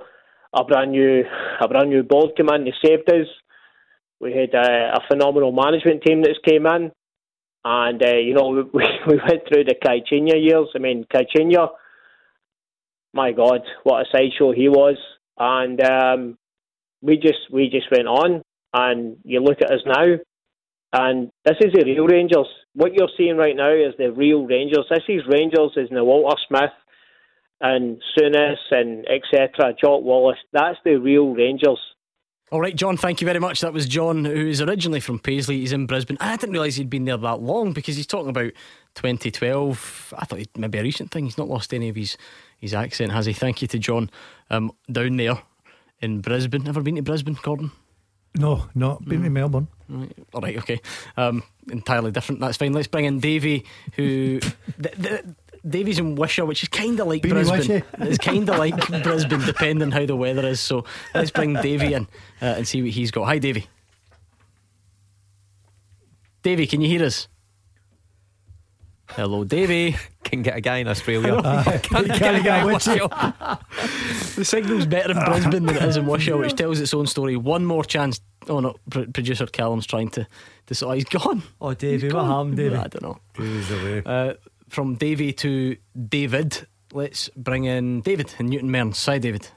[0.54, 1.24] a brand new
[1.62, 2.66] a brand new board come in.
[2.66, 3.28] They saved us.
[4.20, 6.92] We had uh, a phenomenal management team that's came in,
[7.64, 10.70] and uh, you know we, we went through the Caixinha years.
[10.76, 11.70] I mean Caixinha,
[13.14, 14.98] my God, what a sideshow he was,
[15.38, 16.38] and um,
[17.02, 18.42] we just we just went on.
[18.78, 20.18] And you look at us now,
[20.92, 22.48] and this is the real Rangers.
[22.74, 24.86] What you're seeing right now is the real Rangers.
[24.90, 26.72] This is Rangers is the Walter Smith
[27.62, 29.74] and Souness and etc.
[29.82, 30.38] Jock Wallace.
[30.52, 31.80] That's the real Rangers.
[32.52, 33.62] All right, John, thank you very much.
[33.62, 35.62] That was John, who is originally from Paisley.
[35.62, 36.18] He's in Brisbane.
[36.20, 38.52] I didn't realise he'd been there that long because he's talking about
[38.94, 40.14] 2012.
[40.16, 41.26] I thought he'd maybe a recent thing.
[41.26, 42.18] He's not lost any of his,
[42.60, 43.34] his accent, has he?
[43.34, 44.12] Thank you to John
[44.52, 45.40] um, down there
[46.02, 46.68] in Brisbane.
[46.68, 47.72] Ever been to Brisbane, Gordon?
[48.38, 49.68] No, not been to Melbourne.
[49.88, 50.12] Right.
[50.34, 50.82] All right, okay.
[51.18, 51.42] Um,
[51.72, 52.42] entirely different.
[52.42, 52.74] That's fine.
[52.74, 54.40] Let's bring in Davy, who.
[54.78, 55.36] the, the,
[55.68, 57.84] Davy's in Wishaw, which is kind of like Been in Brisbane.
[58.00, 58.06] Wishaw?
[58.06, 60.60] It's kind of like Brisbane, depending how the weather is.
[60.60, 62.04] So let's bring Davy in
[62.42, 63.26] uh, and see what he's got.
[63.26, 63.68] Hi, Davy.
[66.44, 67.28] Davy, can you hear us?
[69.10, 69.96] Hello, Davy.
[70.24, 71.36] Can get a guy in Australia.
[71.44, 71.64] Aye.
[71.84, 73.08] Can't Can't get a guy in Wishaw.
[74.36, 77.36] the signal's better in Brisbane than it is in Wishaw, which tells its own story.
[77.38, 78.20] One more chance.
[78.48, 80.28] Oh no, Pro- producer Callum's trying to.
[80.68, 81.44] to so he's gone.
[81.62, 82.76] Oh, Davy, what happened, Davy?
[82.76, 83.20] I don't know.
[83.36, 84.04] Davy's away.
[84.06, 84.34] Uh,
[84.76, 85.78] from Davy to
[86.10, 89.06] David, let's bring in David in Newton Mearns.
[89.06, 89.48] Hi, David.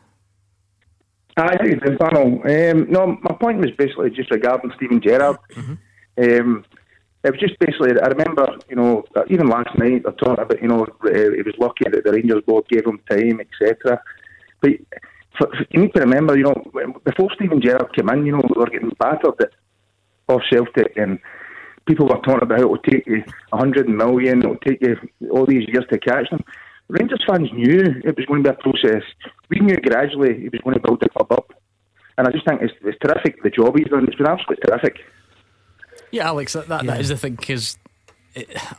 [1.36, 2.40] Hi, doing, panel?
[2.44, 5.38] Um, no, my point was basically just regarding Steven Gerrard.
[5.56, 6.64] Um,
[7.24, 10.68] it was just basically, I remember, you know, even last night, I talked about, you
[10.68, 14.00] know, uh, he was lucky that the Rangers board gave him time, etc.
[14.60, 14.70] But
[15.36, 16.62] for, for- you need to remember, you know,
[17.04, 19.50] before Steven Gerrard came in, you know, we were getting battered at,
[20.28, 21.18] off Celtic and
[21.88, 24.96] people were talking about it will take you 100 million, it will take you
[25.32, 26.44] all these years to catch them.
[26.88, 29.02] Rangers fans knew it was going to be a process.
[29.48, 31.52] We knew gradually he was going to build the club up.
[32.16, 34.04] And I just think it's, it's terrific, the job he's done.
[34.06, 34.98] It's been absolutely terrific.
[36.10, 37.78] Yeah, Alex, that, that, that is the thing because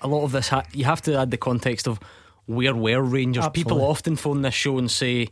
[0.01, 1.99] a lot of this ha- you have to add the context of
[2.45, 3.47] where were Rangers.
[3.53, 5.29] People often phone this show and say,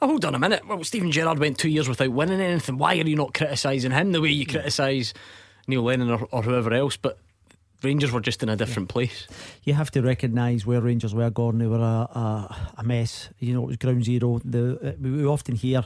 [0.00, 0.66] "Oh, hold on a minute.
[0.66, 2.78] Well, Steven Gerrard went two years without winning anything.
[2.78, 5.12] Why are you not criticising him the way you criticise
[5.70, 7.18] Neil Lennon or, or whoever else?" But
[7.82, 9.26] Rangers were just in a different place.
[9.64, 11.60] You have to recognise where Rangers were, Gordon.
[11.60, 13.30] They were a, a, a mess.
[13.38, 14.40] You know, it was ground zero.
[14.44, 15.84] The, uh, we, often hear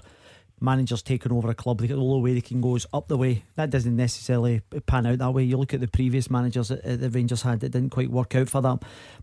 [0.60, 1.80] managers taking over a club.
[1.80, 3.44] They get the way they can go is up the way.
[3.54, 5.44] That doesn't necessarily pan out that way.
[5.44, 8.34] You look at the previous managers that uh, the Rangers had, it didn't quite work
[8.34, 8.80] out for them.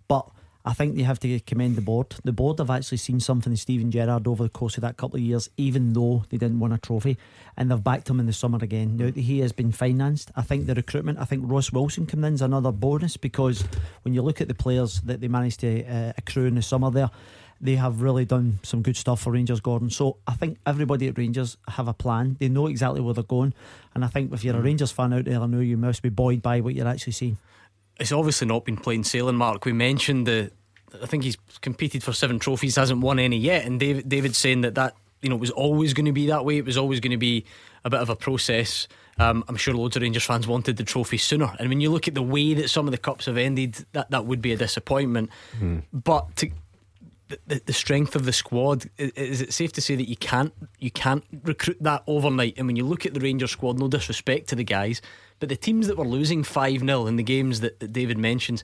[0.07, 0.29] But
[0.63, 2.15] I think they have to commend the board.
[2.23, 5.17] The board have actually seen something in Steven Gerrard over the course of that couple
[5.17, 7.17] of years, even though they didn't win a trophy,
[7.57, 8.97] and they've backed him in the summer again.
[8.97, 10.31] Now he has been financed.
[10.35, 11.19] I think the recruitment.
[11.19, 13.63] I think Ross Wilson coming in is another bonus because
[14.03, 16.91] when you look at the players that they managed to uh, accrue in the summer
[16.91, 17.09] there.
[17.63, 19.91] They have really done some good stuff for Rangers, Gordon.
[19.91, 22.35] So I think everybody at Rangers have a plan.
[22.39, 23.53] They know exactly where they're going,
[23.93, 26.09] and I think if you're a Rangers fan out there, I know you must be
[26.09, 27.37] buoyed by what you're actually seeing.
[28.01, 29.63] It's obviously not been plain sailing, Mark.
[29.65, 30.51] We mentioned the.
[31.01, 34.61] I think he's competed for seven trophies, hasn't won any yet, and David, David's saying
[34.61, 36.57] that that you know it was always going to be that way.
[36.57, 37.45] It was always going to be
[37.85, 38.87] a bit of a process.
[39.17, 41.53] Um, I'm sure loads of Rangers fans wanted the trophy sooner.
[41.59, 44.09] And when you look at the way that some of the cups have ended, that,
[44.09, 45.29] that would be a disappointment.
[45.59, 45.79] Hmm.
[45.93, 46.49] But to,
[47.47, 50.91] the, the strength of the squad is it safe to say that you can't you
[50.91, 54.55] can't recruit that overnight and when you look at the Rangers squad no disrespect to
[54.55, 55.01] the guys
[55.41, 58.63] but the teams that were losing 5-0 in the games that, that David mentions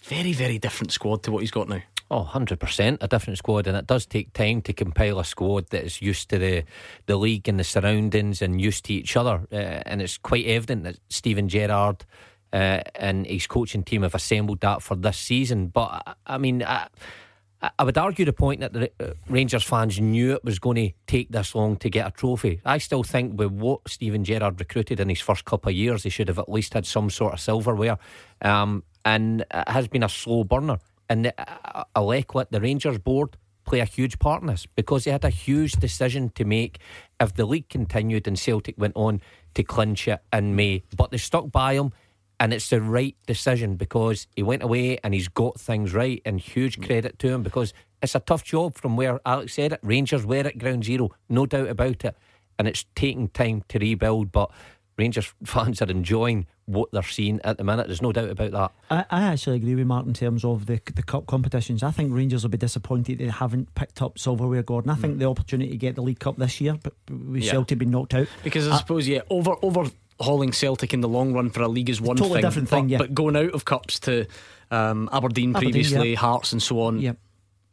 [0.00, 1.82] very very different squad to what he's got now
[2.12, 5.82] Oh, 100% a different squad, and it does take time to compile a squad that
[5.82, 6.64] is used to the,
[7.06, 9.40] the league and the surroundings and used to each other.
[9.50, 12.04] Uh, and it's quite evident that Steven Gerrard
[12.52, 15.68] uh, and his coaching team have assembled that for this season.
[15.68, 16.88] But I mean, I,
[17.78, 20.94] I would argue the point that the uh, Rangers fans knew it was going to
[21.06, 22.60] take this long to get a trophy.
[22.64, 26.10] I still think with what Steven Gerrard recruited in his first couple of years, he
[26.10, 27.98] should have at least had some sort of silverware.
[28.40, 30.78] Um, and it has been a slow burner.
[31.08, 35.24] And uh, Alec the Rangers board, play a huge part in this because they had
[35.24, 36.78] a huge decision to make
[37.20, 39.20] if the league continued and Celtic went on
[39.54, 40.82] to clinch it in May.
[40.96, 41.92] But they stuck by him
[42.42, 46.40] and it's the right decision because he went away and he's got things right and
[46.40, 50.26] huge credit to him because it's a tough job from where Alex said it Rangers
[50.26, 52.16] were at ground zero no doubt about it
[52.58, 54.50] and it's taking time to rebuild but
[54.98, 57.86] Rangers fans are enjoying what they're seeing at the minute.
[57.86, 58.72] There's no doubt about that.
[58.90, 61.82] I, I actually agree with Mark in terms of the the cup competitions.
[61.82, 64.62] I think Rangers will be disappointed they haven't picked up silverware.
[64.62, 65.18] Gordon, I think mm.
[65.20, 67.52] the opportunity to get the League Cup this year, but we yeah.
[67.52, 69.90] Celtic being knocked out, because I, I suppose yeah, over over
[70.22, 72.84] hauling Celtic in the long run for a league is one totally thing, different thing,
[72.84, 72.98] but, yeah.
[72.98, 74.26] but going out of cups to
[74.70, 76.18] um, Aberdeen, Aberdeen, previously, yeah.
[76.18, 77.00] Hearts, and so on.
[77.00, 77.12] Yeah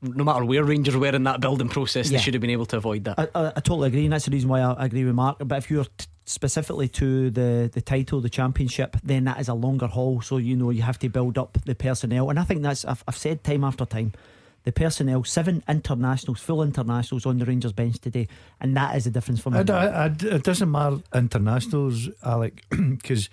[0.01, 2.77] no matter where Rangers were in that building process, they should have been able to
[2.77, 3.19] avoid that.
[3.19, 5.37] I, I, I, totally agree, and that's the reason why I agree with Mark.
[5.39, 9.53] But if you're t- specifically to the the title, the championship, then that is a
[9.53, 10.21] longer haul.
[10.21, 13.03] So you know you have to build up the personnel, and I think that's I've,
[13.07, 14.13] I've said time after time.
[14.63, 18.27] The personnel, seven internationals, full internationals on the Rangers bench today,
[18.59, 19.59] and that is the difference for me.
[19.59, 23.29] it doesn't matter internationals, Alec, because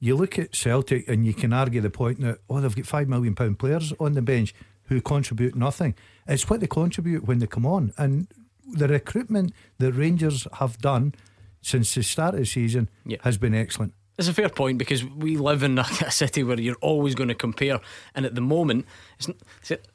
[0.00, 3.08] you look at Celtic and you can argue the point that oh they've got five
[3.08, 5.94] million pound players on the bench who contribute nothing.
[6.26, 8.26] It's what they contribute when they come on, and
[8.66, 11.14] the recruitment that Rangers have done
[11.62, 13.16] since the start of the season yeah.
[13.22, 13.94] has been excellent.
[14.18, 17.34] It's a fair point because we live in a, city where you're always going to
[17.34, 17.80] compare,
[18.14, 18.86] and at the moment,
[19.18, 19.28] it's,
[19.70, 19.88] it's,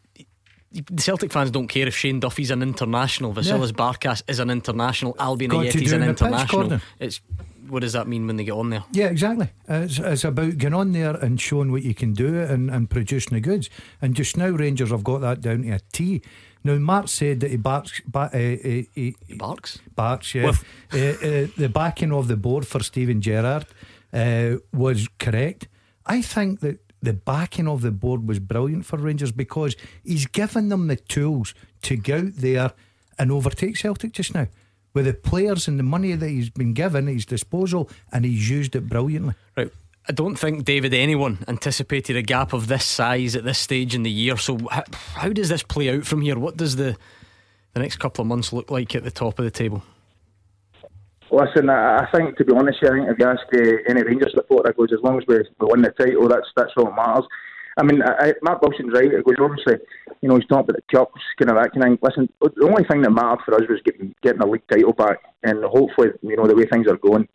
[0.71, 3.73] the Celtic fans don't care if Shane Duffy's an international, Vasilis yeah.
[3.73, 6.79] Barkas is an international, Albian Ajeti's an international.
[6.99, 7.21] It's
[7.69, 8.83] what does that mean when they get on there?
[8.91, 9.49] Yeah, exactly.
[9.67, 13.35] It's, it's about getting on there and showing what you can do and, and producing
[13.35, 13.69] the goods.
[14.01, 16.21] And just now, Rangers have got that down to a T.
[16.63, 18.01] Now, Mark said that he barks.
[18.07, 19.79] Ba- uh, uh, he barks?
[19.95, 20.49] Barks, yeah.
[20.49, 20.55] uh,
[20.91, 23.65] the backing of the board for Steven Gerrard
[24.11, 25.67] was correct.
[26.05, 30.69] I think that the backing of the board was brilliant for Rangers because he's given
[30.69, 31.53] them the tools
[31.83, 32.71] to go out there
[33.17, 34.47] and overtake Celtic just now
[34.93, 38.49] with the players and the money that he's been given at his disposal, and he's
[38.49, 39.35] used it brilliantly.
[39.55, 39.71] Right.
[40.07, 44.03] I don't think David anyone anticipated a gap of this size at this stage in
[44.03, 44.37] the year.
[44.37, 46.39] So how, how does this play out from here?
[46.39, 46.97] What does the
[47.73, 49.83] the next couple of months look like at the top of the table?
[51.31, 54.73] Listen, I think to be honest, I think if you ask uh, any Rangers supporter,
[54.73, 57.25] goes as long as we, we win the title, that's that's all that matters.
[57.77, 59.13] I mean, I, Mark Wilson's right.
[59.13, 59.75] It goes obviously,
[60.21, 61.99] you know, he's talking about the cups, kind of that kind of thing.
[62.01, 65.19] Listen, the only thing that mattered for us was getting getting a league title back,
[65.43, 67.27] and hopefully, you know, the way things are going,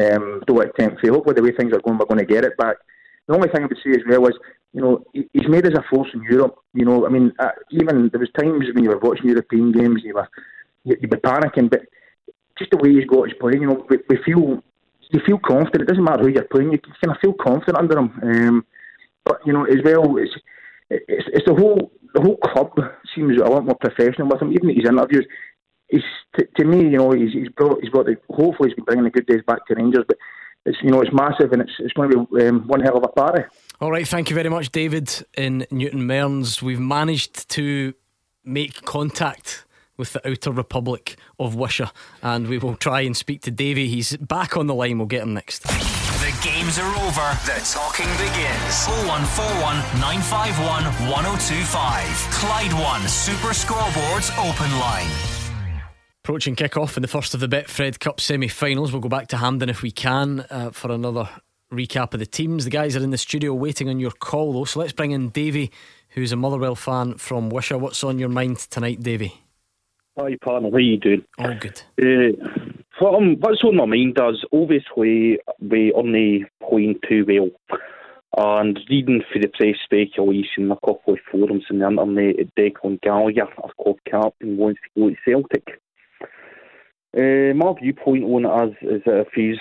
[0.00, 1.06] um, want to tempt.
[1.06, 2.76] Hopefully, the way things are going, we're going to get it back.
[3.26, 4.34] The only thing I would say as well is,
[4.72, 6.56] you know, he's made us a force in Europe.
[6.74, 10.02] You know, I mean, uh, even there was times when you were watching European games,
[10.04, 10.28] you were
[10.84, 11.82] you'd be panicking, but
[12.58, 14.62] just the way he's got his playing, you know, we, we feel
[15.12, 15.82] you feel confident.
[15.82, 18.20] It doesn't matter who you're playing, you kind of feel confident under him.
[18.22, 18.66] Um,
[19.24, 20.34] but you know, as well, it's
[20.90, 22.72] it's, it's the whole the whole club
[23.14, 24.52] seems a lot more professional with him.
[24.52, 25.26] Even his interviews,
[25.88, 26.02] he's
[26.36, 29.04] t- to me, you know, he's he's brought he's got the hopefully he's been bringing
[29.04, 30.16] the good days back to Rangers, but.
[30.64, 33.02] It's you know it's massive and it's it's going to be um, one hell of
[33.02, 33.42] a party.
[33.80, 36.62] All right, thank you very much, David in Newton Mearns.
[36.62, 37.94] We've managed to
[38.44, 39.64] make contact
[39.96, 41.90] with the Outer Republic of Wishaw,
[42.22, 43.88] and we will try and speak to Davy.
[43.88, 44.98] He's back on the line.
[44.98, 45.62] We'll get him next.
[45.62, 47.28] The games are over.
[47.46, 48.86] The talking begins.
[49.06, 52.06] 0141 951 1025.
[52.30, 55.10] Clyde One Super Scoreboards Open Line.
[56.24, 58.92] Approaching kick-off in the first of the Betfred Cup semi-finals.
[58.92, 61.28] We'll go back to Hampden if we can uh, for another
[61.72, 62.64] recap of the teams.
[62.64, 64.64] The guys are in the studio waiting on your call though.
[64.64, 65.72] So let's bring in Davy,
[66.10, 67.78] who's a Motherwell fan from Wishaw.
[67.78, 69.41] What's on your mind tonight, Davy?
[70.18, 70.68] Hi, partner.
[70.68, 71.24] How are you doing?
[71.38, 71.82] All good.
[71.98, 72.36] Uh,
[72.98, 77.48] what um, what's on my mind is obviously we only playing too well.
[78.36, 83.48] And reading for the press speculation, a couple of forums on the internet, Declan Gallagher,
[83.56, 85.80] our club captain, wants to go to Celtic.
[87.16, 89.56] Uh, my viewpoint on it is, is that if he's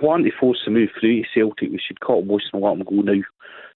[0.00, 2.74] wanting to force the move through to Celtic, we should cut him loose and let
[2.74, 3.20] him go now.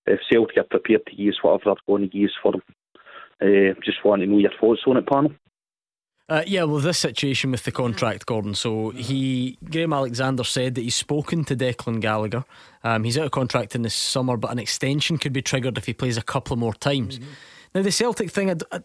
[0.07, 2.63] If Celtic are prepared to use whatever they're going to use for him.
[3.43, 5.33] Uh, just want to know your thoughts on it, panel.
[6.27, 8.55] Uh, yeah, well, this situation with the contract, Gordon.
[8.55, 12.45] So he, Graham Alexander said that he's spoken to Declan Gallagher.
[12.83, 15.85] Um, he's out of contract in the summer, but an extension could be triggered if
[15.85, 17.19] he plays a couple of more times.
[17.19, 17.31] Mm-hmm.
[17.75, 18.81] Now, the Celtic thing, I, I,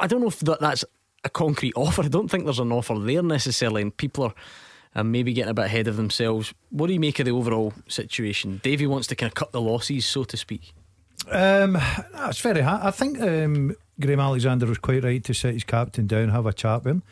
[0.00, 0.84] I, don't know if that, that's
[1.24, 2.04] a concrete offer.
[2.04, 4.34] I don't think there's an offer there necessarily, and people are
[4.94, 6.54] um, maybe getting a bit ahead of themselves.
[6.70, 8.60] What do you make of the overall situation?
[8.62, 10.72] Davey wants to kind of cut the losses, so to speak.
[11.30, 11.78] Um,
[12.12, 12.82] that's very hard.
[12.82, 16.52] I think um, Graham Alexander was quite right to sit his captain down, have a
[16.52, 17.02] chat with him.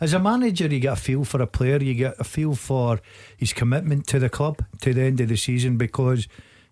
[0.00, 3.00] As a manager, you get a feel for a player, you get a feel for
[3.36, 6.26] his commitment to the club to the end of the season because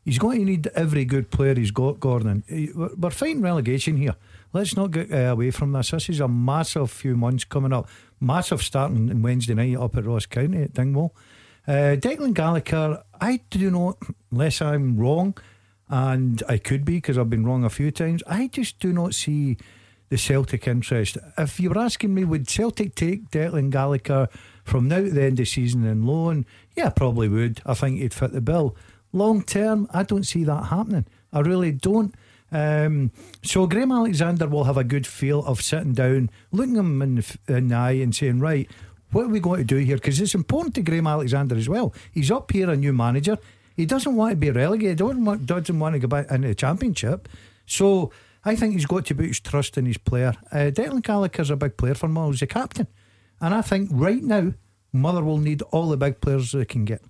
[0.04, 2.42] he's going to need every good player he's got, Gordon.
[2.74, 4.16] We're fighting relegation here.
[4.52, 5.92] Let's not get uh, away from this.
[5.92, 7.88] This is a massive few months coming up.
[8.20, 11.14] Massive starting on Wednesday night up at Ross County at Dingwall.
[11.66, 13.98] Uh, Declan Gallagher, I do not,
[14.30, 15.34] unless I'm wrong,
[15.92, 18.22] and I could be because I've been wrong a few times.
[18.26, 19.58] I just do not see
[20.08, 21.18] the Celtic interest.
[21.36, 24.28] If you were asking me, would Celtic take Declan Gallagher
[24.64, 26.46] from now to the end of season in loan?
[26.74, 27.60] Yeah, probably would.
[27.66, 28.74] I think he'd fit the bill.
[29.12, 31.04] Long term, I don't see that happening.
[31.30, 32.14] I really don't.
[32.50, 33.10] Um,
[33.42, 37.38] so Graham Alexander will have a good feel of sitting down, looking him in the,
[37.48, 38.70] in the eye, and saying, "Right,
[39.10, 41.92] what are we going to do here?" Because it's important to Graham Alexander as well.
[42.12, 43.36] He's up here, a new manager.
[43.76, 44.98] He doesn't want to be relegated.
[44.98, 47.28] Doesn't want, doesn't want to go back into the championship.
[47.66, 48.12] So
[48.44, 50.34] I think he's got to put his trust in his player.
[50.50, 52.32] Uh, Declan Gallagher's a big player for Motherwell.
[52.32, 52.88] He's a captain,
[53.40, 54.52] and I think right now
[54.92, 57.02] Motherwell need all the big players they can get.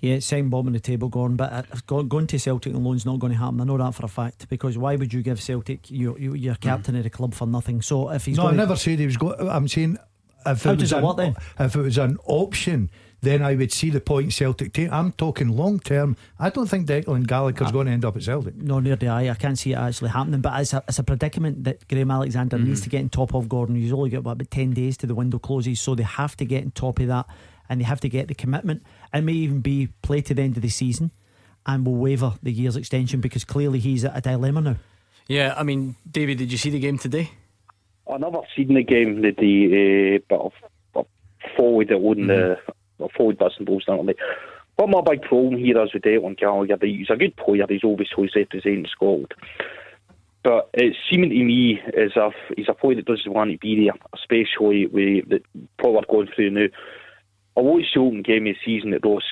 [0.00, 1.36] Yeah, same bomb on the table, Gordon.
[1.36, 3.60] But uh, going to Celtic on loan's not going to happen.
[3.60, 4.48] I know that for a fact.
[4.48, 6.98] Because why would you give Celtic your you you're captain mm.
[6.98, 7.82] of the club for nothing?
[7.82, 9.16] So if he's no, I never said he was.
[9.16, 9.98] Go- I'm saying
[10.44, 11.34] if How it was an, what then?
[11.58, 12.90] If it was an option
[13.22, 14.92] then I would see the point Celtic take.
[14.92, 16.16] I'm talking long term.
[16.38, 18.56] I don't think Declan Gallagher's uh, going to end up at Celtic.
[18.56, 19.30] No, near the eye.
[19.30, 20.40] I can't see it actually happening.
[20.40, 22.68] But it's a, it's a predicament that Graham Alexander mm-hmm.
[22.68, 23.48] needs to get on top of.
[23.48, 26.36] Gordon, he's only got what, about ten days to the window closes, so they have
[26.36, 27.26] to get on top of that,
[27.68, 28.82] and they have to get the commitment.
[29.12, 31.10] It may even be play to the end of the season,
[31.64, 34.76] and will waiver the year's extension because clearly he's at a dilemma now.
[35.26, 37.30] Yeah, I mean, David, did you see the game today?
[38.08, 40.52] I never seen the game the day, uh, but I've,
[41.56, 42.26] followed it on mm-hmm.
[42.26, 42.58] the
[43.16, 44.16] forward bits and balls differently.
[44.76, 46.76] But my big problem here is with Declan Gallagher.
[46.82, 47.64] He's a good player.
[47.68, 49.32] He's obviously representing Scotland.
[50.42, 53.84] But it's seeming to me as if he's a player that doesn't want to be
[53.84, 55.42] there, especially with the
[55.80, 56.66] what we're going through now.
[57.56, 59.24] I watched the open game of the season at Ross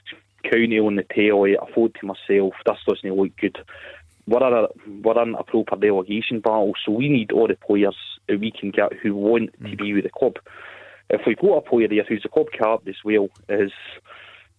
[0.43, 1.45] County on the tail.
[1.45, 3.59] I thought to myself, this doesn't look good.
[4.27, 4.69] We're in, a,
[5.03, 7.97] we're in a proper relegation battle, so we need all the players
[8.27, 9.70] that we can get who want mm.
[9.70, 10.39] to be with the club
[11.10, 13.72] if we've got a player there who's a club captain as well, is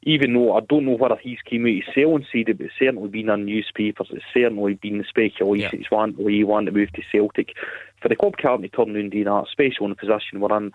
[0.03, 2.67] even though I don't know whether he's came out to sell and said it, but
[2.67, 5.77] it's certainly been in newspapers, it's certainly been the speculation yeah.
[5.77, 7.53] he's want, he wanted to move to Celtic.
[8.01, 10.55] For the club captain to turn around and do that, especially in the position we're
[10.55, 10.71] in,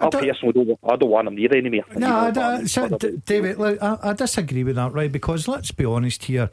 [0.00, 1.84] I, I personally don't, I don't want him there anymore.
[1.96, 5.10] No, I, I, so, David, look, I, I disagree with that, right?
[5.10, 6.50] Because let's be honest here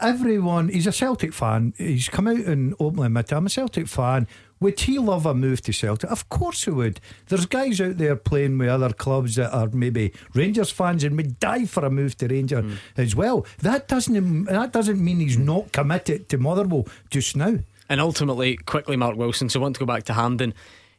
[0.00, 1.74] everyone, he's a Celtic fan.
[1.76, 4.26] He's come out and openly admitted, I'm a Celtic fan.
[4.60, 6.10] Would he love a move to Celtic?
[6.10, 7.00] Of course he would.
[7.28, 11.40] There's guys out there playing with other clubs that are maybe Rangers fans and would
[11.40, 12.76] die for a move to Rangers mm.
[12.96, 13.46] as well.
[13.58, 17.58] That doesn't that doesn't mean he's not committed to Motherwell just now.
[17.88, 19.48] And ultimately, quickly, Mark Wilson.
[19.48, 20.54] So I want to go back to Hampden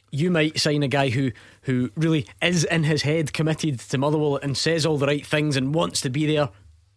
[0.09, 1.31] You might sign a guy who
[1.61, 5.55] who really is in his head committed to Motherwell and says all the right things
[5.55, 6.49] and wants to be there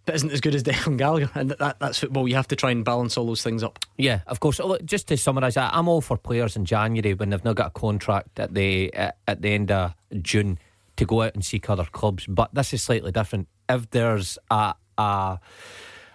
[0.04, 1.30] but isn't as good as Declan Gallagher.
[1.34, 2.28] And that, that's football.
[2.28, 3.78] You have to try and balance all those things up.
[3.96, 4.60] Yeah, of course.
[4.84, 8.38] Just to summarise I'm all for players in January when they've not got a contract
[8.38, 10.58] at the at the end of June
[10.96, 12.26] to go out and seek other clubs.
[12.26, 13.48] But this is slightly different.
[13.68, 15.38] If there's a a,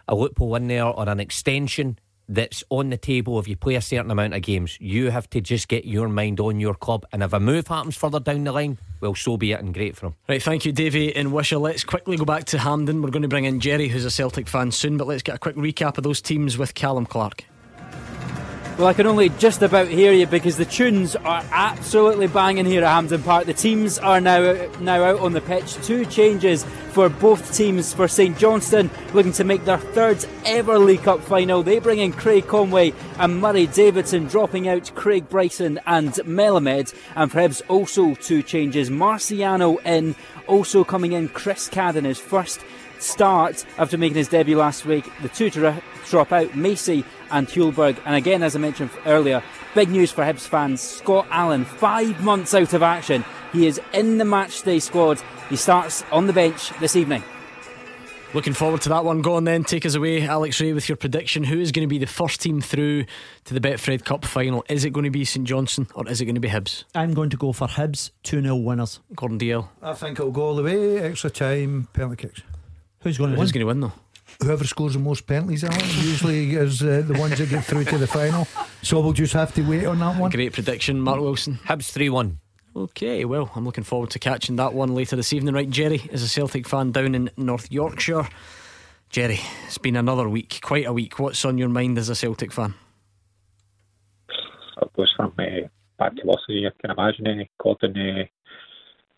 [0.07, 1.99] a loophole in there or an extension
[2.29, 4.77] that's on the table if you play a certain amount of games.
[4.79, 7.05] You have to just get your mind on your club.
[7.11, 9.97] And if a move happens further down the line, well, so be it and great
[9.97, 10.15] for him.
[10.29, 11.57] Right, thank you, Davey and Wishaw.
[11.57, 13.01] Let's quickly go back to Hampden.
[13.01, 15.39] We're going to bring in Jerry, who's a Celtic fan soon, but let's get a
[15.39, 17.45] quick recap of those teams with Callum Clark.
[18.79, 22.81] Well, I can only just about hear you because the tunes are absolutely banging here
[22.81, 23.45] at Hampden Park.
[23.45, 25.73] The teams are now now out on the pitch.
[25.83, 27.93] Two changes for both teams.
[27.93, 31.61] For St Johnstone, looking to make their third ever League Cup final.
[31.61, 36.95] They bring in Craig Conway and Murray Davidson, dropping out Craig Bryson and Melamed.
[37.17, 38.89] And Hibs, also two changes.
[38.89, 40.15] Marciano in,
[40.47, 42.61] also coming in Chris Cadden, his first
[42.99, 45.09] start after making his debut last week.
[45.21, 47.97] The two to drop out, Macey and Hallberg.
[48.05, 49.43] And again, as I mentioned earlier,
[49.75, 50.81] big news for Hibs fans.
[50.81, 53.23] Scott Allan, five months out of action.
[53.51, 55.21] He is in the matchday squad.
[55.49, 57.23] He starts on the bench this evening.
[58.31, 59.23] Looking forward to that one.
[59.23, 61.43] Go on then, take us away, Alex Rae, with your prediction.
[61.43, 63.05] Who is going to be the first team through
[63.45, 64.63] to the Betfred Cup final?
[64.69, 66.83] Is it going to be St Johnstone or is it going to be Hibs?
[66.93, 68.99] I'm going to go for Hibs, 2 0 winners.
[69.15, 69.69] Gordon Dalziel.
[69.81, 72.43] I think it'll go all the way, extra time, penalty kicks.
[73.01, 73.65] Who's going to Who's win?
[73.65, 74.45] going to win though?
[74.45, 77.97] Whoever scores the most penalties, Alan, usually is uh, the ones that get through to
[77.97, 78.47] the final.
[78.83, 80.31] So we'll just have to wait on that one.
[80.31, 81.59] Great prediction, Mark Wilson.
[81.65, 82.39] Hibs 3 1.
[82.75, 85.55] Okay, well, I'm looking forward to catching that one later this evening.
[85.55, 88.27] Right, Jerry is a Celtic fan down in North Yorkshire.
[89.09, 91.17] Jerry, it's been another week, quite a week.
[91.17, 92.75] What's on your mind as a Celtic fan?
[94.81, 95.67] It goes from uh,
[95.97, 97.41] back to last year, I can imagine.
[97.41, 98.23] Uh, Gordon, uh,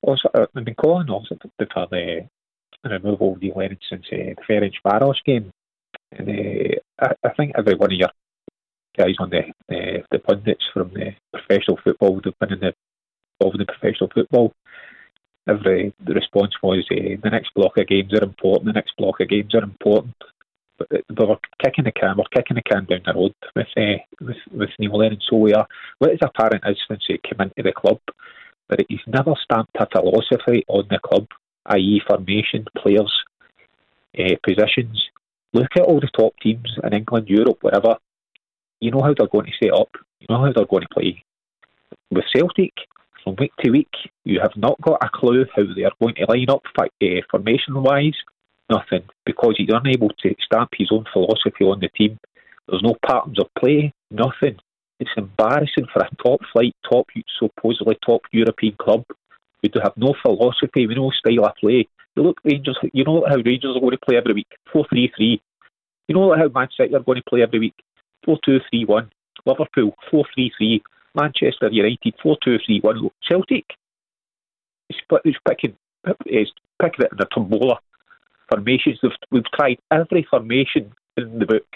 [0.01, 2.29] also, I've been calling also for the
[2.85, 5.51] uh, removal of Neil Lennon since uh, the Ferencvaros game.
[6.11, 8.09] And uh, I, I think every one of your
[8.97, 12.73] guys on the the, the pundits from the professional football would have been in the,
[13.39, 14.53] the professional football.
[15.47, 18.65] Every the response was uh, the next block of games are important.
[18.65, 20.15] The next block of games are important.
[20.77, 22.17] But, uh, but we're kicking the can.
[22.17, 25.19] We're kicking the can down the road with uh, with with Neil Lennon.
[25.27, 25.67] So we are.
[25.99, 27.99] What is apparent is since he came into the club
[28.69, 31.27] that he's never stamped a philosophy on the club,
[31.67, 33.11] i.e., formation, players,
[34.17, 35.01] uh, positions.
[35.53, 37.95] Look at all the top teams in England, Europe, whatever.
[38.79, 39.89] You know how they're going to set up.
[40.19, 41.23] You know how they're going to play.
[42.09, 42.73] With Celtic,
[43.23, 43.93] from week to week,
[44.23, 48.15] you have not got a clue how they are going to line up uh, formation-wise.
[48.69, 52.17] Nothing, because he's unable to stamp his own philosophy on the team.
[52.67, 53.93] There's no patterns of play.
[54.09, 54.57] Nothing.
[54.99, 57.07] It's embarrassing for a top-flight, top
[57.37, 59.03] supposedly top European club
[59.61, 61.87] who do have no philosophy, with no style of play.
[62.15, 62.77] You look Rangers.
[62.93, 64.47] You know how Rangers are going to play every week.
[64.71, 65.41] Four-three-three.
[66.07, 67.75] You know how Man City are going to play every week.
[68.25, 69.09] Four-two-three-one.
[69.45, 70.83] Liverpool four-three-three.
[71.13, 73.09] Manchester United four two three one.
[73.27, 73.65] Celtic.
[74.89, 75.75] It's, it's picking
[76.25, 76.51] it's
[76.81, 77.79] picking it in a tombola.
[78.49, 78.99] Formations.
[79.03, 81.67] We've, we've tried every formation in the book.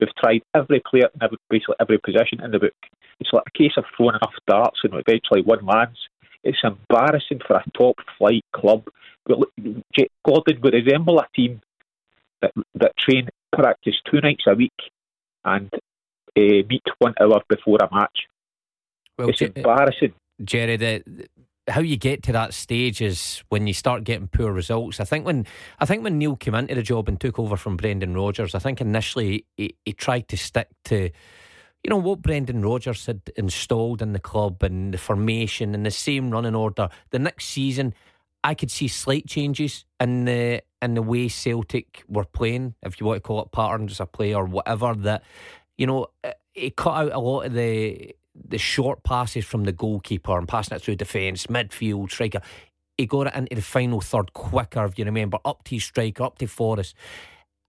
[0.00, 2.74] We've tried every player in every, basically every position in the book.
[3.20, 5.98] It's like a case of throwing enough darts and eventually one lands.
[6.44, 8.84] It's embarrassing for a top flight club.
[9.26, 11.60] Gordon would resemble a team
[12.40, 14.72] that that train practice two nights a week
[15.44, 15.78] and uh,
[16.36, 18.26] meet one hour before a match.
[19.18, 20.14] Well, it's J- embarrassing.
[20.42, 21.28] Jerry, the, the-
[21.68, 24.98] how you get to that stage is when you start getting poor results.
[24.98, 25.46] I think when
[25.78, 28.58] I think when Neil came into the job and took over from Brendan Rodgers, I
[28.58, 31.10] think initially he, he tried to stick to
[31.84, 35.90] you know what Brendan Rodgers had installed in the club and the formation and the
[35.90, 36.88] same running order.
[37.10, 37.94] The next season,
[38.44, 43.06] I could see slight changes in the in the way Celtic were playing, if you
[43.06, 44.94] want to call it patterns of play or whatever.
[44.94, 45.24] That
[45.76, 46.06] you know,
[46.52, 50.76] he cut out a lot of the the short passes from the goalkeeper and passing
[50.76, 52.40] it through defence, midfield, striker.
[52.96, 56.38] He got it into the final third quicker, if you remember, up to striker, up
[56.38, 56.94] to Forrest.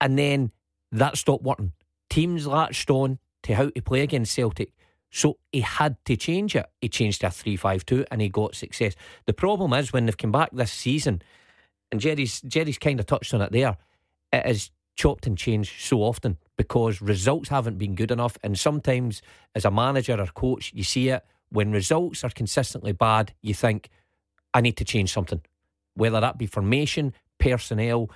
[0.00, 0.52] And then
[0.92, 1.72] that stopped working.
[2.10, 4.72] Teams latched on to how to play against Celtic.
[5.10, 6.66] So he had to change it.
[6.80, 8.94] He changed to a 3 5 2 and he got success.
[9.26, 11.22] The problem is when they've come back this season,
[11.92, 13.76] and Jerry's Jerry's kind of touched on it there,
[14.32, 18.36] it is chopped and changed so often because results haven't been good enough.
[18.42, 19.22] And sometimes,
[19.54, 23.88] as a manager or coach, you see it when results are consistently bad, you think,
[24.52, 25.40] I need to change something,
[25.94, 28.10] whether that be formation, personnel.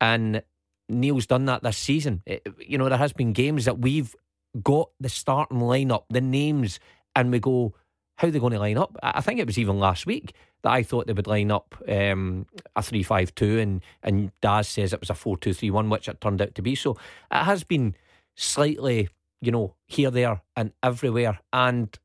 [0.00, 0.42] And
[0.88, 2.22] Neil's done that this season.
[2.26, 4.14] It- you know, there has been games that we've
[4.62, 6.80] got the starting lineup, the names,
[7.14, 7.74] and we go,
[8.16, 8.96] how are they going to line up?
[9.02, 12.46] I think it was even last week that I thought they would line up um,
[12.76, 15.90] a 3 5 2, and, and Daz says it was a 4 2 3 1,
[15.90, 16.74] which it turned out to be.
[16.74, 16.92] So
[17.30, 17.94] it has been
[18.36, 19.08] slightly,
[19.40, 21.40] you know, here, there, and everywhere.
[21.52, 21.96] And,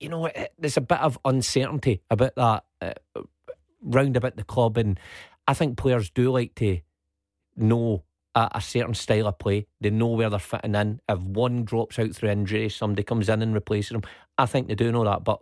[0.00, 3.22] you know, it, there's a bit of uncertainty about that uh,
[3.80, 4.76] round about the club.
[4.76, 5.00] And
[5.46, 6.80] I think players do like to
[7.56, 8.02] know
[8.34, 9.66] a, a certain style of play.
[9.80, 11.00] They know where they're fitting in.
[11.08, 14.02] If one drops out through injury, somebody comes in and replaces them.
[14.38, 15.24] I think they do know that.
[15.24, 15.40] But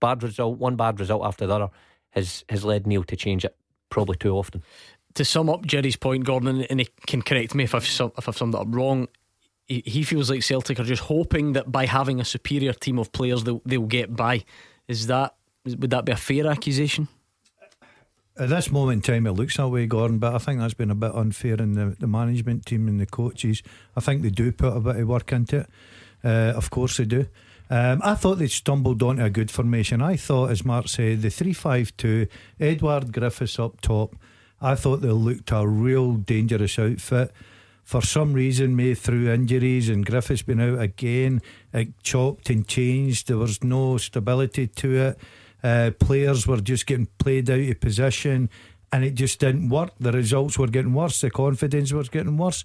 [0.00, 1.70] bad result, one bad result after the other,
[2.10, 3.56] has has led Neil to change it
[3.90, 4.62] probably too often.
[5.14, 8.36] To sum up Jerry's point, Gordon, and he can correct me if I've if I've
[8.36, 9.08] summed it up wrong.
[9.66, 13.12] He, he feels like Celtic are just hoping that by having a superior team of
[13.12, 14.44] players, they'll, they'll get by.
[14.88, 17.08] Is that would that be a fair accusation?
[18.38, 20.90] At this moment in time, it looks that way, Gordon, but I think that's been
[20.90, 23.62] a bit unfair in the, the management team and the coaches.
[23.94, 25.70] I think they do put a bit of work into it.
[26.24, 27.26] Uh, of course, they do.
[27.68, 30.00] Um, I thought they stumbled onto a good formation.
[30.00, 32.26] I thought, as Mark said, the 3 5 2,
[32.60, 34.16] Edouard Griffiths up top.
[34.60, 37.32] I thought they looked a real dangerous outfit.
[37.82, 41.42] For some reason, May through injuries and Griffiths been out again,
[41.72, 43.28] it chopped and changed.
[43.28, 45.18] There was no stability to it.
[45.62, 48.50] Uh, players were just getting played out of position
[48.92, 49.92] and it just didn't work.
[49.98, 52.64] The results were getting worse, the confidence was getting worse.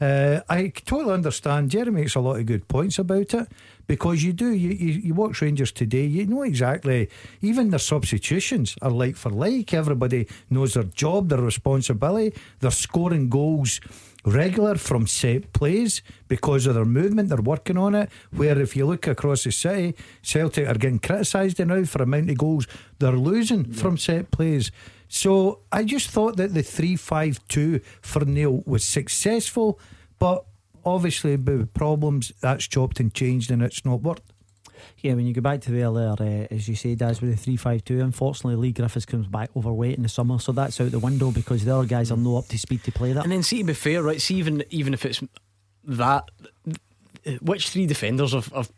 [0.00, 1.70] Uh, I totally understand.
[1.70, 3.48] Jerry makes a lot of good points about it
[3.88, 4.52] because you do.
[4.52, 7.08] You, you, you watch Rangers today, you know exactly,
[7.42, 9.74] even their substitutions are like for like.
[9.74, 12.38] Everybody knows their job, their responsibility.
[12.60, 13.80] They're scoring goals
[14.24, 17.28] regular from set plays because of their movement.
[17.28, 18.10] They're working on it.
[18.30, 22.38] Where if you look across the city, Celtic are getting criticised now for amount of
[22.38, 22.66] goals
[22.98, 23.80] they're losing yeah.
[23.80, 24.70] from set plays.
[25.08, 29.78] So I just thought that the three five two for Neil was successful,
[30.18, 30.44] but
[30.84, 34.32] obviously with problems that's chopped and changed and it's not worked.
[34.98, 37.36] Yeah, when you go back to the earlier, uh, as you said, as with the
[37.36, 40.90] three five two, unfortunately Leigh Griffiths comes back overweight in the summer, so that's out
[40.90, 43.24] the window because the other guys are no up to speed to play that.
[43.24, 44.20] And then see to be fair, right?
[44.20, 45.22] See even even if it's
[45.84, 46.30] that.
[47.42, 48.70] Which three defenders have, have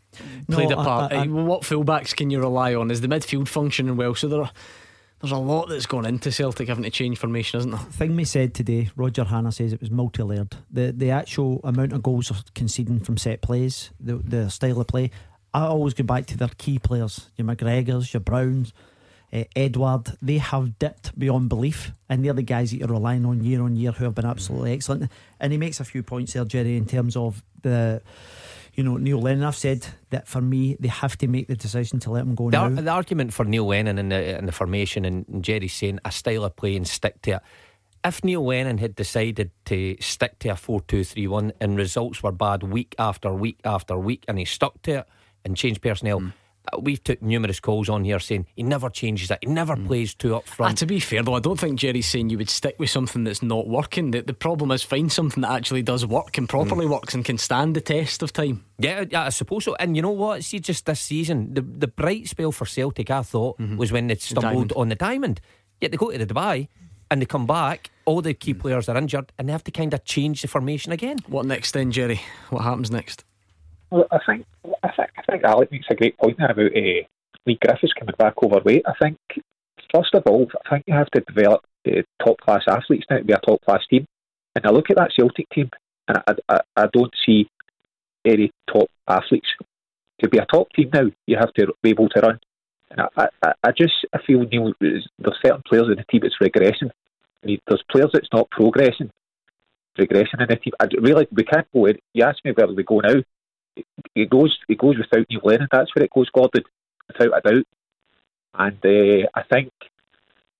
[0.49, 1.13] played no, a part?
[1.13, 2.91] I, I, what fullbacks can you rely on?
[2.91, 4.13] Is the midfield functioning well?
[4.13, 4.51] So there are
[5.21, 7.79] there's a lot that's gone into Celtic having to change formation, isn't there?
[7.79, 10.57] Thing we said today, Roger Hannah says it was multi layered.
[10.71, 14.87] The the actual amount of goals are conceding from set plays, the the style of
[14.87, 15.11] play.
[15.53, 18.73] I always go back to their key players, your McGregors, your Browns,
[19.33, 20.17] uh, Edouard.
[20.21, 23.75] They have dipped beyond belief, and they're the guys that you're relying on year on
[23.75, 25.11] year who have been absolutely excellent.
[25.39, 28.01] And he makes a few points there, Jerry, in terms of the
[28.73, 31.99] you know, Neil Lennon, I've said that for me, they have to make the decision
[32.01, 32.81] to let him go the, now.
[32.81, 36.11] the argument for Neil Lennon in the, in the formation and, and Jerry saying a
[36.11, 37.41] style of play and stick to it.
[38.03, 42.23] If Neil Lennon had decided to stick to a 4 2 3 1 and results
[42.23, 45.07] were bad week after week after week and he stuck to it
[45.45, 46.33] and change personnel, mm
[46.79, 49.39] we've took numerous calls on here saying he never changes it.
[49.41, 49.87] He never mm.
[49.87, 50.73] plays two up front.
[50.73, 53.23] Ah, to be fair though, I don't think Jerry's saying you would stick with something
[53.23, 54.11] that's not working.
[54.11, 56.91] The, the problem is find something that actually does work and properly mm.
[56.91, 58.63] works and can stand the test of time.
[58.77, 59.75] Yeah, yeah, I suppose so.
[59.79, 60.43] And you know what?
[60.43, 63.77] See, just this season, the the bright spell for Celtic, I thought, mm-hmm.
[63.77, 65.41] was when they stumbled the on the diamond.
[65.79, 66.67] Yet they go to the Dubai
[67.09, 67.89] and they come back.
[68.05, 68.59] All the key mm.
[68.59, 71.17] players are injured, and they have to kind of change the formation again.
[71.27, 72.21] What next then, Jerry?
[72.49, 73.23] What happens next?
[73.91, 74.45] I think
[74.83, 77.03] I think I think Alec makes a great point there about uh,
[77.45, 78.83] Leigh Griffiths coming back overweight.
[78.87, 79.17] I think
[79.93, 83.23] first of all, I think you have to develop uh, top class athletes now to
[83.23, 84.05] be a top class team.
[84.55, 85.69] And I look at that Celtic team,
[86.07, 87.49] and I, I, I don't see
[88.25, 89.47] any top athletes.
[90.21, 92.39] To be a top team now, you have to be able to run.
[92.91, 95.09] And I, I, I just I feel Neil, there's
[95.43, 96.91] certain players in the team that's regressing.
[97.43, 99.09] I mean, there's players that's not progressing,
[99.97, 100.73] regression in the team.
[100.79, 101.97] I really we can't go in.
[102.13, 103.21] You ask me where we go now
[104.15, 105.67] it goes it goes without you Lennon.
[105.71, 106.63] That's where it goes, Gordon,
[107.07, 107.65] without a doubt.
[108.53, 109.71] And uh, I think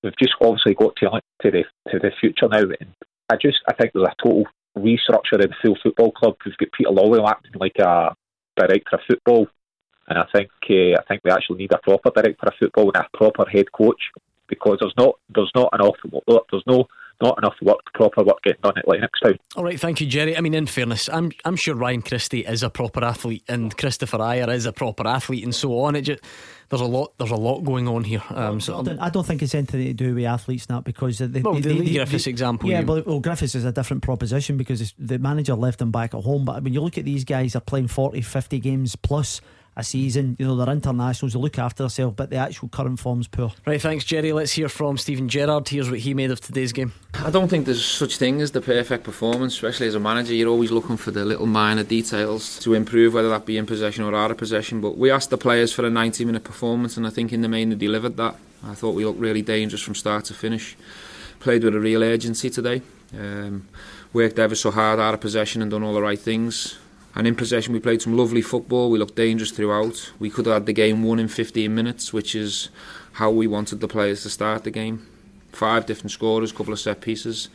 [0.03, 1.09] we've just obviously got to
[1.41, 2.59] to the to the future now.
[2.59, 2.93] And
[3.29, 4.45] I just I think there's a total
[4.77, 6.35] restructure in the full football club.
[6.45, 8.15] We've got Peter Lawwell acting like a
[8.55, 9.47] director of football,
[10.07, 13.05] and I think uh, I think we actually need a proper director of football and
[13.05, 14.01] a proper head coach
[14.47, 15.95] because there's not there's not enough
[16.51, 16.87] there's no
[17.21, 19.37] not enough work, proper work getting done at Lennoxtown.
[19.55, 20.35] All right, thank you, Jerry.
[20.35, 24.19] I mean, in fairness, I'm I'm sure Ryan Christie is a proper athlete, and Kristoffer
[24.19, 25.95] Ajer is a proper athlete, and so on.
[25.95, 26.23] It just
[26.69, 28.23] there's a lot there's a lot going on here.
[28.29, 31.19] Um, so I don't, I don't think it's anything to do with athletes now because
[31.19, 32.69] the, well, the, the, the Griffiths example.
[32.69, 36.23] Yeah, but well, Griffiths is a different proposition because the manager left him back at
[36.23, 36.45] home.
[36.45, 39.41] But when you look at these guys, they're playing 40, 50 games plus
[39.75, 40.35] a season.
[40.37, 43.51] You know, they're internationals, they look after themselves, but the actual current form's poor.
[43.65, 44.33] Right, thanks, Jerry.
[44.33, 45.69] Let's hear from Steven Gerrard.
[45.69, 46.93] Here's what he made of today's game.
[47.13, 50.33] I don't think there's such thing as the perfect performance, especially as a manager.
[50.33, 54.03] You're always looking for the little minor details to improve, whether that be in possession
[54.03, 54.81] or out of possession.
[54.81, 57.49] But we asked the players for a 90 minute performance, and I think in the
[57.49, 58.35] main they delivered that.
[58.63, 60.75] I thought we looked really dangerous from start to finish.
[61.39, 62.83] Played with a real urgency today.
[63.17, 63.67] Um,
[64.13, 66.77] worked ever so hard out of possession and done all the right things.
[67.15, 68.89] And in possession, we played some lovely football.
[68.89, 70.11] We looked dangerous throughout.
[70.19, 72.69] We could have had the game won in 15 minutes, which is
[73.13, 75.07] how we wanted the players to start the game.
[75.51, 77.49] Five different scorers, a couple of set pieces.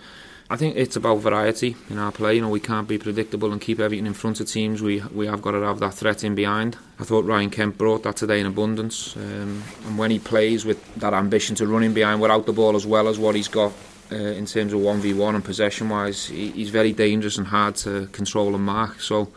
[0.48, 2.36] I think it's about variety in our play.
[2.36, 4.80] You know, we can't be predictable and keep everything in front of teams.
[4.80, 6.76] We we have got to have that threat in behind.
[7.00, 9.16] I thought Ryan Kent brought that today in abundance.
[9.16, 12.76] Um, and when he plays with that ambition to run in behind without the ball
[12.76, 13.72] as well as what he's got
[14.10, 18.06] uh, in terms of 1v1 and possession wise, he, he's very dangerous and hard to
[18.08, 19.00] control and mark.
[19.00, 19.32] So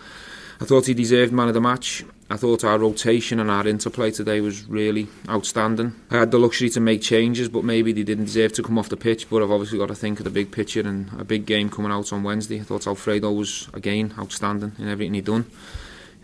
[0.62, 2.04] I thought he deserved man of the match.
[2.32, 5.96] I thought our rotation and our interplay today was really outstanding.
[6.12, 8.90] I had the luxury to make changes, but maybe they didn't deserve to come off
[8.90, 9.28] the pitch.
[9.30, 11.92] But I've obviously got to think of the big picture and a big game coming
[11.92, 12.60] out on Wednesday.
[12.60, 15.50] I thought Alfredo was, again, outstanding in everything he'd done.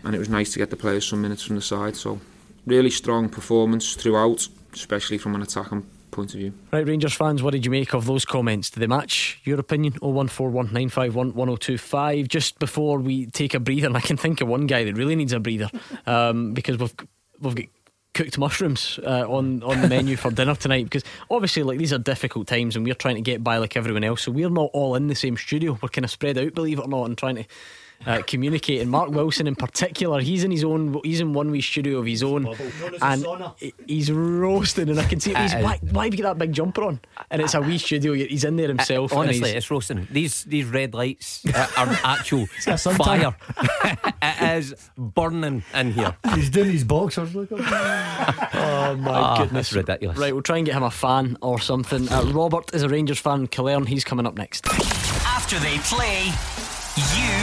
[0.04, 1.96] And it was nice to get the players some minutes from the side.
[1.96, 2.20] So,
[2.66, 5.86] really strong performance throughout, especially from an attacking
[6.16, 6.52] point of view.
[6.72, 9.40] Right, Rangers fans, what did you make of those comments to the match?
[9.44, 9.92] Your opinion?
[10.00, 12.26] 01419511025.
[12.26, 15.14] Just before we take a breather, and I can think of one guy that really
[15.14, 15.70] needs a breather
[16.06, 16.92] um, because we've
[17.38, 17.66] we've got
[18.14, 21.98] cooked mushrooms uh, on on the menu for dinner tonight because obviously like these are
[21.98, 24.22] difficult times and we're trying to get by like everyone else.
[24.22, 25.78] So we're not all in the same studio.
[25.82, 27.44] We're kind of spread out, believe it or not, and trying to
[28.04, 28.80] uh, communicate.
[28.82, 31.00] And Mark Wilson, in particular, he's in his own.
[31.04, 32.46] He's in one wee studio of his own,
[33.02, 33.26] and
[33.86, 34.88] he's roasting.
[34.90, 35.64] And I can see he's, It is.
[35.64, 37.00] why, why have you got that big jumper on?
[37.30, 38.12] And it's a wee studio.
[38.14, 39.12] He's in there himself.
[39.12, 40.06] and Honestly, it's roasting.
[40.10, 42.96] These these red lights uh, are actual got suntan.
[42.96, 43.36] fire.
[44.22, 46.16] it is burning in here.
[46.34, 47.34] He's doing his boxers.
[47.34, 47.58] Look at
[48.54, 50.18] Oh my Ah, goodness, that's ridiculous.
[50.18, 52.08] Right, we'll try and get him a fan or something.
[52.10, 53.46] Uh, Robert is a Rangers fan.
[53.48, 54.66] Killearn, he's coming up next.
[55.26, 56.30] After they play,
[56.96, 57.02] you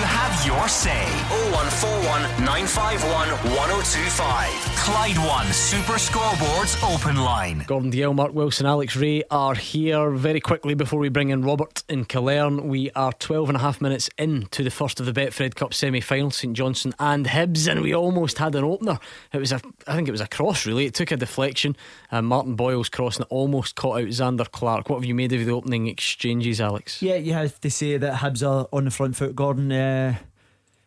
[0.10, 1.06] have your say.
[1.54, 4.74] 0141 951 1025.
[4.84, 7.64] Clyde One Super Scoreboards Open Line.
[7.68, 11.84] Gordon Dalziel, Mark Wilson, Alex Rae are here very quickly before we bring in Robert
[11.88, 12.64] in Killearn.
[12.66, 16.02] We are 12 and a half minutes into the first of the Betfred Cup semi
[16.02, 19.00] final, St Johnstone and Hibs, and we almost had an opener.
[19.32, 20.86] It was a, I think it was a cross really.
[20.86, 21.78] It took a deflection.
[22.12, 24.90] Uh, Martin Boyle's cross and it almost caught out Zander Clark.
[24.90, 27.02] What have you made of the opening exchanges, Alex?
[27.04, 29.36] Yeah, you have to say that Hibs are on the front foot.
[29.44, 30.16] Gordon, uh,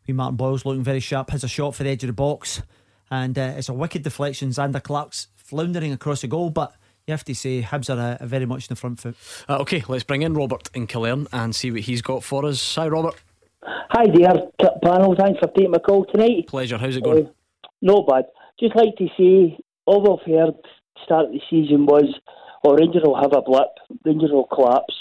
[0.09, 2.63] we Martin Boyle's looking very sharp, has a shot for the edge of the box,
[3.11, 4.49] and uh, it's a wicked deflection.
[4.49, 6.75] Zander Clark's floundering across the goal, but
[7.07, 9.15] you have to say Hibs are uh, very much in the front foot.
[9.47, 12.77] Uh, okay, let's bring in Robert in Killearn and see what he's got for us.
[12.77, 13.17] Hi, Robert.
[13.63, 15.15] Hi there, t- panel.
[15.15, 16.47] Thanks for taking my call tonight.
[16.47, 16.79] Pleasure.
[16.79, 17.27] How's it going?
[17.27, 18.25] Uh, not bad.
[18.59, 20.55] Just like to say, all I've heard
[21.05, 22.07] start of the season was,
[22.65, 23.69] oh, Rangers will have a blip,
[24.07, 24.95] Rangers will collapse,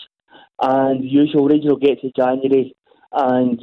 [0.61, 2.75] and the usual Rangers will get to January,
[3.15, 3.59] and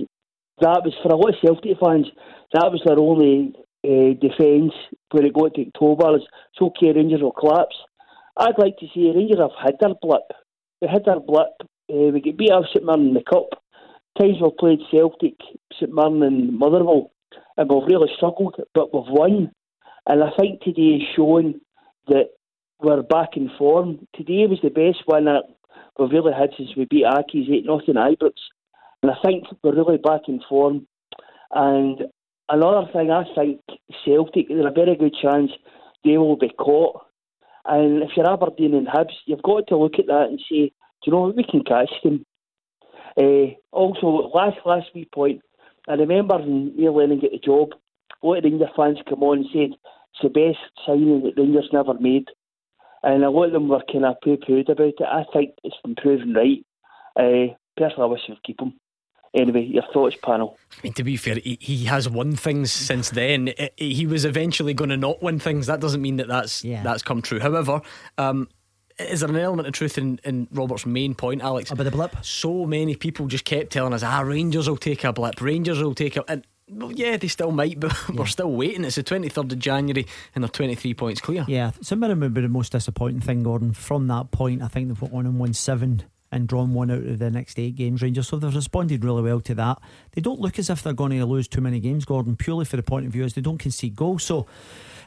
[0.61, 2.07] that was for a lot of Celtic fans.
[2.55, 3.53] That was their only
[3.85, 4.73] uh, defence
[5.11, 6.17] when it got to October.
[6.17, 7.77] It's okay, Rangers will collapse.
[8.37, 10.25] I'd like to see Rangers have had their blip.
[10.81, 11.53] We had their blip.
[11.93, 13.61] Uh, we get beat out St Mirren in the cup.
[14.19, 15.37] Times we've played Celtic,
[15.79, 17.11] St Mirren, and Motherwell,
[17.57, 19.53] and we've really struggled, but we've won.
[20.07, 21.61] And I think today is showing
[22.09, 22.31] that
[22.81, 24.07] we're back in form.
[24.15, 25.45] Today was the best one that
[25.99, 28.35] we've really had since we beat Accies 8 nothing Ibrox.
[29.03, 30.87] And I think we're really back in form.
[31.51, 32.03] And
[32.49, 33.61] another thing, I think
[34.05, 35.51] Celtic, there's a very good chance
[36.05, 37.03] they will be caught.
[37.65, 40.73] And if you're Aberdeen and Hibs, you've got to look at that and say,
[41.05, 42.25] do you know what, we can catch them.
[43.21, 45.43] Uh, also, last last wee point,
[45.89, 47.71] I remember when Neil Lennon get the job,
[48.23, 51.69] a lot of Rangers fans come on and said it's the best signing that Rangers
[51.73, 52.29] never made.
[53.03, 55.03] And a lot of them were kind of poo pooed about it.
[55.03, 56.65] I think it's been proven right.
[57.17, 58.75] Uh, personally, I wish we'd keep him.
[59.35, 60.59] Anyway, your thoughts, panel.
[60.73, 63.49] I mean, to be fair, he, he has won things since then.
[63.59, 65.67] I- I- he was eventually going to not win things.
[65.69, 67.41] That doesn't mean that that's that's come true.
[67.41, 67.81] However,
[68.19, 68.49] um,
[68.99, 71.71] is there an element of truth in, in Robert's main point, Alex?
[71.71, 72.15] About the blip?
[72.23, 75.95] So many people just kept telling us, ah, Rangers will take a blip, Rangers will
[75.95, 76.25] take a.
[76.31, 78.85] And, well, yeah, they still might, but we're still waiting.
[78.85, 81.45] It's the 23rd of January and they're 23 points clear.
[81.49, 83.73] Yeah, St Mirren would be the most disappointing thing, Gordon.
[83.73, 86.03] From that point, I think they've got one and won seven
[86.33, 88.29] and drawn one out of the next eight games, Rangers.
[88.29, 89.79] So they've responded really well to that.
[90.13, 92.77] They don't look as if they're going to lose too many games, Gordon, purely for
[92.77, 94.25] the point of view as they don't concede goals.
[94.25, 94.47] So.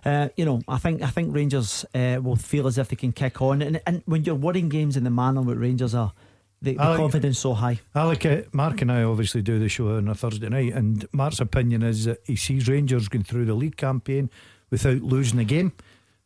[0.05, 3.11] Uh, you know, I think I think Rangers uh, will feel as if they can
[3.11, 6.13] kick on, and and when you're winning games in the manner that Rangers are,
[6.61, 7.79] the, the Alec- confidence so high.
[7.95, 11.39] Alec, uh, Mark and I obviously do the show on a Thursday night, and Mark's
[11.39, 14.29] opinion is that he sees Rangers going through the league campaign
[14.69, 15.73] without losing a game,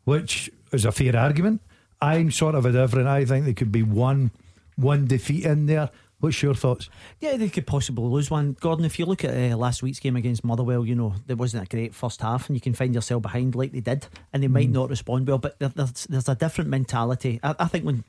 [0.03, 1.61] which is a fair argument.
[2.01, 3.07] I'm sort of a different.
[3.07, 4.31] I think there could be one
[4.80, 5.89] one defeat in there.
[6.19, 6.89] What's your thoughts?
[7.19, 8.57] Yeah, they could possibly lose one.
[8.60, 11.64] Gordon, if you look at uh, last week's game against Motherwell, you know, there wasn't
[11.64, 14.49] a great first half and you can find yourself behind like they did and they
[14.49, 17.39] might not respond well, but there, there's, there's a different mentality.
[17.41, 18.03] I, I think when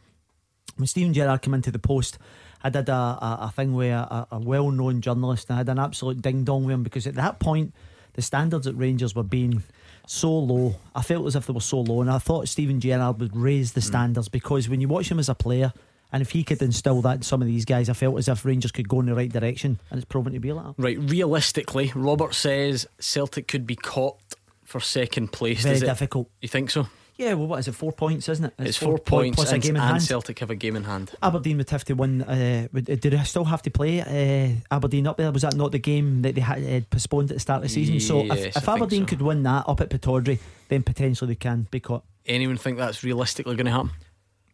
[0.77, 2.19] when Steven Gerrard came into the post,
[2.63, 5.69] I did a, a, a thing where a, a well known journalist and I had
[5.69, 7.75] an absolute ding dong with him because at that point,
[8.15, 9.63] the standards at Rangers were being
[10.07, 10.75] so low.
[10.95, 13.73] I felt as if they were so low, and I thought Steven Gerrard would raise
[13.73, 15.73] the standards because when you watch him as a player,
[16.13, 18.45] and if he could instill that in some of these guys, I felt as if
[18.45, 20.83] Rangers could go in the right direction, and it's proven to be like that.
[20.83, 24.19] Right, realistically, Robert says Celtic could be caught
[24.65, 25.63] for second place.
[25.63, 26.31] Very Is it- difficult.
[26.41, 26.89] You think so?
[27.17, 27.73] Yeah, well, what is it?
[27.73, 28.55] Four points, isn't it?
[28.59, 30.03] It's, four, point points plus and, a game in and hand.
[30.03, 31.13] Celtic have a game in hand.
[31.23, 32.23] Aberdeen would have to win.
[32.23, 35.31] Uh, did they still have to play uh, Aberdeen up there?
[35.31, 37.69] Was that not the game that they had uh, postponed at the start of the
[37.69, 38.01] season?
[38.01, 39.09] so if, if Aberdeen so.
[39.09, 40.39] could win that up at Pittodrie,
[40.71, 42.05] then potentially they can be caught.
[42.25, 43.91] Anyone think that's realistically going to happen?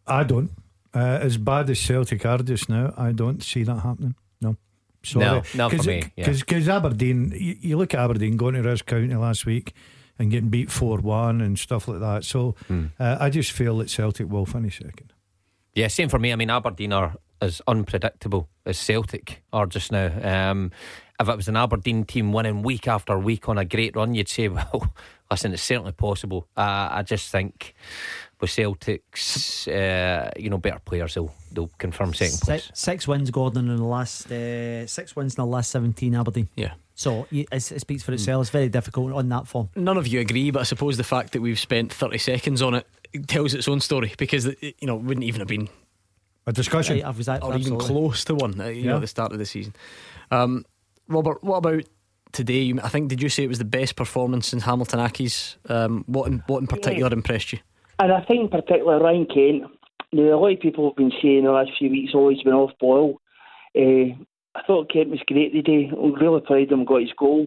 [0.04, 0.50] I don't.
[0.94, 4.14] Uh, as bad as Celtic are just now, I don't see that happening.
[4.40, 4.56] No.
[5.02, 5.24] Sorry.
[5.24, 6.30] No, not for Cause, me, yeah.
[6.30, 9.72] Because Aberdeen, you, you look at Aberdeen going to Ross County last week
[10.18, 12.24] and getting beat 4 1 and stuff like that.
[12.24, 12.86] So Hmm.
[12.98, 15.12] uh, I just feel that Celtic will finish second.
[15.74, 16.32] Yeah, same for me.
[16.32, 20.50] I mean, Aberdeen are as unpredictable as Celtic are just now.
[20.50, 20.70] Um,
[21.20, 24.28] if it was an Aberdeen team winning week after week on a great run, you'd
[24.28, 24.94] say, well,
[25.30, 26.48] listen, it's certainly possible.
[26.56, 27.74] Uh, I just think
[28.40, 32.64] with Celtic's, uh, you know, better players, they'll they'll confirm second place.
[32.64, 36.48] Six, six wins, Gordon, in the last uh, six wins in the last seventeen, Aberdeen.
[36.56, 36.74] Yeah.
[36.94, 38.42] So it, it speaks for itself.
[38.42, 39.68] It's very difficult on that form.
[39.76, 42.74] None of you agree, but I suppose the fact that we've spent 30 seconds on
[42.74, 42.86] it
[43.26, 45.68] tells its own story because it, you know wouldn't even have been
[46.46, 48.58] a discussion Right, I was at- or even close to one.
[48.60, 49.74] uh, You know, at the start of the season.
[50.30, 50.64] Um,
[51.08, 51.84] Robert, what about
[52.32, 52.72] today?
[52.82, 55.56] I think did you say it was the best performance since Hamilton Accies?
[55.68, 57.58] Um, what in, what in particular impressed you?
[57.98, 59.72] And I think particularly Ryan Kent.
[60.12, 62.72] Now a lot of people have been saying the last few weeks always been off
[62.80, 63.20] boil.
[63.76, 64.14] Uh,
[64.54, 65.90] I thought Kent was great today.
[65.92, 66.84] I'm really of him.
[66.84, 67.46] Got his goal.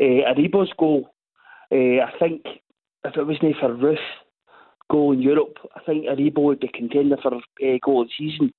[0.00, 1.10] Uh, Aribo's goal.
[1.72, 2.42] Uh, I think
[3.04, 3.96] if it wasn't for Roofe
[4.90, 8.52] goal in Europe, I think Aribo would be contender for uh, goal of the season.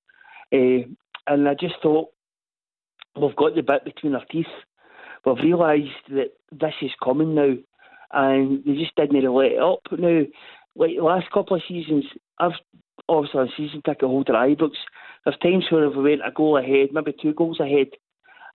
[0.52, 0.88] Uh,
[1.26, 2.08] and I just thought
[3.20, 4.46] we've got the bit between our teeth.
[5.24, 7.54] We've realised that this is coming now,
[8.12, 9.80] and they just didn't let it up.
[9.98, 10.22] Now,
[10.76, 12.04] like the last couple of seasons,
[12.38, 12.52] I've
[13.08, 14.72] obviously a season ticket holder at Ibrox.
[15.24, 17.88] There's times where we went a goal ahead, maybe two goals ahead,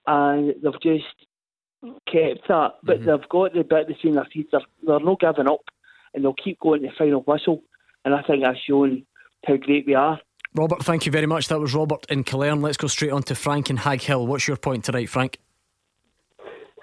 [0.08, 2.76] and they've just kept that.
[2.84, 3.06] But mhm.
[3.06, 4.48] they've got the bit between their teeth.
[4.52, 5.66] They're, they're not giving up,
[6.14, 7.64] and they'll keep going to the final whistle.
[8.06, 9.06] And I think that's shown
[9.46, 10.20] how great we are.
[10.56, 11.48] Robert, thank you very much.
[11.48, 12.62] That was Robert in Killearn.
[12.62, 14.28] Let's go straight on to Frank in Haghill.
[14.28, 15.40] What's your point tonight, Frank?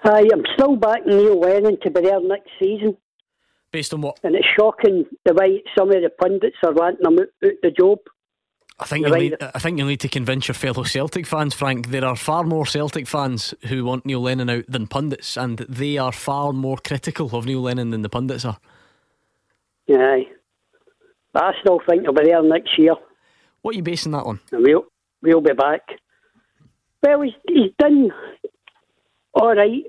[0.03, 2.97] Aye, I'm still backing Neil Lennon to be there next season.
[3.71, 4.19] Based on what?
[4.23, 7.71] And it's shocking the way some of the pundits are wanting them out, out the
[7.71, 7.99] job.
[8.79, 11.89] I think you'll need, I think you'll need to convince your fellow Celtic fans, Frank.
[11.89, 15.99] There are far more Celtic fans who want Neil Lennon out than pundits, and they
[15.99, 18.57] are far more critical of Neil Lennon than the pundits are.
[19.89, 20.27] Aye.
[21.31, 22.95] But I still think he'll be there next year.
[23.61, 24.39] What are you basing that on?
[24.51, 24.85] And we'll,
[25.21, 25.81] we'll be back.
[27.03, 28.09] Well, he's, he's done
[29.33, 29.83] all right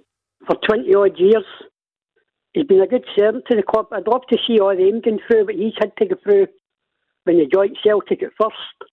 [0.46, 1.44] for 20 odd years.
[2.52, 3.86] He's been a good servant to the club.
[3.92, 6.48] I'd love to see all them going through, but he's had to go through
[7.24, 8.90] when he joined Celtic at first.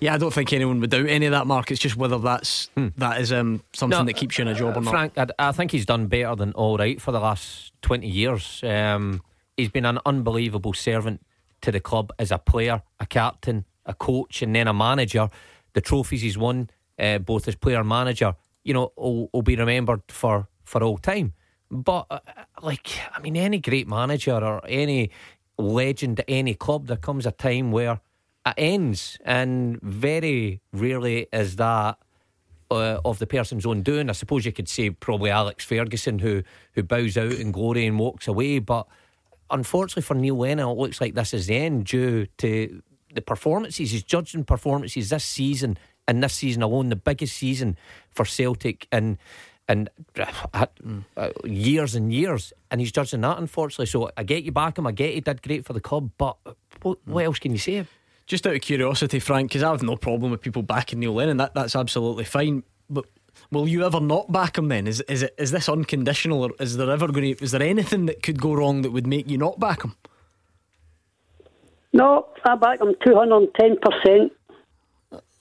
[0.00, 1.70] Yeah, I don't think anyone would doubt any of that, Mark.
[1.70, 4.76] It's just whether that's that is um, something No, that keeps you in a job
[4.76, 4.90] or not.
[4.90, 8.60] Frank, I, I think he's done better than all right for the last 20 years.
[8.64, 9.22] Um,
[9.56, 11.24] he's been an unbelievable servant
[11.62, 15.30] to the club as a player, a captain, a coach, and then a manager.
[15.74, 18.34] The trophies he's won, uh, both as player and manager,
[18.64, 21.34] you know, will, will be remembered for, for all time.
[21.70, 22.20] But, uh,
[22.62, 25.10] like, I mean, any great manager or any
[25.58, 28.00] legend at any club, there comes a time where
[28.46, 31.98] it ends, and very rarely is that
[32.70, 34.08] uh, of the person's own doing.
[34.08, 36.42] I suppose you could say probably Alex Ferguson, who
[36.72, 38.58] who bows out in glory and walks away.
[38.58, 38.86] But
[39.50, 42.82] unfortunately for Neil Lennon, it looks like this is the end due to
[43.14, 43.92] the performances.
[43.92, 47.76] He's judging performances this season and this season alone, the biggest season
[48.10, 49.16] for Celtic and
[49.68, 49.88] and
[50.54, 50.66] uh,
[51.16, 53.38] uh, years and years, and he's judging that.
[53.38, 54.86] Unfortunately, so I get you back him.
[54.86, 56.36] I get he did great for the club, but
[56.82, 57.86] what, what else can you say?
[58.26, 61.36] Just out of curiosity, Frank, because I have no problem with people backing Neil Lennon.
[61.36, 62.62] That that's absolutely fine.
[62.88, 63.06] But
[63.50, 64.68] will you ever not back him?
[64.68, 67.62] Then is is it is this unconditional, or is there ever going to is there
[67.62, 69.94] anything that could go wrong that would make you not back him?
[71.92, 73.48] No, I back him 210%.
[73.54, 74.30] Well,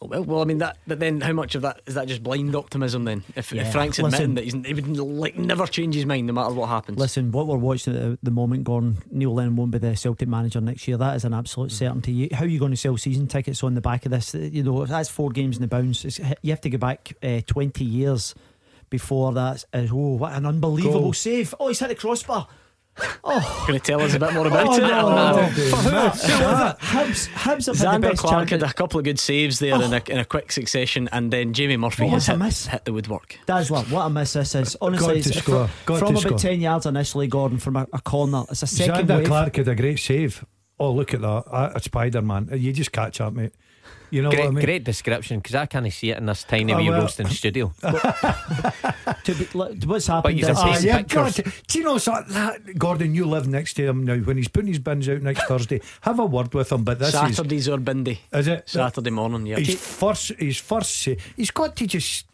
[0.07, 0.77] well, I mean that.
[0.87, 3.05] But then, how much of that is that just blind optimism?
[3.05, 6.05] Then, if, Yeah, if Frank's admitting listen- that he's, he would like never change his
[6.05, 6.97] mind no matter what happens.
[6.97, 10.27] Listen, what we're watching at the, the moment, Gordon, Neil Lennon won't be the Celtic
[10.27, 10.97] manager next year.
[10.97, 11.71] That is an absolute Mm.
[11.75, 12.29] certainty.
[12.33, 14.33] How are you going to sell season tickets on the back of this?
[14.35, 16.05] You know, that's four games in the bounce.
[16.05, 18.35] It's, you have to go back uh, 20 years
[18.89, 19.63] before that.
[19.73, 21.13] Uh, oh, what an unbelievable Goal.
[21.13, 21.55] save.
[21.59, 22.47] Oh, he's hit the crossbar.
[23.23, 24.81] Oh, Going to tell us a bit more about Oh, it?
[24.81, 25.47] no, or no, no.
[25.49, 25.89] For who?
[25.89, 26.79] Who was it?
[26.79, 29.73] Hibs, Hibs have had the Zander best Clark had a couple of good saves there
[29.75, 30.11] in, a, oh.
[30.11, 32.67] in a quick succession, and then Jamie Murphy Oh, has what's hit, miss?
[32.67, 33.39] hit the woodwork.
[33.47, 34.77] That's what what a miss this is.
[34.79, 35.67] Honestly, it's to score.
[35.67, 38.43] fr- Got from about ten yards initially, Gordon from a, a corner.
[38.51, 39.27] It's a second Zander wave.
[39.27, 40.45] Clark had a great save.
[40.79, 41.43] Oh, look at that.
[41.51, 42.49] A, a Spider Man.
[42.53, 43.53] You just catch up, mate.
[44.13, 44.65] You know great, what I mean?
[44.65, 47.01] great description because I can't see it in this tiny Oh, wee well.
[47.01, 47.73] roasting studio.
[49.23, 50.37] To be, look, what's happened?
[50.37, 51.01] you've is- got Ah, Painting yeah.
[51.03, 51.33] God,
[51.67, 53.15] do you know so that Gordon?
[53.15, 54.17] You live next to him now.
[54.17, 56.83] When he's putting his bins out next Thursday, have a word with him.
[56.83, 58.19] But this is Saturday's our bindy.
[58.33, 59.59] is it Saturday morning, yeah.
[59.59, 61.07] His first, his first,
[61.37, 62.25] he's got to just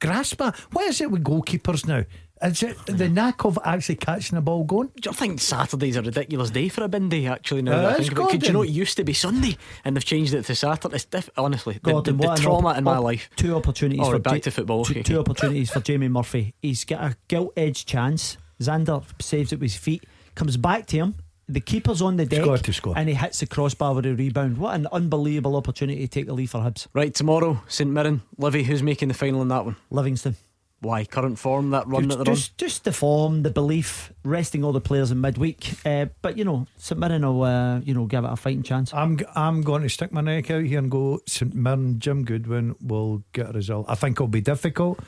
[0.00, 0.54] grasp it.
[0.72, 2.04] What is it with goalkeepers now?
[2.44, 4.88] Is it the knack of actually catching the ball going?
[5.00, 7.26] Do you think Saturday's a ridiculous day for a bindy?
[7.26, 9.12] Actually, now that I it's think about it, 'Cause you know it used to be
[9.14, 10.96] Sunday, and they've changed it to Saturday.
[10.96, 13.30] It's diff- honestly, the, the, the trauma op- in my op- life.
[13.36, 14.84] Two opportunities Oh, for back Ja- to football.
[14.84, 15.02] Two, okay.
[15.02, 16.54] two opportunities for Jamie Murphy.
[16.60, 18.36] He's got a gilt edged chance.
[18.62, 20.04] Zander saves it with his feet,
[20.34, 21.14] comes back to him.
[21.48, 22.94] The keeper's on the deck, got to score.
[22.96, 24.56] and he hits the crossbar with a rebound.
[24.56, 26.86] What an unbelievable opportunity to take the lead for Hibs.
[26.94, 28.62] Right tomorrow, St Mirren, Livy.
[28.62, 29.76] Who's making the final in that one?
[29.90, 30.36] Livingston.
[30.84, 34.62] Why current form that run just, that they're just, just the form, the belief, resting
[34.62, 35.74] all the players in midweek.
[35.86, 38.92] Uh, but you know, St Mirren will uh, you know give it a fighting chance.
[38.92, 41.98] I'm g- I'm going to stick my neck out here and go St Mirren.
[41.98, 43.86] Jim Goodwin will get a result.
[43.88, 45.00] I think it'll be difficult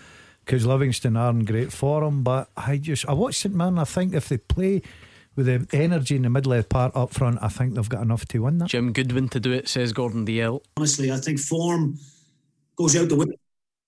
[0.45, 2.23] because Livingston are in great form.
[2.23, 3.79] But I just I watch St Mirren.
[3.79, 4.81] I think if they play
[5.35, 8.01] with the energy in the middle of the park up front, I think they've got
[8.01, 8.69] enough to win that.
[8.69, 10.63] Jim Goodwin to do it, says Gordon Dalziel.
[10.79, 11.99] Honestly, I think form
[12.77, 13.37] goes out the window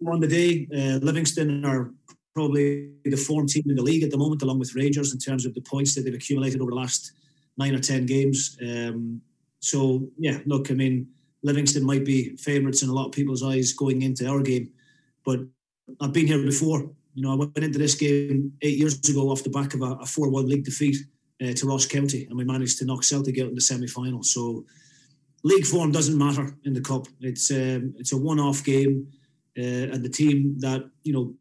[0.07, 0.69] on the day.
[0.73, 1.91] Uh, Livingston are
[2.35, 5.45] probably the form team in the league at the moment, along with Rangers, in terms
[5.45, 7.13] of the points that they've accumulated over the last
[7.57, 8.57] nine or ten games.
[8.63, 9.21] Um,
[9.61, 11.09] so, yeah, look, I mean,
[11.43, 14.71] Livingston might be favourites in a lot of people's eyes going into our game,
[15.25, 15.41] but
[16.01, 16.91] I've been here before.
[17.15, 20.07] You know, I went into this game eight years ago off the back of a
[20.07, 20.97] 4 1 league defeat
[21.43, 24.23] uh, to Ross County, and we managed to knock Celtic out in the semi final.
[24.23, 24.65] So,
[25.43, 27.07] league form doesn't matter in the cup.
[27.21, 29.09] It's um, it's a one-off game,
[29.59, 31.35] uh, and the team that you know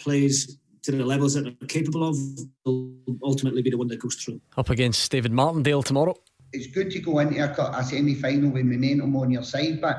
[0.00, 2.16] plays to the levels that they're capable of
[2.64, 4.40] will ultimately be the one that goes through.
[4.56, 6.14] Up against David Martindale tomorrow.
[6.52, 9.96] it's good to go into a, a semi final with momentum on your side, but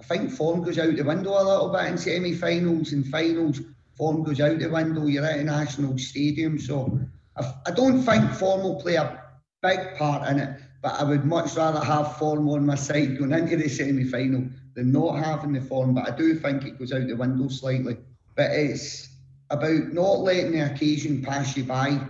[0.00, 3.60] I think form goes out the window a little bit in semi finals and finals.
[3.96, 5.06] Form goes out the window.
[5.06, 7.00] You're at a national stadium, so
[7.36, 9.22] I, I don't think form will play a
[9.62, 10.60] big part in it.
[10.80, 14.44] But I would much rather have form on my side going into the semi final
[14.78, 15.94] than not having the form.
[15.94, 17.96] But I do think it goes out the window slightly.
[18.34, 19.08] But it's
[19.50, 22.00] about not letting the occasion pass you by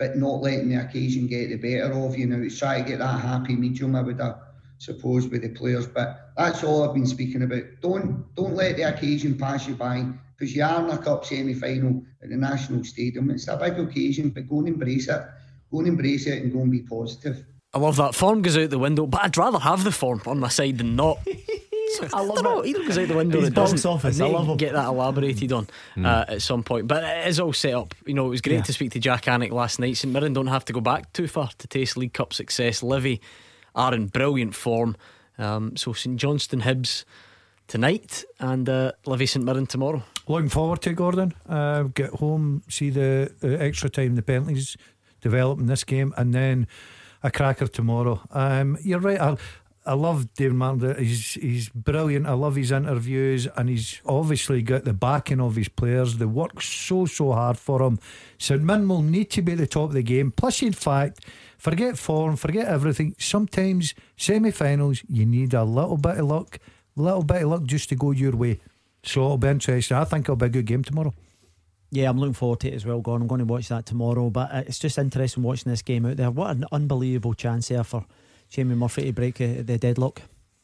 [0.00, 2.26] but not letting the occasion get the better of you.
[2.26, 4.18] Now, it's trying to get that happy medium, I would
[4.78, 5.86] suppose, with the players.
[5.86, 7.64] But that's all I've been speaking about.
[7.82, 10.06] Don't don't let the occasion pass you by
[10.38, 13.30] because you are in a cup semi final at the National Stadium.
[13.30, 15.22] It's a big occasion, but go and embrace it.
[15.70, 17.44] Go and embrace it and go and be positive.
[17.74, 18.14] I love that.
[18.14, 20.96] Form goes out the window, but I'd rather have the form on my side than
[20.96, 21.18] not.
[22.14, 22.68] I love it.
[22.68, 24.20] Either goes out the window or He's it box office.
[24.20, 24.56] I I love him.
[24.56, 25.66] get that elaborated on
[26.02, 26.86] uh, at some point.
[26.88, 27.94] But it is all set up.
[28.06, 28.62] You know, it was great Yeah.
[28.62, 29.96] to speak to Jak Alnwick last night.
[29.96, 32.82] St Mirren don't have to go back too far to taste League Cup success.
[32.82, 33.20] Livy
[33.74, 34.96] are in brilliant form.
[35.38, 37.04] Um, so St Johnstone Hibs
[37.66, 40.02] tonight and uh, Livy St Mirren tomorrow.
[40.28, 41.34] Looking forward to it, Gordon.
[41.48, 44.76] Uh, get home, see the uh, extra time the penalties
[45.20, 46.66] develop in this game, and then
[47.22, 48.20] a cracker tomorrow.
[48.30, 49.20] Um, you're right.
[49.20, 49.36] I,
[49.86, 51.02] I love David Martin.
[51.02, 52.26] He's he's brilliant.
[52.26, 56.18] I love his interviews, and he's obviously got the backing of his players.
[56.18, 57.98] They work so so hard for him.
[58.38, 60.32] St Mirren will need to be at the top of the game.
[60.32, 61.24] Plus, in fact,
[61.56, 63.14] forget form, forget everything.
[63.18, 66.58] Sometimes semi-finals, you need a little bit of luck,
[66.94, 68.60] little bit of luck just to go your way.
[69.02, 69.96] So it'll be interesting.
[69.96, 71.14] I think it'll be a good game tomorrow.
[71.90, 73.22] Yeah, I'm looking forward to it as well, Gordon.
[73.22, 74.30] I'm going to watch that tomorrow.
[74.30, 76.30] But uh, it's just interesting watching this game out there.
[76.30, 78.04] What an unbelievable chance here for
[78.50, 80.22] Jamie Murphy to break uh, the deadlock.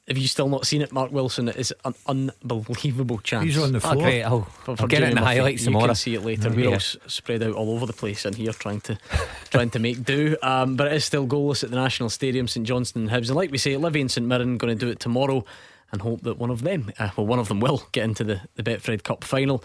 [0.09, 1.49] Have you still not seen it, Mark Wilson?
[1.49, 3.45] It is an unbelievable chance.
[3.45, 3.97] He's on the Oh, floor.
[4.05, 4.23] great.
[4.23, 5.37] I'll, For- I'll for get it in the Murphy.
[5.37, 5.87] highlights You tomorrow.
[5.87, 6.49] can see it later.
[6.51, 6.55] Yeah.
[6.57, 8.97] We're all s- spread out all over the place in here trying to
[9.51, 10.37] trying to make do.
[10.43, 13.27] Um, but it is still goalless at the National Stadium, St Johnstone and Hibs.
[13.29, 15.45] And like we say, Livy and St Mirren going to do it tomorrow
[15.91, 18.41] and hope that one of them, uh, well, one of them will get into the,
[18.55, 19.63] the Betfred Cup final.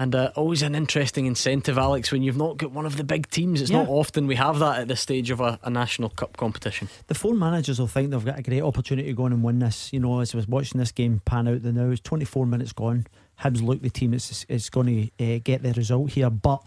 [0.00, 3.28] And uh, always an interesting incentive, Alex, when you've not got one of the big
[3.28, 3.60] teams.
[3.60, 3.80] It's Yeah.
[3.82, 6.88] not often we have that at this stage of a, a national cup competition.
[7.08, 9.58] The four managers will think they've got a great opportunity to go on and win
[9.58, 9.92] this.
[9.92, 12.72] You know, as I was watching this game pan out the now, it's 24 minutes
[12.72, 13.06] gone.
[13.42, 16.62] Hibs look the team is is going to uh, get the result here, but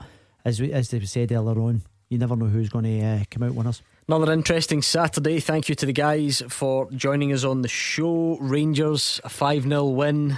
[0.45, 3.41] as we, as they said earlier on, you never know who's going to uh, come
[3.41, 3.81] out winners.
[4.07, 5.39] Another interesting Saturday.
[5.39, 8.37] Thank you to the guys for joining us on the show.
[8.39, 10.37] Rangers, a 5 0 win,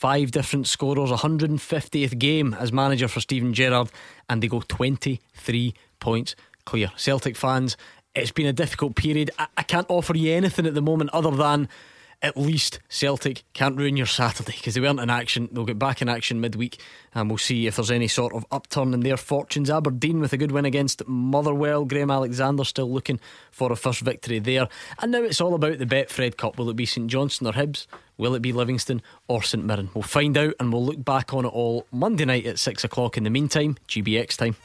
[0.00, 3.90] five different scorers, 150th game as manager for Steven Gerrard,
[4.30, 6.90] and they go 23 points clear.
[6.96, 7.76] Celtic fans,
[8.14, 9.30] it's been a difficult period.
[9.38, 11.68] I, I can't offer you anything at the moment other than
[12.22, 15.48] at least Celtic can't ruin your Saturday because they weren't in action.
[15.52, 16.80] They'll get back in action midweek
[17.14, 19.70] and we'll see if there's any sort of upturn in their fortunes.
[19.70, 21.84] Aberdeen with a good win against Motherwell.
[21.84, 23.20] Graham Alexander still looking
[23.50, 24.68] for a first victory there.
[25.00, 26.58] And now it's all about the Betfred Cup.
[26.58, 27.86] Will it be St Johnstone or Hibs?
[28.18, 29.90] Will it be Livingston or St Mirren?
[29.94, 33.16] We'll find out and we'll look back on it all Monday night at 6 o'clock.
[33.16, 34.56] In the meantime, GBX time.